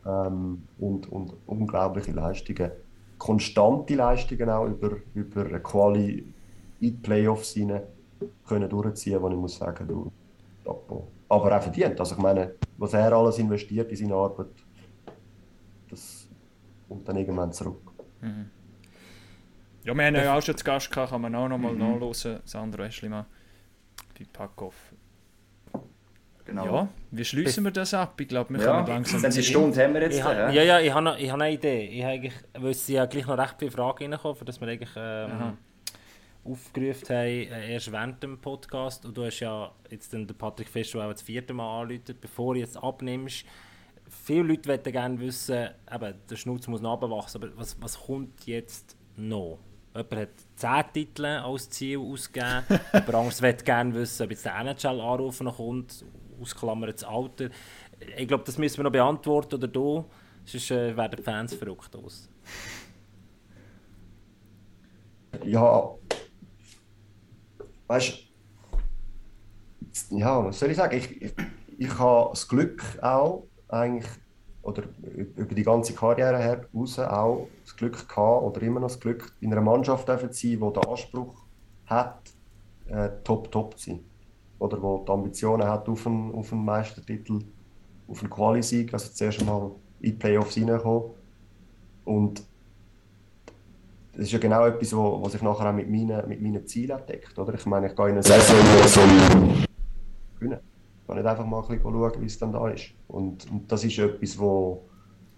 Ähm, 0.05 0.63
und, 0.77 1.11
und 1.11 1.33
unglaubliche 1.47 2.11
Leistungen. 2.11 2.71
Konstante 3.17 3.95
Leistungen 3.95 4.49
auch 4.49 4.65
über, 4.67 4.97
über 5.15 5.45
Quali 5.61 6.19
in 6.79 6.91
die 6.91 6.91
Playoffs 6.91 7.55
rein 7.57 7.81
können 8.47 8.69
durchziehen, 8.69 9.21
wo 9.21 9.29
ich 9.29 9.35
muss 9.35 9.57
sagen, 9.57 9.87
du, 9.87 10.11
Chapeau. 10.63 11.07
Aber 11.29 11.57
auch 11.57 11.61
verdient. 11.61 11.99
Also 11.99 12.15
ich 12.15 12.21
meine, 12.21 12.53
was 12.77 12.93
er 12.93 13.11
alles 13.13 13.39
investiert 13.39 13.89
in 13.91 13.97
seine 13.97 14.15
Arbeit, 14.15 14.47
das 15.89 16.27
kommt 16.87 17.07
dann 17.07 17.17
irgendwann 17.17 17.51
zurück. 17.51 17.81
Ja, 19.83 19.93
wir 19.93 20.05
haben 20.05 20.15
ja 20.15 20.35
auch 20.37 20.41
schon 20.41 20.57
zu 20.57 20.63
Gast 20.63 20.91
gehabt, 20.91 21.11
kann 21.11 21.21
man 21.21 21.35
auch 21.35 21.47
noch 21.47 21.57
mal 21.57 21.73
Mhm. 21.73 21.79
nachhören, 21.79 22.39
Sandro 22.43 22.83
Eschlimann 22.83 23.25
bei 24.17 24.25
Packoff. 24.31 24.93
Genau. 26.45 26.65
Ja, 26.65 26.87
wie 27.09 27.25
schließen 27.25 27.63
wir 27.63 27.71
das 27.71 27.93
ab? 27.95 28.21
Ich 28.21 28.27
glaube, 28.27 28.53
wir 28.53 28.59
Ja, 28.63 28.65
können 28.83 28.87
langsam 28.87 29.19
dann 29.21 29.31
die 29.31 29.41
Stunde 29.41 29.83
haben 29.83 29.95
wir 29.95 30.01
jetzt. 30.03 30.17
Ich 30.17 30.23
ha, 30.23 30.31
da, 30.31 30.49
ja, 30.51 30.61
ja, 30.61 30.79
ich 30.79 30.93
habe 30.93 31.03
noch, 31.03 31.17
ich 31.17 31.29
hab 31.31 31.41
eine 31.41 31.51
Idee. 31.51 31.85
Ich 31.87 32.03
habe 32.03 32.13
eigentlich, 32.13 32.33
weil 32.53 32.69
es 32.69 32.87
ja 32.87 33.05
gleich 33.07 33.25
noch 33.25 33.37
recht 33.37 33.55
viele 33.57 33.71
Fragen 33.71 34.13
reinkommen, 34.13 34.35
für 34.37 34.45
das 34.45 34.61
wir 34.61 34.67
eigentlich 34.67 34.91
ähm, 34.95 35.57
aufgerufen 36.45 37.09
haben, 37.09 37.27
äh, 37.27 37.73
erst 37.73 37.91
während 37.91 38.21
dem 38.21 38.39
Podcast. 38.39 39.05
Und 39.05 39.17
du 39.17 39.25
hast 39.25 39.39
ja 39.39 39.71
jetzt 39.89 40.13
den 40.13 40.27
Patrick 40.27 40.69
Fischer 40.69 41.05
auch 41.05 41.11
das 41.11 41.21
vierte 41.21 41.53
Mal 41.53 41.81
angerufen, 41.81 42.15
bevor 42.21 42.53
du 42.53 42.59
jetzt 42.59 42.77
abnimmst. 42.77 43.45
Viele 44.07 44.43
Leute 44.43 44.69
möchten 44.69 44.91
gerne 44.91 45.19
wissen, 45.19 45.69
eben, 45.91 46.13
der 46.29 46.35
Schnutz 46.35 46.67
muss 46.67 46.81
noch 46.81 47.01
runterwachsen, 47.01 47.43
aber 47.43 47.57
was, 47.57 47.81
was 47.81 47.99
kommt 47.99 48.45
jetzt 48.45 48.95
noch? 49.15 49.57
Jemand 49.95 50.15
hat 50.15 50.29
10 50.57 50.93
Titel 50.93 51.25
als 51.25 51.69
Ziel 51.69 51.97
ausgegeben, 51.97 52.63
jemand 52.93 53.15
anderes 53.15 53.41
möchte 53.41 53.63
gerne 53.63 53.93
wissen, 53.95 54.23
ob 54.23 54.29
jetzt 54.29 54.45
der 54.45 54.59
NHL-Anruf 54.59 55.41
noch 55.41 55.57
kommt, 55.57 56.05
ausklammern 56.39 56.91
das 56.91 57.03
Alter. 57.03 57.49
Ich 58.15 58.27
glaube, 58.27 58.43
das 58.43 58.59
müssen 58.59 58.77
wir 58.77 58.83
noch 58.83 58.91
beantworten, 58.91 59.55
oder 59.55 59.67
du, 59.67 60.05
sonst 60.43 60.69
äh, 60.69 60.95
werden 60.95 61.15
die 61.17 61.23
Fans 61.23 61.55
verrückt 61.55 61.95
aus. 61.95 62.29
Ja, 65.43 65.95
weißt 67.87 68.19
du, 70.09 70.17
ja, 70.17 70.43
was 70.43 70.59
soll 70.59 70.71
ich 70.71 70.77
sagen? 70.77 70.97
Ich, 70.97 71.21
ich, 71.21 71.33
ich 71.77 71.99
habe 71.99 72.29
das 72.31 72.47
Glück 72.47 72.83
auch 73.01 73.47
eigentlich, 73.67 74.09
oder 74.61 74.83
über 75.35 75.53
die 75.53 75.63
ganze 75.63 75.93
Karriere 75.93 76.37
her 76.37 76.67
raus 76.73 76.97
auch 76.99 77.47
das 77.63 77.75
Glück 77.75 78.07
gehabt, 78.07 78.43
oder 78.43 78.61
immer 78.61 78.79
noch 78.79 78.89
das 78.89 78.99
Glück, 78.99 79.33
in 79.39 79.51
einer 79.51 79.61
Mannschaft 79.61 80.07
zu 80.07 80.17
sein, 80.17 80.31
die 80.41 80.57
den 80.57 80.85
Anspruch 80.85 81.45
hat, 81.85 82.31
äh, 82.87 83.09
top, 83.23 83.51
top 83.51 83.77
zu 83.77 83.91
sein. 83.91 83.99
Oder 84.59 84.81
wo 84.81 85.03
die 85.05 85.11
Ambitionen 85.11 85.67
hat 85.67 85.87
auf 85.89 86.07
einen, 86.07 86.33
auf 86.33 86.51
einen 86.51 86.65
Meistertitel, 86.65 87.39
auf 88.07 88.21
einen 88.21 88.29
Quali-Sieg, 88.29 88.93
also 88.93 89.11
zuerst 89.11 89.39
einmal 89.39 89.71
in 89.99 90.11
die 90.11 90.17
Playoffs 90.17 90.57
reinkommen. 90.57 91.11
Und 92.05 92.43
das 94.15 94.27
ist 94.27 94.31
ja 94.31 94.39
genau 94.39 94.65
etwas, 94.65 94.95
wo, 94.95 95.21
was 95.21 95.33
sich 95.33 95.41
nachher 95.41 95.69
auch 95.69 95.73
mit 95.73 95.89
meinen, 95.89 96.27
mit 96.29 96.41
meinen 96.41 96.65
Zielen 96.65 96.99
deckt. 97.07 97.37
Oder? 97.37 97.53
Ich 97.55 97.65
meine, 97.65 97.87
ich 97.87 97.95
gehe 97.95 98.05
in 98.05 98.13
eine 98.13 98.23
Saison 98.23 98.57
Gewinnen. 100.39 100.59
Ich 101.01 101.07
kann 101.07 101.17
nicht 101.17 101.25
einfach 101.25 101.45
mal 101.45 101.61
ein 101.61 101.67
bisschen 101.67 101.83
schauen, 101.83 102.21
wie 102.21 102.25
es 102.25 102.39
dann 102.39 102.53
da 102.53 102.69
ist. 102.69 102.93
Und, 103.09 103.51
und 103.51 103.69
das 103.69 103.83
ist 103.83 103.99
etwas, 103.99 104.39
was 104.39 104.77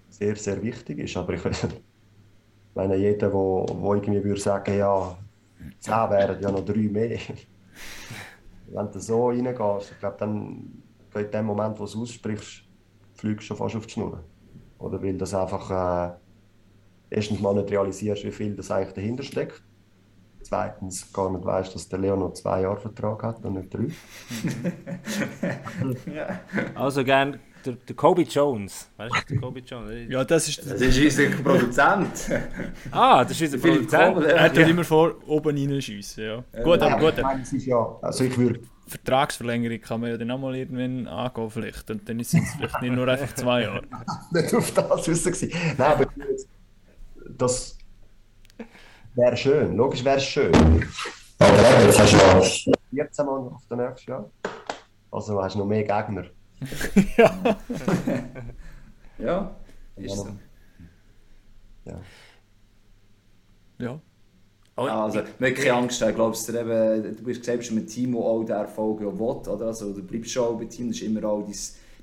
sehr, 0.10 0.36
sehr 0.36 0.62
wichtig 0.62 1.00
ist. 1.00 1.18
Aber 1.18 1.34
ich 1.34 1.42
meine, 2.76 2.96
jeder, 2.98 3.18
der 3.18 3.34
wo, 3.34 3.66
wo 3.80 3.96
irgendwie 3.96 4.24
würde 4.24 4.40
sagen, 4.40 4.78
ja, 4.78 5.18
10 5.80 5.94
wären 6.12 6.40
ja 6.40 6.52
noch 6.52 6.64
drei 6.64 6.88
mehr. 6.88 7.18
Wenn 8.68 8.92
du 8.92 9.00
so 9.00 9.30
reingehst, 9.30 9.92
ich 9.92 10.00
glaube, 10.00 10.18
dann 10.20 10.84
in 11.16 11.32
dem 11.32 11.46
Moment, 11.46 11.80
wo 11.80 11.86
du 11.86 11.90
es 11.90 11.96
aussprichst, 11.96 12.64
fliegst 13.16 13.42
du 13.42 13.48
schon 13.48 13.58
fast 13.58 13.76
auf 13.76 13.88
die 13.88 13.94
Schnur. 13.94 14.24
Oder 14.78 15.02
weil 15.02 15.18
das 15.18 15.34
einfach... 15.34 16.12
Äh, 16.12 16.27
erstens 17.10 17.40
mal 17.40 17.54
nicht 17.54 17.72
realisierst, 17.72 18.24
wie 18.24 18.32
viel 18.32 18.56
das 18.56 18.72
eigentlich 18.72 18.94
dahinter 18.94 19.24
steckt. 19.24 19.62
Zweitens 20.42 21.12
gar 21.12 21.30
nicht 21.32 21.44
weißt, 21.44 21.76
dass 21.76 21.90
der 21.90 22.00
Leo 22.00 22.16
noch 22.16 22.34
zwei 22.34 22.62
Jahre 22.62 22.80
Vertrag 22.80 23.22
hat 23.24 23.44
und 23.44 23.56
nicht 23.56 23.74
drei. 23.74 23.88
Also 26.76 27.04
gern 27.04 27.40
der, 27.66 27.74
der 27.74 27.96
Kobe 27.96 28.22
Jones. 28.22 28.90
Weißt 28.98 29.14
du, 29.14 29.34
der 29.34 29.42
Kobe 29.42 29.60
Jones? 29.60 30.10
Ja, 30.10 30.24
das 30.24 30.48
ist. 30.48 30.60
Das 30.60 30.80
ist 30.80 30.98
unser 30.98 31.30
Produzent. 31.44 32.10
Ah, 32.92 33.24
das 33.24 33.40
ist 33.40 33.54
unser 33.54 33.68
Produzent. 33.68 34.18
Er 34.24 34.36
ja. 34.36 34.42
hat 34.44 34.58
immer 34.58 34.84
vor, 34.84 35.16
oben 35.28 35.58
reinschiessen. 35.58 36.24
Ja. 36.24 36.44
Gut, 36.64 36.82
aber 36.82 36.98
gut, 36.98 37.18
ich 37.18 37.24
meine, 37.24 37.42
es 37.42 37.52
ist 37.52 37.66
ja, 37.66 37.98
also 38.02 38.24
ich 38.24 38.38
würde, 38.38 38.62
Vertragsverlängerung 38.88 39.82
kann 39.82 40.02
man 40.02 40.12
ja 40.12 40.18
dann 40.18 40.32
auch 40.32 40.40
mal 40.40 40.56
irgendwann 40.56 41.08
angehen, 41.08 41.50
vielleicht. 41.50 41.92
Und 41.92 42.08
dann 42.08 42.24
sind 42.24 42.44
es 42.44 42.54
vielleicht 42.54 42.82
nicht 42.82 42.94
nur 42.94 43.08
einfach 43.08 43.34
zwei 43.36 43.64
Jahre. 43.64 43.82
nicht 44.32 44.54
auf 44.54 44.72
das 44.72 44.90
raus 44.90 45.06
gewesen. 45.06 45.52
Nein, 45.78 45.92
aber 45.92 46.04
ich 46.04 46.16
würde 46.16 46.32
jetzt- 46.32 46.50
das 47.38 47.78
wäre 49.16 49.38
schön. 49.38 49.76
Logisch 49.76 50.04
wäre 50.04 50.18
es 50.18 50.26
schön. 50.26 50.54
Aber 51.40 51.84
jetzt 51.86 52.00
hast 52.00 52.14
du 52.14 52.18
noch 52.18 52.76
14 52.90 53.26
Mal 53.26 53.32
auf 53.32 53.68
den 53.70 53.78
nächsten 53.78 54.12
Jahr. 54.12 54.30
Also 55.12 55.42
hast 55.42 55.56
du 55.56 55.60
noch 55.60 55.66
mehr 55.66 55.84
Gegner. 55.84 56.26
Ja, 59.20 59.56
ist 59.96 60.16
so. 60.16 60.28
Ja. 61.86 62.00
Ja. 63.80 64.02
Oh, 64.76 64.84
Also, 64.84 65.22
wir 65.40 65.48
haben 65.48 65.56
keine 65.56 65.74
Angst, 65.74 66.02
ich 66.02 66.16
glaube, 66.16 66.38
du, 66.38 66.52
eben, 66.54 67.18
du 67.18 67.24
bist 67.24 67.44
gesagt, 67.44 67.72
mit 67.72 67.88
Team, 67.90 68.14
das 68.14 68.22
auch 68.22 68.44
den 68.44 68.56
Erfolg 68.56 69.02
ja 69.02 69.08
will, 69.08 69.20
oder? 69.20 69.68
Also, 69.68 69.92
du 69.92 70.04
bleibst 70.04 70.32
schon 70.32 70.44
auch 70.44 70.60
bei 70.60 70.66
Team, 70.66 70.90
das 70.90 71.02
war 71.02 71.08
immer 71.08 71.24
auch 71.28 71.42
dein, 71.42 71.56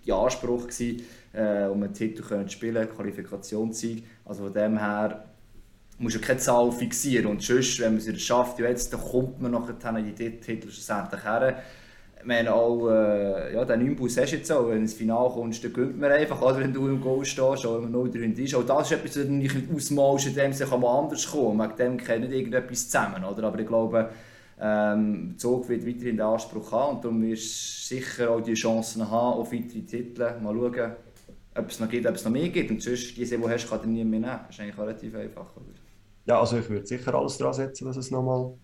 dein 0.05 0.17
Anspruch, 0.17 0.63
gewesen, 0.63 1.03
äh, 1.35 1.67
um 1.67 1.83
einen 1.83 1.93
Titel 1.93 2.23
können 2.23 2.49
spielen, 2.49 2.89
Qualifikationssieg. 2.89 4.05
Also 4.25 4.45
von 4.45 4.55
dem 4.55 4.79
her 4.79 5.25
musst 5.99 6.17
du 6.17 6.21
keine 6.21 6.39
Zahl 6.39 6.71
fixieren 6.73 7.27
und 7.27 7.43
sonst, 7.43 7.81
wenn 7.81 7.97
man 7.97 8.03
es 8.07 8.23
schafft, 8.23 8.59
ja, 8.59 8.69
jetzt, 8.69 8.93
dann 8.93 9.01
kommt 9.01 9.41
man 9.41 9.53
nachher 9.53 9.97
in 9.97 10.15
die 10.15 10.41
Titel 10.41 10.71
schlussendlich 10.71 11.23
her. 11.25 11.63
Ich 12.19 12.27
meine 12.27 12.55
auch, 12.55 12.89
äh, 12.89 13.55
ja, 13.55 13.65
den 13.67 13.85
Nimbus 13.85 14.17
hast 14.17 14.33
du 14.33 14.37
jetzt 14.37 14.51
auch, 14.51 14.69
wenn 14.69 14.77
du 14.77 14.81
ins 14.81 14.95
Finale 14.95 15.29
kommst, 15.29 15.63
dann 15.63 15.73
gönnt 15.75 16.01
man 16.01 16.11
einfach, 16.11 16.41
oder 16.41 16.59
wenn 16.61 16.73
du 16.73 16.89
im 16.89 17.01
Goal 17.01 17.25
stehst, 17.25 17.67
oder 17.67 17.75
wenn 17.75 17.83
man 17.83 17.93
0 17.93 18.11
drin 18.11 18.33
ist. 18.33 18.55
Auch 18.55 18.65
das 18.65 18.91
ist 18.91 18.97
etwas, 18.97 19.13
das 19.13 19.27
du 19.27 19.33
nicht 19.33 19.55
ausmalst, 19.75 20.27
in 20.29 20.35
dem 20.35 20.53
sich 20.53 20.69
kann 20.69 20.81
man 20.81 21.05
anders 21.05 21.31
kommen. 21.31 21.61
Wegen 21.61 21.77
dem 21.77 21.97
kennt 21.99 22.23
nicht 22.23 22.33
irgendetwas 22.33 22.89
zusammen, 22.89 23.23
oder? 23.25 23.47
Aber 23.47 23.59
ich 23.59 23.67
glaube, 23.67 24.09
ähm, 24.59 25.35
Zug 25.37 25.69
wird 25.69 25.87
weiterhin 25.87 26.17
den 26.17 26.23
Anspruch 26.23 26.73
haben 26.73 26.97
und 26.97 27.05
darum 27.05 27.23
wirst 27.23 27.91
du 27.91 27.95
sicher 27.95 28.31
auch 28.31 28.41
die 28.41 28.55
Chancen 28.55 29.11
haben 29.11 29.41
auf 29.41 29.53
weitere 29.53 29.83
Titel. 29.83 30.23
Mal 30.41 30.55
schauen, 30.55 30.93
ob 31.57 31.69
es 31.71 31.81
noch 31.81 31.89
gibt, 31.89 32.07
ob 32.07 32.15
es 32.15 32.25
noch 32.25 32.33
mehr 32.33 32.49
gibt. 32.49 32.71
Und 32.71 32.83
sonst, 32.83 33.17
diese, 33.17 33.37
die 33.37 33.43
du 33.43 33.49
hast, 33.49 33.69
kann 33.69 33.81
dir 33.81 33.87
niemand 33.89 34.11
mehr 34.11 34.21
nehmen. 34.21 34.41
Das 34.47 34.57
ist 34.57 34.61
eigentlich 34.61 34.79
relativ 34.79 35.15
einfach, 35.15 35.57
oder? 35.57 35.67
Ja, 36.27 36.41
also 36.41 36.59
ich 36.59 36.69
würde 36.69 36.87
sicher 36.87 37.15
alles 37.15 37.39
dran 37.39 37.53
setzen, 37.55 37.85
dass 37.87 37.97
es 37.97 38.11
nochmal 38.11 38.55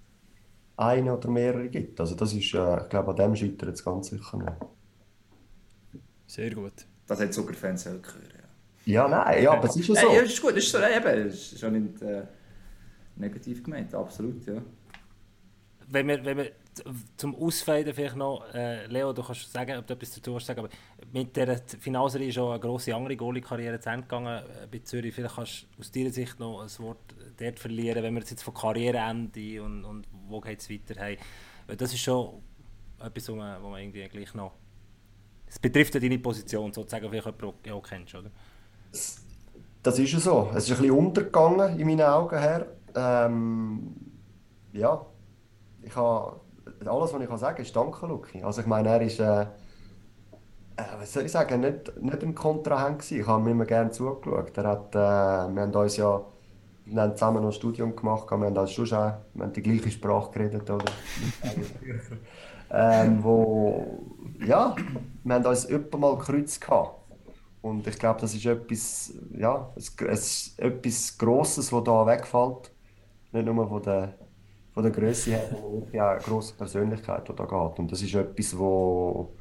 eine 0.77 1.17
oder 1.17 1.29
mehrere 1.29 1.69
gibt. 1.69 2.01
Also 2.01 2.15
das 2.15 2.33
ist, 2.33 2.55
äh, 2.55 2.83
ich 2.83 2.89
glaube, 2.89 3.11
an 3.11 3.17
dem 3.17 3.37
scheitert 3.37 3.75
es 3.75 3.85
ganz 3.85 4.09
sicher 4.09 4.39
nicht. 4.39 4.53
Sehr 6.27 6.51
gut. 6.55 6.73
Das 7.07 7.21
hat 7.21 7.35
Zuckerfans 7.35 7.87
hören. 7.87 8.03
Ja. 8.07 8.41
Ja, 8.87 9.09
nein, 9.09 9.43
ja, 9.43 9.53
aber 9.53 9.69
es 9.69 9.77
ist 9.77 9.89
ja 9.89 9.95
Äh, 9.95 10.01
so. 10.01 10.13
ja, 10.13 10.23
das 10.23 10.33
ist 10.33 10.41
gut, 10.41 10.51
das 10.53 10.65
ist 10.65 10.73
so, 10.73 10.79
eben, 10.79 11.27
das 11.29 11.35
ist 11.35 11.61
schon 11.61 11.73
nicht 11.75 12.01
äh, 12.03 12.23
negativ 13.17 13.63
gemeint, 13.63 13.95
absolut, 13.95 14.45
ja. 14.47 14.63
wenn 15.89 16.09
wir, 16.09 16.25
wenn 16.25 16.39
wir 16.39 16.53
zum 17.17 17.35
Ausfaden 17.35 17.95
vielleicht 17.95 18.17
noch, 18.17 18.45
äh, 18.55 18.87
Leo, 18.87 19.13
du 19.13 19.23
kannst 19.23 19.53
sagen, 19.53 19.79
ob 19.79 19.87
du 19.87 19.95
etwas 19.95 20.15
dazu 20.15 20.35
hast, 20.35 20.51
aber 20.51 20.69
mit 21.13 21.37
der 21.37 21.61
Finalserie 21.79 22.29
ist 22.29 22.35
schon 22.35 22.51
eine 22.51 22.61
grosse 22.61 22.95
andere 22.95 23.17
Goalie-Karriere 23.17 23.81
zu 23.81 23.91
Ende 23.91 24.03
gegangen 24.03 24.43
äh, 24.45 24.67
bei 24.71 24.79
Zürich. 24.81 25.15
Vielleicht 25.15 25.37
kannst 25.37 25.67
du 25.77 25.81
aus 25.81 25.91
deiner 25.91 26.11
Sicht 26.11 26.39
noch 26.39 26.61
ein 26.61 26.85
Wort 26.85 27.15
dort 27.39 27.59
verlieren, 27.59 28.03
wenn 28.03 28.15
wir 28.15 28.23
jetzt 28.23 28.43
von 28.43 28.55
Karriereende 28.55 29.63
und, 29.63 29.85
und 29.85 30.07
wo 30.29 30.41
geht 30.41 30.61
es 30.61 30.71
weiter 30.71 31.01
haben. 31.01 31.17
Das 31.77 31.93
ist 31.93 32.01
schon 32.01 32.43
etwas, 32.99 33.29
wo 33.29 33.35
man, 33.35 33.63
wo 33.63 33.69
man 33.69 33.81
irgendwie 33.81 34.07
gleich 34.09 34.35
noch... 34.35 34.53
Es 35.47 35.59
betrifft 35.59 35.95
ja 35.95 36.01
deine 36.01 36.19
Position, 36.19 36.73
sozusagen, 36.73 37.09
vielleicht 37.11 37.43
du 37.43 37.55
auch 37.73 37.83
kennst, 37.83 38.15
oder? 38.15 38.31
Das 39.83 39.99
ist 39.99 40.13
ja 40.13 40.21
so. 40.21 40.51
Es 40.55 40.65
ist 40.65 40.71
ein 40.71 40.77
bisschen 40.83 40.97
untergegangen 40.97 41.79
in 41.79 41.87
meinen 41.87 42.03
Augen 42.03 42.39
her. 42.39 42.67
Ähm, 42.95 43.97
ja, 44.73 45.05
ich 45.83 45.97
habe, 45.97 46.41
alles, 46.85 47.13
was 47.13 47.21
ich 47.21 47.29
kann 47.29 47.39
sagen 47.39 47.57
kann, 47.57 47.65
ist 47.65 47.77
Danke, 47.77 48.07
Luki. 48.07 48.43
Also 48.43 48.61
ich 48.61 48.67
meine, 48.67 48.89
er 48.89 49.03
ist, 49.03 49.21
äh, 49.21 49.43
äh, 49.43 49.47
was 50.99 51.13
soll 51.13 51.25
ich 51.25 51.33
sagen, 51.33 51.61
nicht, 51.61 52.01
nicht 52.03 52.23
ein 52.23 52.35
Kontrahent 52.35 52.99
gewesen. 52.99 53.21
Ich 53.21 53.27
habe 53.27 53.43
ihm 53.43 53.49
immer 53.49 53.65
gerne 53.65 53.91
zugeschaut. 53.91 54.57
Er 54.57 54.67
hat, 54.67 54.95
äh, 54.95 54.99
wir 54.99 55.63
haben 55.63 55.75
uns 55.75 55.97
ja 55.97 56.25
wir 56.91 57.03
haben 57.03 57.17
zusammen 57.17 57.43
noch 57.43 57.51
ein 57.51 57.53
Studium 57.53 57.95
gemacht, 57.95 58.31
wir 58.31 58.39
haben, 58.39 58.59
als 58.59 58.73
schon, 58.73 58.89
wir 58.91 59.21
haben 59.39 59.53
die 59.53 59.63
gleiche 59.63 59.91
Sprache 59.91 60.33
geredet. 60.33 60.69
Oder? 60.69 60.85
ähm, 62.71 63.23
wo, 63.23 64.05
ja, 64.45 64.75
wir 65.23 65.35
haben 65.35 65.47
uns 65.47 65.69
öfter 65.69 65.99
mal 65.99 66.17
gekreuzt 66.17 66.61
gehabt. 66.61 66.97
Und 67.63 67.87
ich 67.87 67.99
glaube, 67.99 68.21
das 68.21 68.35
ist 68.35 68.47
etwas, 68.47 69.13
ja, 69.37 69.71
es, 69.77 69.95
es, 70.09 70.55
etwas 70.59 71.17
Grosses, 71.17 71.71
das 71.71 71.85
da 71.85 72.07
wegfällt. 72.07 72.73
Nicht 73.33 73.45
nur 73.45 73.69
von 73.69 73.83
der, 73.83 74.15
von 74.73 74.83
der 74.83 74.93
Größe 74.93 75.33
her, 75.33 75.43
auch 75.53 75.93
eine 75.93 76.21
grosse 76.21 76.55
Persönlichkeit, 76.55 77.29
die 77.29 77.35
da 77.35 77.45
geht. 77.45 77.79
Und 77.79 77.91
das 77.93 78.03
ist 78.03 78.15
etwas, 78.15 78.57
wo 78.57 79.33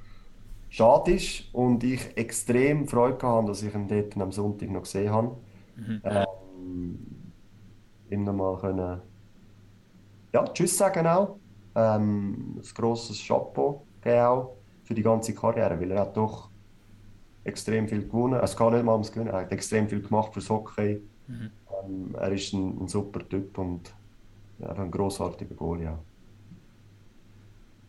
schade 0.70 1.14
ist 1.14 1.54
und 1.54 1.84
ich 1.84 2.16
extrem 2.18 2.88
Freude 2.88 3.28
hatte, 3.28 3.48
dass 3.48 3.64
ich 3.64 3.74
ihn 3.74 3.88
dort 3.88 4.18
am 4.18 4.32
Sonntag 4.32 4.70
noch 4.70 4.84
gesehen 4.84 5.12
habe. 5.12 5.38
Ähm, 6.04 6.98
ihm 8.10 8.24
nochmal 8.24 8.58
können, 8.58 9.02
ja, 10.34 10.44
Tschüss 10.46 10.78
sagen 10.78 11.08
auch. 11.08 11.38
Ähm, 11.76 12.58
ein 12.58 12.62
grosses 12.76 13.26
Chapeau 13.26 13.86
auch 14.06 14.56
für 14.84 14.94
die 14.94 15.04
ganze 15.04 15.34
Karriere, 15.34 15.80
weil 15.80 15.92
er 15.92 16.02
hat 16.02 16.18
doch 16.18 16.50
extrem 17.44 17.88
viel 17.88 18.06
gewonnen. 18.06 18.40
Es 18.44 18.56
kann 18.56 18.74
nicht 18.74 18.84
mal 18.84 18.94
ums 18.94 19.12
Gewinnen, 19.12 19.32
er 19.32 19.42
hat 19.42 19.52
extrem 19.52 19.88
viel 19.88 20.02
gemacht 20.02 20.34
fürs 20.34 20.50
Hockey. 20.50 21.02
Ähm, 21.28 22.16
er 22.16 22.32
ist 22.32 22.54
ein, 22.54 22.82
ein 22.82 22.88
super 22.88 23.28
Typ 23.28 23.58
und 23.58 23.94
ja, 24.60 24.70
ein 24.70 24.92
grossartiger 24.92 25.56
Goalie 25.56 25.90
auch. 25.90 26.00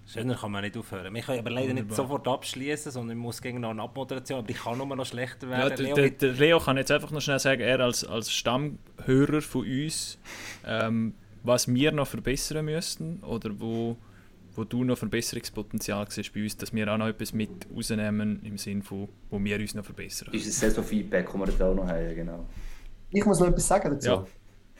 Schöner 0.07 0.35
kann 0.35 0.51
man 0.51 0.65
nicht 0.65 0.77
aufhören. 0.77 1.15
Wir 1.15 1.23
können 1.23 1.39
aber 1.39 1.51
leider 1.51 1.73
nicht 1.73 1.85
Wunderbar. 1.85 1.97
sofort 1.97 2.27
abschließen, 2.27 2.91
sondern 2.91 3.17
ich 3.17 3.23
muss 3.23 3.41
gegen 3.41 3.61
noch 3.61 3.71
eine 3.71 3.83
Abmoderation, 3.83 4.41
aber 4.41 4.51
ich 4.51 4.59
kann 4.61 4.77
nur 4.77 4.87
noch 4.97 5.07
schlechter 5.07 5.47
Ja, 5.49 5.59
werden. 5.59 5.77
der, 5.77 5.87
Leo, 5.87 5.95
der, 5.95 6.11
der 6.11 6.33
Leo 6.33 6.59
kann 6.59 6.77
jetzt 6.79 6.91
einfach 6.91 7.13
noch 7.13 7.21
schnell 7.21 7.39
sagen, 7.39 7.61
er 7.61 7.79
als, 7.79 8.05
als 8.05 8.33
Stammhörer 8.33 9.41
von 9.41 9.65
uns, 9.65 10.19
ähm, 10.67 11.15
was 11.45 11.73
wir 11.73 11.93
noch 11.93 12.09
verbessern 12.09 12.65
müssten 12.65 13.23
oder 13.23 13.51
wo, 13.61 13.97
wo 14.57 14.65
du 14.65 14.83
noch 14.83 14.99
Verbesserungspotenzial 14.99 16.05
siehst 16.11 16.35
bei 16.35 16.43
uns, 16.43 16.57
dass 16.57 16.75
wir 16.75 16.93
auch 16.93 16.99
noch 16.99 17.07
etwas 17.07 17.33
mit 17.33 17.69
rausnehmen 17.73 18.43
im 18.43 18.59
Sinne 18.59 18.83
von, 18.83 19.09
wo 19.31 19.39
wir 19.39 19.61
uns 19.61 19.75
noch 19.77 19.85
verbessern. 19.85 20.35
Ist 20.35 20.45
ein 20.47 20.51
Saison-Feedback, 20.51 21.27
das 21.27 21.37
wir 21.37 21.47
da 21.57 21.71
auch 21.71 21.75
noch 21.77 21.87
haben, 21.87 22.15
genau. 22.17 22.47
Ich 23.11 23.25
muss 23.25 23.39
noch 23.39 23.47
etwas 23.47 23.69
sagen 23.69 23.91
dazu. 23.91 24.09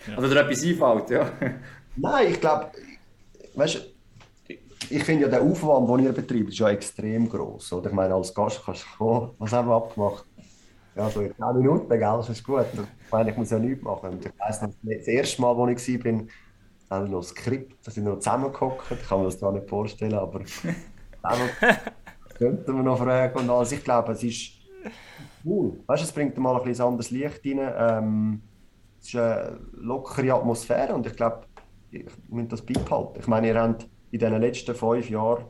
Ja. 0.09 0.19
Oder 0.19 0.29
dir 0.29 0.41
etwas 0.41 0.65
einfällt, 0.65 1.11
ja. 1.11 1.33
Nein, 1.97 2.33
ich 2.33 2.41
glaube, 2.41 2.71
weißt 3.55 3.87
ich 4.89 5.05
finde 5.05 5.23
ja 5.23 5.29
der 5.29 5.43
Aufwand, 5.43 5.89
den 5.89 6.07
ihr 6.07 6.13
betreibt, 6.13 6.49
ist 6.49 6.59
ja 6.59 6.71
extrem 6.71 7.29
groß. 7.29 7.75
Oder? 7.75 7.91
Ich 7.91 7.95
meine, 7.95 8.15
als 8.15 8.35
Gast 8.35 8.63
kannst 8.65 8.85
du 8.85 8.97
kommen, 8.97 9.31
was 9.39 9.53
haben 9.53 9.69
wir 9.69 9.77
abgemacht? 9.77 10.25
Ja, 10.97 11.09
so 11.09 11.21
in 11.21 11.35
10 11.35 11.57
Minuten, 11.57 11.89
gell, 11.89 12.01
das 12.01 12.29
ist 12.29 12.43
gut. 12.43 12.67
Ich 12.73 13.13
meine, 13.13 13.31
ich 13.31 13.37
muss 13.37 13.51
ja 13.51 13.59
nichts 13.59 13.85
machen. 13.85 14.11
Und 14.11 14.25
ich 14.27 14.33
weiss 14.39 14.61
noch, 14.63 14.71
das 14.83 15.07
erste 15.07 15.43
Mal, 15.43 15.69
als 15.69 15.87
ich 15.87 16.05
war, 16.05 16.13
haben 16.91 17.05
wir 17.05 17.11
noch 17.11 17.21
ein 17.21 17.23
Skript, 17.23 17.87
da 17.87 17.91
sind 17.91 18.05
wir 18.05 18.13
noch 18.13 18.19
zusammengehockt. 18.19 18.91
Ich 18.91 19.09
kann 19.09 19.21
mir 19.21 19.27
das 19.27 19.39
gar 19.39 19.53
nicht 19.53 19.69
vorstellen, 19.69 20.15
aber 20.15 20.41
könnten 22.35 22.77
wir 22.77 22.83
noch 22.83 22.99
fragen 22.99 23.39
und 23.39 23.51
alles. 23.51 23.73
Ich 23.73 23.85
glaube, 23.85 24.13
es 24.13 24.25
ist 24.25 24.53
cool. 25.45 25.79
Weißt 25.87 26.03
du, 26.03 26.07
es 26.07 26.13
bringt 26.13 26.37
mal 26.39 26.57
ein 26.57 26.65
bisschen 26.65 26.85
ein 26.85 26.89
anderes 26.89 27.11
Licht 27.11 27.41
rein. 27.45 27.61
Ähm, 27.77 28.43
es 29.01 29.09
ist 29.09 29.17
eine 29.17 29.61
lockere 29.73 30.35
Atmosphäre 30.35 30.95
und 30.95 31.07
ich 31.07 31.15
glaube, 31.15 31.45
ich 31.91 32.07
muss 32.29 32.49
das 32.49 32.63
beibehalten. 32.63 33.21
Ich 33.21 33.27
meine, 33.27 33.49
ihr 33.49 33.61
habt 33.61 33.89
in 34.11 34.21
den 34.21 34.41
letzten 34.41 34.75
fünf 34.75 35.09
Jahren 35.11 35.45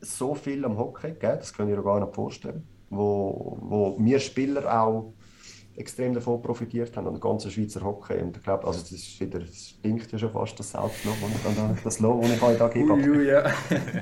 so 0.00 0.34
viel 0.34 0.64
am 0.64 0.78
Hockey 0.78 1.12
gegeben, 1.12 1.38
das 1.38 1.52
könnt 1.52 1.70
ihr 1.70 1.78
euch 1.78 1.84
gar 1.84 2.00
nicht 2.00 2.14
vorstellen, 2.14 2.66
wo, 2.90 3.58
wo 3.60 3.96
wir 3.98 4.20
Spieler 4.20 4.82
auch 4.82 5.12
extrem 5.76 6.12
davon 6.12 6.42
profitiert 6.42 6.96
haben 6.96 7.06
und 7.06 7.14
der 7.14 7.20
ganze 7.20 7.50
Schweizer 7.50 7.82
Hockey. 7.82 8.20
Und 8.20 8.36
ich 8.36 8.42
glaube, 8.42 8.66
also 8.66 8.80
das 8.80 8.92
ist 8.92 9.20
wieder, 9.20 9.38
das 9.38 9.68
stinkt 9.68 10.10
ja 10.10 10.18
schon 10.18 10.30
fast 10.30 10.58
das 10.58 10.70
Selbstlob, 10.70 11.14
das 11.84 11.96
dann 11.96 12.06
Lob, 12.06 12.22
das 12.22 12.32
ich 12.32 12.42
euch 12.42 12.58
da 12.58 12.68
gebe. 12.68 12.92
Ui, 12.92 13.10
ui, 13.10 13.26
ja. 13.26 13.44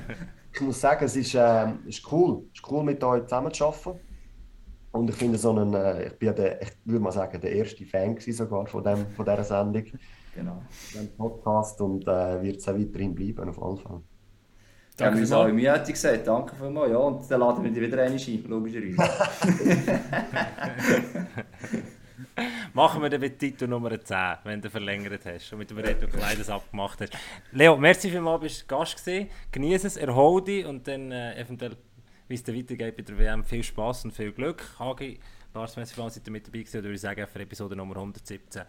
ich 0.53 0.61
muss 0.61 0.81
sagen, 0.81 1.05
es 1.05 1.15
ist, 1.15 1.35
äh, 1.35 1.67
ist 1.85 2.11
cool. 2.11 2.43
Es 2.51 2.59
ist 2.59 2.71
cool, 2.71 2.83
mit 2.83 3.03
euch 3.03 3.23
zusammenzuarbeiten. 3.23 3.99
Und 4.91 5.09
ich 5.09 5.15
finde 5.15 5.37
so 5.37 5.51
einen, 5.51 5.73
äh, 5.75 6.07
ich 6.07 6.13
bin 6.13 6.33
der, 6.33 6.61
ich 6.61 6.71
würde 6.85 7.03
mal 7.03 7.11
sagen, 7.11 7.39
der 7.39 7.51
erste 7.51 7.85
Fan 7.85 8.17
sogar 8.19 8.65
von, 8.65 8.83
dem, 8.83 9.05
von 9.15 9.25
dieser 9.25 9.43
Sendung, 9.43 9.85
Genau. 10.37 10.61
diesem 10.93 11.09
Podcast 11.17 11.81
und 11.81 12.07
äh, 12.07 12.41
wird 12.43 12.57
es 12.57 12.69
auch 12.69 12.77
weiterhin 12.77 13.15
bleiben, 13.15 13.49
auf 13.49 13.57
jeden 13.57 13.77
Fall. 13.77 13.95
Ja, 13.95 14.01
Danke 14.97 15.13
vielmals. 15.17 15.29
sagen, 15.29 15.55
mir 15.55 15.73
hätte 15.73 15.91
gesagt, 15.91 16.27
danke 16.27 16.55
vielmals. 16.55 16.91
Ja, 16.91 16.97
und 16.97 17.31
dann 17.31 17.39
laden 17.39 17.63
wir 17.63 17.71
dich 17.71 17.81
wieder 17.81 18.03
einmal 18.03 18.19
ein, 18.19 18.43
logischerweise. 18.47 18.97
Machen 22.73 23.01
wir 23.01 23.09
dann 23.09 23.21
mit 23.21 23.39
Titel 23.39 23.67
Nummer 23.67 23.99
10, 23.99 24.17
wenn 24.43 24.61
du 24.61 24.69
verlängert 24.69 25.25
hast 25.25 25.51
und 25.53 25.59
mit 25.59 25.71
dem 25.71 25.79
Reto 25.79 26.05
Kleides 26.07 26.49
abgemacht 26.51 27.01
hast. 27.01 27.13
Leo, 27.51 27.75
merci 27.75 28.11
vielmals, 28.11 28.41
bist 28.41 28.61
du 28.61 28.67
Gast 28.67 29.03
gewesen. 29.03 29.29
Genieße 29.51 29.87
es, 29.87 29.97
erhol 29.97 30.43
dich 30.43 30.65
und 30.67 30.87
dann 30.87 31.11
äh, 31.11 31.35
eventuell, 31.41 31.75
wie 32.27 32.35
es 32.35 32.43
dann 32.43 32.55
weitergeht 32.55 32.95
bei 32.95 33.01
der 33.01 33.17
WM, 33.17 33.43
viel 33.43 33.63
Spaß 33.63 34.05
und 34.05 34.11
viel 34.11 34.31
Glück. 34.31 34.63
Hagi, 34.77 35.19
Lars, 35.55 35.75
merci 35.75 35.95
vielmals, 35.95 36.13
seid 36.15 36.27
ihr 36.27 36.31
mit 36.31 36.45
dabei 36.45 36.59
gewesen, 36.59 36.83
würde 36.83 36.93
ich 36.93 37.01
sagen, 37.01 37.25
für 37.25 37.39
Episode 37.39 37.75
Nummer 37.75 37.95
117. 37.95 38.61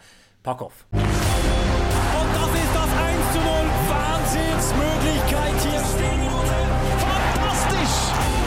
Pack 0.48 0.62
auf. 0.62 0.86
Und 0.92 1.02
das 1.02 2.48
ist 2.54 2.72
das 2.74 2.90
1 3.04 3.32
zu 3.34 3.38
0. 3.38 3.48
Wahnsinnsmöglichkeit 3.90 5.60
hier. 5.60 5.82
Fantastisch! 7.04 8.37